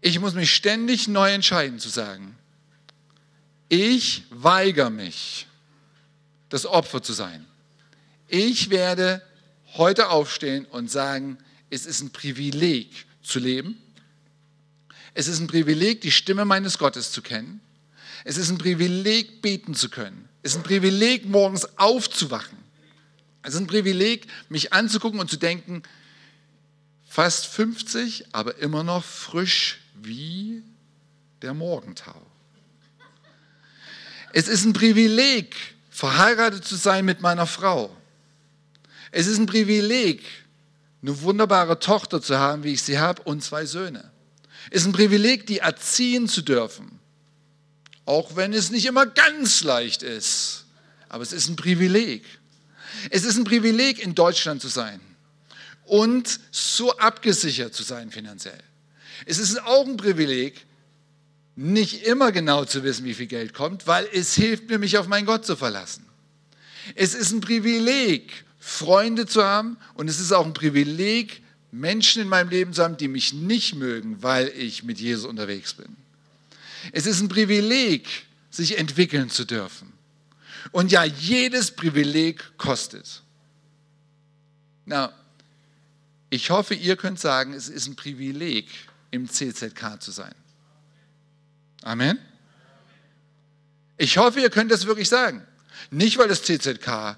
Ich 0.00 0.20
muss 0.20 0.34
mich 0.34 0.54
ständig 0.54 1.08
neu 1.08 1.32
entscheiden 1.32 1.80
zu 1.80 1.88
sagen, 1.88 2.38
ich 3.68 4.22
weigere 4.30 4.90
mich, 4.90 5.48
das 6.50 6.66
Opfer 6.66 7.02
zu 7.02 7.12
sein. 7.12 7.46
Ich 8.28 8.70
werde 8.70 9.22
heute 9.72 10.10
aufstehen 10.10 10.66
und 10.66 10.88
sagen, 10.88 11.36
es 11.68 11.84
ist 11.84 12.00
ein 12.00 12.10
Privileg 12.10 13.06
zu 13.24 13.40
leben. 13.40 13.76
Es 15.14 15.26
ist 15.26 15.40
ein 15.40 15.48
Privileg, 15.48 16.00
die 16.00 16.12
Stimme 16.12 16.44
meines 16.44 16.78
Gottes 16.78 17.10
zu 17.10 17.22
kennen. 17.22 17.60
Es 18.22 18.36
ist 18.36 18.50
ein 18.50 18.58
Privileg, 18.58 19.42
beten 19.42 19.74
zu 19.74 19.90
können. 19.90 20.28
Es 20.44 20.52
ist 20.52 20.58
ein 20.58 20.62
Privileg, 20.62 21.26
morgens 21.26 21.76
aufzuwachen. 21.76 22.58
Es 23.42 23.54
ist 23.54 23.60
ein 23.60 23.66
Privileg, 23.66 24.28
mich 24.48 24.72
anzugucken 24.72 25.18
und 25.18 25.28
zu 25.28 25.38
denken, 25.38 25.82
fast 27.14 27.46
50, 27.46 28.24
aber 28.32 28.58
immer 28.58 28.82
noch 28.82 29.04
frisch 29.04 29.78
wie 29.94 30.64
der 31.42 31.54
Morgentau. 31.54 32.20
Es 34.32 34.48
ist 34.48 34.64
ein 34.64 34.72
Privileg, 34.72 35.54
verheiratet 35.90 36.64
zu 36.64 36.74
sein 36.74 37.04
mit 37.04 37.20
meiner 37.20 37.46
Frau. 37.46 37.96
Es 39.12 39.28
ist 39.28 39.38
ein 39.38 39.46
Privileg, 39.46 40.24
eine 41.02 41.20
wunderbare 41.22 41.78
Tochter 41.78 42.20
zu 42.20 42.36
haben, 42.36 42.64
wie 42.64 42.72
ich 42.72 42.82
sie 42.82 42.98
habe, 42.98 43.22
und 43.22 43.44
zwei 43.44 43.64
Söhne. 43.64 44.10
Es 44.70 44.80
ist 44.80 44.88
ein 44.88 44.92
Privileg, 44.92 45.46
die 45.46 45.58
erziehen 45.58 46.26
zu 46.28 46.42
dürfen. 46.42 46.98
Auch 48.06 48.34
wenn 48.34 48.52
es 48.52 48.72
nicht 48.72 48.86
immer 48.86 49.06
ganz 49.06 49.62
leicht 49.62 50.02
ist. 50.02 50.64
Aber 51.08 51.22
es 51.22 51.32
ist 51.32 51.46
ein 51.46 51.54
Privileg. 51.54 52.24
Es 53.10 53.22
ist 53.22 53.36
ein 53.36 53.44
Privileg, 53.44 54.00
in 54.00 54.16
Deutschland 54.16 54.60
zu 54.60 54.66
sein 54.66 55.00
und 55.84 56.40
so 56.50 56.96
abgesichert 56.98 57.74
zu 57.74 57.82
sein 57.82 58.10
finanziell. 58.10 58.62
Es 59.26 59.38
ist 59.38 59.62
auch 59.62 59.86
ein 59.86 59.96
Privileg, 59.96 60.66
nicht 61.56 62.06
immer 62.06 62.32
genau 62.32 62.64
zu 62.64 62.82
wissen, 62.82 63.04
wie 63.04 63.14
viel 63.14 63.26
Geld 63.26 63.54
kommt, 63.54 63.86
weil 63.86 64.08
es 64.12 64.34
hilft 64.34 64.68
mir, 64.68 64.78
mich 64.78 64.98
auf 64.98 65.06
meinen 65.06 65.26
Gott 65.26 65.46
zu 65.46 65.56
verlassen. 65.56 66.04
Es 66.94 67.14
ist 67.14 67.30
ein 67.32 67.40
Privileg, 67.40 68.44
Freunde 68.58 69.26
zu 69.26 69.44
haben 69.44 69.76
und 69.94 70.08
es 70.08 70.20
ist 70.20 70.32
auch 70.32 70.44
ein 70.44 70.52
Privileg, 70.52 71.42
Menschen 71.70 72.22
in 72.22 72.28
meinem 72.28 72.48
Leben 72.48 72.72
zu 72.72 72.82
haben, 72.82 72.96
die 72.96 73.08
mich 73.08 73.32
nicht 73.32 73.74
mögen, 73.74 74.22
weil 74.22 74.48
ich 74.48 74.84
mit 74.84 75.00
Jesus 75.00 75.26
unterwegs 75.26 75.74
bin. 75.74 75.96
Es 76.92 77.06
ist 77.06 77.20
ein 77.20 77.28
Privileg, 77.28 78.08
sich 78.50 78.78
entwickeln 78.78 79.30
zu 79.30 79.44
dürfen. 79.44 79.92
Und 80.70 80.92
ja, 80.92 81.04
jedes 81.04 81.70
Privileg 81.72 82.56
kostet. 82.56 83.22
Na, 84.86 85.12
ich 86.34 86.50
hoffe, 86.50 86.74
ihr 86.74 86.96
könnt 86.96 87.20
sagen, 87.20 87.52
es 87.52 87.68
ist 87.68 87.86
ein 87.86 87.94
Privileg, 87.94 88.68
im 89.12 89.30
CZK 89.30 90.00
zu 90.00 90.10
sein. 90.10 90.34
Amen. 91.82 92.18
Ich 93.96 94.18
hoffe, 94.18 94.40
ihr 94.40 94.50
könnt 94.50 94.72
das 94.72 94.86
wirklich 94.86 95.08
sagen. 95.08 95.46
Nicht, 95.92 96.18
weil 96.18 96.26
das 96.26 96.42
CZK 96.42 97.16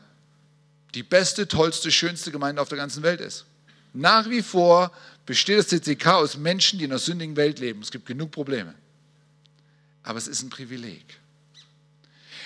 die 0.94 1.02
beste, 1.02 1.48
tollste, 1.48 1.90
schönste 1.90 2.30
Gemeinde 2.30 2.60
auf 2.60 2.68
der 2.68 2.76
ganzen 2.76 3.02
Welt 3.02 3.22
ist. 3.22 3.46
Nach 3.94 4.28
wie 4.28 4.42
vor 4.42 4.92
besteht 5.24 5.58
das 5.58 5.68
CCK 5.68 6.08
aus 6.08 6.36
Menschen, 6.36 6.78
die 6.78 6.84
in 6.84 6.90
einer 6.90 6.98
sündigen 6.98 7.36
Welt 7.36 7.58
leben. 7.58 7.80
Es 7.80 7.90
gibt 7.90 8.04
genug 8.04 8.30
Probleme. 8.32 8.74
Aber 10.02 10.18
es 10.18 10.28
ist 10.28 10.42
ein 10.42 10.50
Privileg. 10.50 11.04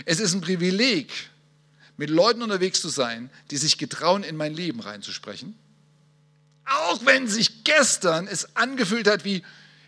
Es 0.04 0.20
ist 0.20 0.34
ein 0.34 0.40
Privileg, 0.40 1.12
mit 1.96 2.10
Leuten 2.10 2.42
unterwegs 2.42 2.80
zu 2.80 2.88
sein, 2.88 3.28
die 3.50 3.56
sich 3.56 3.76
getrauen, 3.76 4.22
in 4.22 4.36
mein 4.36 4.54
Leben 4.54 4.78
reinzusprechen. 4.78 5.56
Auch 6.64 7.04
wenn 7.04 7.28
sich 7.28 7.64
gestern 7.64 8.26
es 8.26 8.56
angefühlt 8.56 9.08
hat 9.08 9.24
wie, 9.24 9.42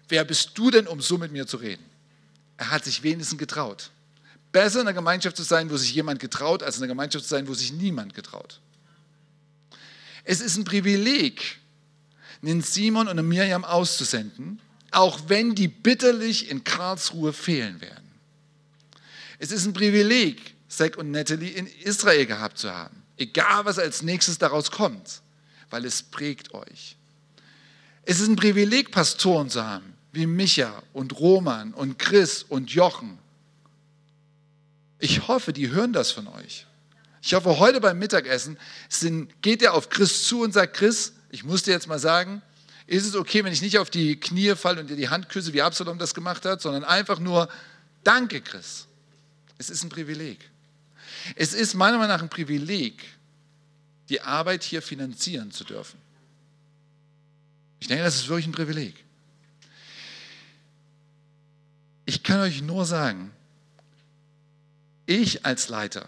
wer 0.08 0.24
bist 0.24 0.56
du 0.58 0.70
denn, 0.70 0.86
um 0.86 1.00
so 1.00 1.18
mit 1.18 1.32
mir 1.32 1.46
zu 1.46 1.56
reden? 1.56 1.84
Er 2.56 2.70
hat 2.70 2.84
sich 2.84 3.02
wenigstens 3.02 3.38
getraut. 3.38 3.90
Besser 4.52 4.80
in 4.80 4.86
einer 4.86 4.94
Gemeinschaft 4.94 5.36
zu 5.36 5.42
sein, 5.42 5.70
wo 5.70 5.76
sich 5.76 5.94
jemand 5.94 6.20
getraut, 6.20 6.62
als 6.62 6.76
in 6.76 6.82
einer 6.82 6.92
Gemeinschaft 6.92 7.24
zu 7.24 7.30
sein, 7.30 7.48
wo 7.48 7.54
sich 7.54 7.72
niemand 7.72 8.14
getraut. 8.14 8.60
Es 10.24 10.40
ist 10.40 10.56
ein 10.56 10.64
Privileg, 10.64 11.58
einen 12.42 12.62
Simon 12.62 13.06
und 13.06 13.12
eine 13.12 13.22
Miriam 13.22 13.64
auszusenden, 13.64 14.60
auch 14.90 15.20
wenn 15.28 15.54
die 15.54 15.68
bitterlich 15.68 16.50
in 16.50 16.64
Karlsruhe 16.64 17.32
fehlen 17.32 17.80
werden. 17.80 18.12
Es 19.38 19.50
ist 19.50 19.64
ein 19.66 19.72
Privileg, 19.72 20.54
Zack 20.68 20.96
und 20.96 21.10
Natalie 21.10 21.50
in 21.50 21.66
Israel 21.66 22.26
gehabt 22.26 22.58
zu 22.58 22.70
haben, 22.70 23.02
egal 23.16 23.64
was 23.64 23.78
als 23.78 24.02
nächstes 24.02 24.38
daraus 24.38 24.70
kommt, 24.70 25.22
weil 25.72 25.84
es 25.84 26.02
prägt 26.02 26.54
euch. 26.54 26.96
Es 28.04 28.20
ist 28.20 28.28
ein 28.28 28.36
Privileg, 28.36 28.90
Pastoren 28.90 29.50
zu 29.50 29.64
haben, 29.64 29.94
wie 30.12 30.26
Micha 30.26 30.82
und 30.92 31.18
Roman 31.18 31.72
und 31.74 31.98
Chris 31.98 32.42
und 32.42 32.70
Jochen 32.70 33.18
ich 35.02 35.26
hoffe, 35.26 35.52
die 35.52 35.70
hören 35.70 35.92
das 35.92 36.12
von 36.12 36.28
euch. 36.28 36.64
Ich 37.22 37.34
hoffe, 37.34 37.58
heute 37.58 37.80
beim 37.80 37.98
Mittagessen 37.98 38.56
geht 39.42 39.60
er 39.60 39.74
auf 39.74 39.88
Chris 39.88 40.28
zu 40.28 40.42
und 40.42 40.54
sagt, 40.54 40.76
Chris, 40.76 41.12
ich 41.30 41.42
muss 41.42 41.64
dir 41.64 41.72
jetzt 41.72 41.88
mal 41.88 41.98
sagen, 41.98 42.40
ist 42.86 43.04
es 43.04 43.16
okay, 43.16 43.42
wenn 43.42 43.52
ich 43.52 43.62
nicht 43.62 43.78
auf 43.78 43.90
die 43.90 44.20
Knie 44.20 44.54
falle 44.54 44.80
und 44.80 44.90
dir 44.90 44.94
die 44.94 45.08
Hand 45.08 45.28
küsse, 45.28 45.52
wie 45.52 45.60
Absalom 45.60 45.98
das 45.98 46.14
gemacht 46.14 46.44
hat, 46.44 46.62
sondern 46.62 46.84
einfach 46.84 47.18
nur, 47.18 47.48
danke 48.04 48.40
Chris. 48.42 48.86
Es 49.58 49.70
ist 49.70 49.82
ein 49.82 49.88
Privileg. 49.88 50.38
Es 51.34 51.52
ist 51.52 51.74
meiner 51.74 51.98
Meinung 51.98 52.14
nach 52.14 52.22
ein 52.22 52.28
Privileg, 52.28 53.02
die 54.12 54.20
Arbeit 54.20 54.62
hier 54.62 54.82
finanzieren 54.82 55.52
zu 55.52 55.64
dürfen. 55.64 55.98
Ich 57.80 57.88
denke, 57.88 58.04
das 58.04 58.16
ist 58.16 58.28
wirklich 58.28 58.46
ein 58.46 58.52
Privileg. 58.52 58.94
Ich 62.04 62.22
kann 62.22 62.40
euch 62.40 62.60
nur 62.60 62.84
sagen, 62.84 63.32
ich 65.06 65.46
als 65.46 65.70
Leiter 65.70 66.06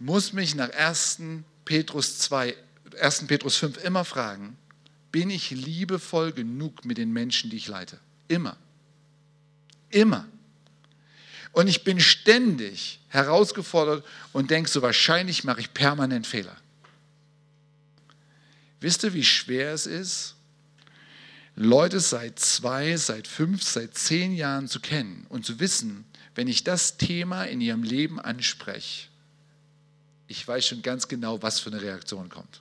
muss 0.00 0.32
mich 0.32 0.56
nach 0.56 0.70
1. 0.70 1.20
Petrus 1.64 2.18
2, 2.18 2.56
1. 3.00 3.28
Petrus 3.28 3.56
5 3.58 3.76
immer 3.84 4.04
fragen, 4.04 4.58
bin 5.12 5.30
ich 5.30 5.52
liebevoll 5.52 6.32
genug 6.32 6.84
mit 6.84 6.98
den 6.98 7.12
Menschen, 7.12 7.48
die 7.50 7.58
ich 7.58 7.68
leite? 7.68 8.00
Immer. 8.26 8.56
Immer. 9.90 10.26
Und 11.52 11.68
ich 11.68 11.84
bin 11.84 12.00
ständig 12.00 12.98
herausgefordert 13.08 14.04
und 14.32 14.50
denke 14.50 14.68
so, 14.68 14.82
wahrscheinlich 14.82 15.44
mache 15.44 15.60
ich 15.60 15.72
permanent 15.72 16.26
Fehler. 16.26 16.56
Wisst 18.80 19.04
ihr, 19.04 19.14
wie 19.14 19.24
schwer 19.24 19.72
es 19.72 19.86
ist, 19.86 20.34
Leute 21.54 22.00
seit 22.00 22.38
zwei, 22.38 22.96
seit 22.96 23.26
fünf, 23.26 23.62
seit 23.62 23.96
zehn 23.96 24.34
Jahren 24.34 24.68
zu 24.68 24.80
kennen 24.80 25.26
und 25.30 25.46
zu 25.46 25.58
wissen, 25.58 26.04
wenn 26.34 26.48
ich 26.48 26.64
das 26.64 26.98
Thema 26.98 27.44
in 27.44 27.62
ihrem 27.62 27.82
Leben 27.82 28.20
anspreche, 28.20 29.08
ich 30.28 30.46
weiß 30.46 30.66
schon 30.66 30.82
ganz 30.82 31.08
genau, 31.08 31.40
was 31.42 31.60
für 31.60 31.70
eine 31.70 31.80
Reaktion 31.80 32.28
kommt. 32.28 32.60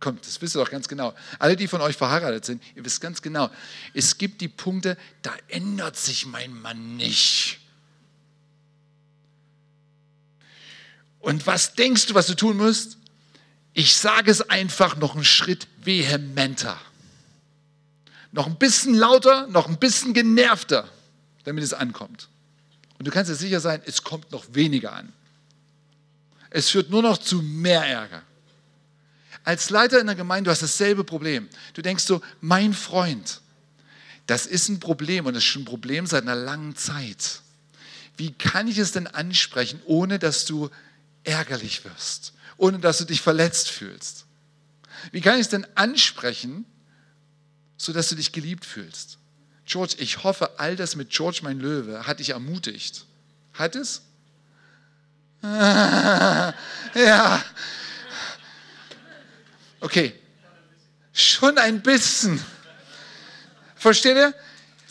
Kommt, 0.00 0.26
das 0.26 0.40
wisst 0.40 0.56
ihr 0.56 0.60
doch 0.60 0.70
ganz 0.70 0.88
genau. 0.88 1.14
Alle, 1.38 1.56
die 1.56 1.68
von 1.68 1.80
euch 1.80 1.96
verheiratet 1.96 2.44
sind, 2.44 2.62
ihr 2.74 2.84
wisst 2.84 3.00
ganz 3.00 3.20
genau, 3.20 3.50
es 3.94 4.18
gibt 4.18 4.40
die 4.40 4.48
Punkte, 4.48 4.96
da 5.22 5.34
ändert 5.48 5.96
sich 5.96 6.26
mein 6.26 6.52
Mann 6.60 6.96
nicht. 6.96 7.58
Und 11.20 11.46
was 11.46 11.74
denkst 11.74 12.06
du, 12.06 12.14
was 12.14 12.26
du 12.26 12.34
tun 12.34 12.56
musst? 12.56 12.97
Ich 13.78 13.94
sage 13.94 14.28
es 14.28 14.42
einfach 14.50 14.96
noch 14.96 15.14
einen 15.14 15.22
Schritt 15.22 15.68
vehementer. 15.84 16.80
Noch 18.32 18.48
ein 18.48 18.56
bisschen 18.56 18.92
lauter, 18.92 19.46
noch 19.46 19.68
ein 19.68 19.78
bisschen 19.78 20.14
genervter, 20.14 20.88
damit 21.44 21.62
es 21.62 21.72
ankommt. 21.72 22.28
Und 22.98 23.06
du 23.06 23.12
kannst 23.12 23.30
dir 23.30 23.36
sicher 23.36 23.60
sein, 23.60 23.80
es 23.86 24.02
kommt 24.02 24.32
noch 24.32 24.46
weniger 24.52 24.94
an. 24.94 25.12
Es 26.50 26.70
führt 26.70 26.90
nur 26.90 27.02
noch 27.02 27.18
zu 27.18 27.40
mehr 27.40 27.86
Ärger. 27.86 28.22
Als 29.44 29.70
Leiter 29.70 30.00
in 30.00 30.08
der 30.08 30.16
Gemeinde, 30.16 30.48
du 30.48 30.50
hast 30.50 30.62
dasselbe 30.62 31.04
Problem. 31.04 31.48
Du 31.74 31.80
denkst 31.80 32.02
so, 32.02 32.20
mein 32.40 32.74
Freund, 32.74 33.40
das 34.26 34.46
ist 34.46 34.68
ein 34.70 34.80
Problem 34.80 35.26
und 35.26 35.34
das 35.34 35.44
ist 35.44 35.50
schon 35.50 35.62
ein 35.62 35.66
Problem 35.66 36.04
seit 36.08 36.24
einer 36.24 36.34
langen 36.34 36.74
Zeit. 36.74 37.42
Wie 38.16 38.32
kann 38.32 38.66
ich 38.66 38.78
es 38.78 38.90
denn 38.90 39.06
ansprechen, 39.06 39.80
ohne 39.84 40.18
dass 40.18 40.46
du 40.46 40.68
ärgerlich 41.22 41.84
wirst, 41.84 42.32
ohne 42.58 42.78
dass 42.78 42.98
du 42.98 43.04
dich 43.04 43.22
verletzt 43.22 43.70
fühlst? 43.70 44.26
Wie 45.12 45.22
kann 45.22 45.36
ich 45.36 45.42
es 45.42 45.48
denn 45.48 45.66
ansprechen, 45.74 46.66
sodass 47.78 48.10
du 48.10 48.16
dich 48.16 48.32
geliebt 48.32 48.66
fühlst? 48.66 49.18
George, 49.64 49.94
ich 49.98 50.24
hoffe, 50.24 50.58
all 50.58 50.76
das 50.76 50.96
mit 50.96 51.10
George, 51.10 51.40
mein 51.42 51.60
Löwe, 51.60 52.06
hat 52.06 52.18
dich 52.20 52.30
ermutigt. 52.30 53.04
Hat 53.54 53.76
es? 53.76 54.02
ja. 55.42 56.54
Okay. 59.80 60.14
Schon 61.12 61.58
ein 61.58 61.82
bisschen. 61.82 62.42
Versteht 63.74 64.16
ihr? 64.16 64.34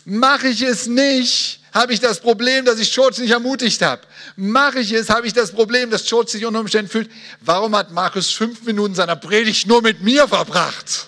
Mache 0.04 0.48
ich 0.48 0.62
es 0.62 0.86
nicht, 0.86 1.57
habe 1.72 1.92
ich 1.92 2.00
das 2.00 2.20
Problem, 2.20 2.64
dass 2.64 2.78
ich 2.78 2.92
George 2.92 3.20
nicht 3.20 3.30
ermutigt 3.30 3.82
habe. 3.82 4.02
Mache 4.36 4.80
ich 4.80 4.92
es, 4.92 5.10
habe 5.10 5.26
ich 5.26 5.32
das 5.32 5.52
Problem, 5.52 5.90
dass 5.90 6.04
George 6.04 6.30
sich 6.30 6.44
unter 6.44 6.60
Umständen 6.60 6.90
fühlt. 6.90 7.10
Warum 7.40 7.76
hat 7.76 7.90
Markus 7.90 8.30
fünf 8.30 8.62
Minuten 8.62 8.94
seiner 8.94 9.16
Predigt 9.16 9.66
nur 9.66 9.82
mit 9.82 10.02
mir 10.02 10.26
verbracht? 10.26 11.06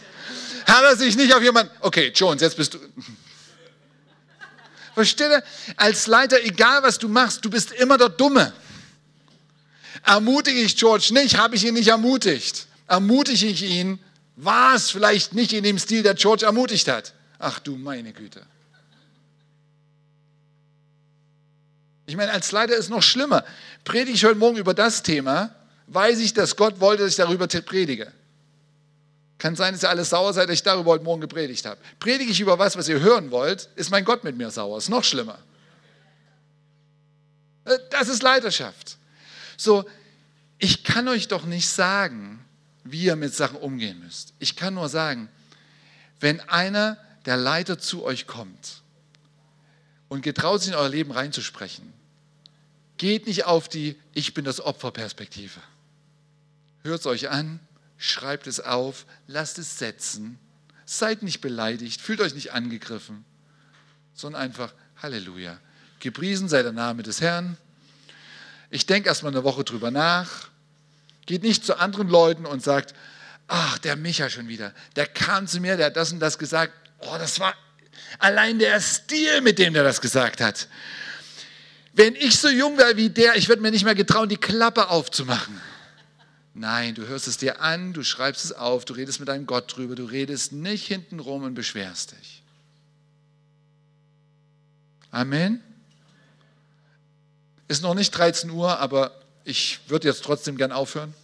Hat 0.66 0.84
er 0.84 0.96
sich 0.96 1.16
nicht 1.16 1.34
auf 1.34 1.42
jemanden. 1.42 1.72
Okay, 1.80 2.12
Jones, 2.14 2.42
jetzt 2.42 2.56
bist 2.56 2.74
du. 2.74 2.78
Versteht 4.94 5.30
ihr? 5.30 5.42
Als 5.76 6.06
Leiter, 6.06 6.42
egal 6.44 6.82
was 6.82 6.98
du 6.98 7.08
machst, 7.08 7.44
du 7.44 7.50
bist 7.50 7.72
immer 7.72 7.96
der 7.96 8.08
Dumme. 8.08 8.52
Ermutige 10.04 10.60
ich 10.60 10.76
George 10.76 11.08
nicht, 11.12 11.36
habe 11.38 11.56
ich 11.56 11.64
ihn 11.64 11.74
nicht 11.74 11.88
ermutigt. 11.88 12.66
Ermutige 12.86 13.46
ich 13.46 13.62
ihn, 13.62 13.98
war 14.36 14.74
es 14.74 14.90
vielleicht 14.90 15.34
nicht 15.34 15.52
in 15.52 15.64
dem 15.64 15.78
Stil, 15.78 16.02
der 16.02 16.14
George 16.14 16.46
ermutigt 16.46 16.88
hat. 16.88 17.14
Ach 17.38 17.58
du 17.58 17.76
meine 17.76 18.12
Güte. 18.12 18.42
Ich 22.10 22.16
meine, 22.16 22.32
als 22.32 22.50
Leiter 22.50 22.72
ist 22.72 22.86
es 22.86 22.88
noch 22.88 23.04
schlimmer. 23.04 23.44
Predige 23.84 24.10
ich 24.16 24.24
heute 24.24 24.34
Morgen 24.34 24.56
über 24.56 24.74
das 24.74 25.04
Thema, 25.04 25.54
weiß 25.86 26.18
ich, 26.18 26.34
dass 26.34 26.56
Gott 26.56 26.80
wollte, 26.80 27.04
dass 27.04 27.12
ich 27.12 27.16
darüber 27.16 27.46
predige. 27.46 28.12
Kann 29.38 29.54
sein, 29.54 29.74
dass 29.74 29.84
ihr 29.84 29.90
alle 29.90 30.04
sauer 30.04 30.32
seid, 30.32 30.48
dass 30.48 30.54
ich 30.54 30.64
darüber 30.64 30.90
heute 30.90 31.04
Morgen 31.04 31.20
gepredigt 31.20 31.64
habe. 31.66 31.80
Predige 32.00 32.32
ich 32.32 32.40
über 32.40 32.58
was, 32.58 32.76
was 32.76 32.88
ihr 32.88 32.98
hören 32.98 33.30
wollt, 33.30 33.68
ist 33.76 33.92
mein 33.92 34.04
Gott 34.04 34.24
mit 34.24 34.36
mir 34.36 34.50
sauer. 34.50 34.78
Ist 34.78 34.88
noch 34.88 35.04
schlimmer. 35.04 35.38
Äh, 37.64 37.78
das 37.90 38.08
ist 38.08 38.24
Leiterschaft. 38.24 38.96
So, 39.56 39.84
ich 40.58 40.82
kann 40.82 41.06
euch 41.06 41.28
doch 41.28 41.44
nicht 41.44 41.68
sagen, 41.68 42.44
wie 42.82 43.04
ihr 43.04 43.14
mit 43.14 43.36
Sachen 43.36 43.56
umgehen 43.56 44.00
müsst. 44.00 44.34
Ich 44.40 44.56
kann 44.56 44.74
nur 44.74 44.88
sagen, 44.88 45.28
wenn 46.18 46.40
einer 46.48 46.96
der 47.24 47.36
Leiter 47.36 47.78
zu 47.78 48.02
euch 48.02 48.26
kommt 48.26 48.82
und 50.08 50.22
getraut 50.22 50.60
sich 50.60 50.72
in 50.72 50.76
euer 50.76 50.88
Leben 50.88 51.12
reinzusprechen, 51.12 51.99
geht 53.00 53.26
nicht 53.26 53.46
auf 53.46 53.66
die 53.66 53.98
Ich 54.12 54.34
bin 54.34 54.44
das 54.44 54.60
Opfer-Perspektive. 54.60 55.58
Hört 56.82 57.00
es 57.00 57.06
euch 57.06 57.30
an, 57.30 57.58
schreibt 57.96 58.46
es 58.46 58.60
auf, 58.60 59.06
lasst 59.26 59.58
es 59.58 59.78
setzen, 59.78 60.38
seid 60.84 61.22
nicht 61.22 61.40
beleidigt, 61.40 62.02
fühlt 62.02 62.20
euch 62.20 62.34
nicht 62.34 62.52
angegriffen, 62.52 63.24
sondern 64.12 64.42
einfach 64.42 64.74
Halleluja. 65.00 65.58
Gepriesen 66.00 66.50
sei 66.50 66.62
der 66.62 66.72
Name 66.72 67.02
des 67.02 67.22
Herrn. 67.22 67.56
Ich 68.68 68.84
denke 68.84 69.08
erstmal 69.08 69.32
eine 69.32 69.44
Woche 69.44 69.64
drüber 69.64 69.90
nach. 69.90 70.50
Geht 71.24 71.42
nicht 71.42 71.64
zu 71.64 71.78
anderen 71.78 72.10
Leuten 72.10 72.44
und 72.44 72.62
sagt, 72.62 72.94
ach, 73.48 73.78
der 73.78 73.96
Micha 73.96 74.28
schon 74.28 74.46
wieder, 74.46 74.74
der 74.96 75.06
kam 75.06 75.46
zu 75.46 75.60
mir, 75.60 75.78
der 75.78 75.86
hat 75.86 75.96
das 75.96 76.12
und 76.12 76.20
das 76.20 76.36
gesagt. 76.36 76.74
Oh, 76.98 77.16
das 77.18 77.40
war 77.40 77.54
allein 78.18 78.58
der 78.58 78.78
Stil, 78.78 79.40
mit 79.40 79.58
dem 79.58 79.72
der 79.72 79.84
das 79.84 80.02
gesagt 80.02 80.42
hat. 80.42 80.68
Wenn 81.92 82.14
ich 82.14 82.38
so 82.38 82.48
jung 82.48 82.78
wäre 82.78 82.96
wie 82.96 83.10
der, 83.10 83.36
ich 83.36 83.48
würde 83.48 83.62
mir 83.62 83.70
nicht 83.70 83.84
mehr 83.84 83.94
getrauen, 83.94 84.28
die 84.28 84.36
Klappe 84.36 84.88
aufzumachen. 84.88 85.60
Nein, 86.54 86.94
du 86.94 87.06
hörst 87.06 87.28
es 87.28 87.36
dir 87.36 87.60
an, 87.60 87.92
du 87.92 88.02
schreibst 88.02 88.44
es 88.44 88.52
auf, 88.52 88.84
du 88.84 88.94
redest 88.94 89.20
mit 89.20 89.28
deinem 89.28 89.46
Gott 89.46 89.76
drüber, 89.76 89.94
du 89.94 90.04
redest 90.04 90.52
nicht 90.52 90.86
hintenrum 90.86 91.44
und 91.44 91.54
beschwerst 91.54 92.12
dich. 92.12 92.42
Amen. 95.10 95.62
Ist 97.68 97.82
noch 97.82 97.94
nicht 97.94 98.10
13 98.10 98.50
Uhr, 98.50 98.78
aber 98.78 99.14
ich 99.44 99.80
würde 99.86 100.08
jetzt 100.08 100.24
trotzdem 100.24 100.56
gern 100.56 100.72
aufhören. 100.72 101.14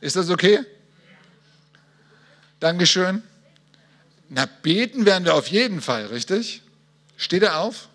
Ist 0.00 0.16
das 0.16 0.30
okay? 0.30 0.60
Dankeschön. 2.60 3.22
Na, 4.30 4.46
beten 4.62 5.04
werden 5.04 5.24
wir 5.24 5.34
auf 5.34 5.48
jeden 5.48 5.82
Fall, 5.82 6.06
richtig? 6.06 6.62
Steht 7.16 7.42
er 7.42 7.58
auf? 7.58 7.89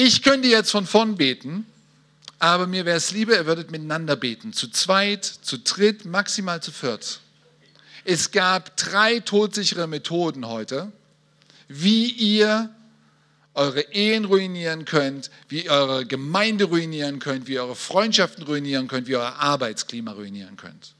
Ich 0.00 0.22
könnte 0.22 0.46
jetzt 0.46 0.70
von 0.70 0.86
vorn 0.86 1.16
beten, 1.16 1.66
aber 2.38 2.68
mir 2.68 2.84
wäre 2.84 2.96
es 2.96 3.10
lieber, 3.10 3.34
ihr 3.34 3.46
würdet 3.46 3.72
miteinander 3.72 4.14
beten. 4.14 4.52
Zu 4.52 4.70
zweit, 4.70 5.24
zu 5.24 5.58
dritt, 5.58 6.04
maximal 6.04 6.62
zu 6.62 6.70
viert. 6.70 7.18
Es 8.04 8.30
gab 8.30 8.76
drei 8.76 9.18
todsichere 9.18 9.88
Methoden 9.88 10.46
heute, 10.46 10.92
wie 11.66 12.12
ihr 12.12 12.70
eure 13.54 13.92
Ehen 13.92 14.26
ruinieren 14.26 14.84
könnt, 14.84 15.32
wie 15.48 15.64
ihr 15.64 15.72
eure 15.72 16.06
Gemeinde 16.06 16.66
ruinieren 16.66 17.18
könnt, 17.18 17.48
wie 17.48 17.54
ihr 17.54 17.64
eure 17.64 17.74
Freundschaften 17.74 18.44
ruinieren 18.44 18.86
könnt, 18.86 19.08
wie 19.08 19.12
ihr 19.12 19.18
euer 19.18 19.40
Arbeitsklima 19.40 20.12
ruinieren 20.12 20.56
könnt. 20.56 20.94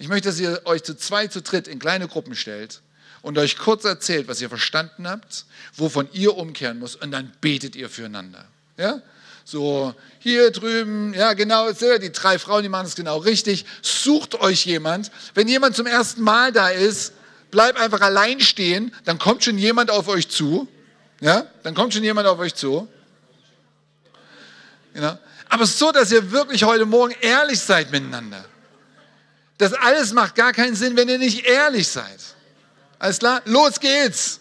Ich 0.00 0.08
möchte, 0.08 0.30
dass 0.30 0.40
ihr 0.40 0.60
euch 0.64 0.82
zu 0.82 0.96
zweit, 0.96 1.32
zu 1.32 1.40
dritt 1.40 1.68
in 1.68 1.78
kleine 1.78 2.08
Gruppen 2.08 2.34
stellt 2.34 2.82
und 3.24 3.36
euch 3.38 3.58
kurz 3.58 3.84
erzählt, 3.84 4.28
was 4.28 4.40
ihr 4.40 4.48
verstanden 4.48 5.08
habt, 5.08 5.46
wovon 5.76 6.08
ihr 6.12 6.36
umkehren 6.36 6.78
müsst 6.78 7.02
und 7.02 7.10
dann 7.10 7.32
betet 7.40 7.74
ihr 7.74 7.90
füreinander. 7.90 8.44
Ja? 8.76 9.00
So, 9.44 9.94
hier 10.20 10.52
drüben, 10.52 11.12
ja 11.12 11.32
genau, 11.32 11.70
die 11.72 12.12
drei 12.12 12.38
Frauen, 12.38 12.62
die 12.62 12.68
machen 12.68 12.86
es 12.86 12.94
genau 12.94 13.18
richtig. 13.18 13.66
Sucht 13.82 14.36
euch 14.40 14.64
jemand. 14.64 15.10
Wenn 15.34 15.48
jemand 15.48 15.74
zum 15.74 15.86
ersten 15.86 16.22
Mal 16.22 16.52
da 16.52 16.68
ist, 16.68 17.12
bleibt 17.50 17.78
einfach 17.78 18.00
allein 18.00 18.40
stehen, 18.40 18.94
dann 19.04 19.18
kommt 19.18 19.44
schon 19.44 19.58
jemand 19.58 19.90
auf 19.90 20.08
euch 20.08 20.28
zu 20.28 20.68
ja, 21.24 21.46
dann 21.62 21.74
kommt 21.74 21.94
schon 21.94 22.04
jemand 22.04 22.26
auf 22.26 22.38
euch 22.38 22.54
zu. 22.54 22.86
Ja. 24.94 25.18
Aber 25.48 25.64
so, 25.66 25.90
dass 25.90 26.12
ihr 26.12 26.30
wirklich 26.30 26.64
heute 26.64 26.84
Morgen 26.84 27.14
ehrlich 27.22 27.60
seid 27.60 27.90
miteinander. 27.90 28.44
Das 29.56 29.72
alles 29.72 30.12
macht 30.12 30.34
gar 30.34 30.52
keinen 30.52 30.74
Sinn, 30.74 30.96
wenn 30.96 31.08
ihr 31.08 31.18
nicht 31.18 31.46
ehrlich 31.46 31.88
seid. 31.88 32.20
Alles 32.98 33.18
klar? 33.18 33.42
Los 33.44 33.78
geht's! 33.80 34.40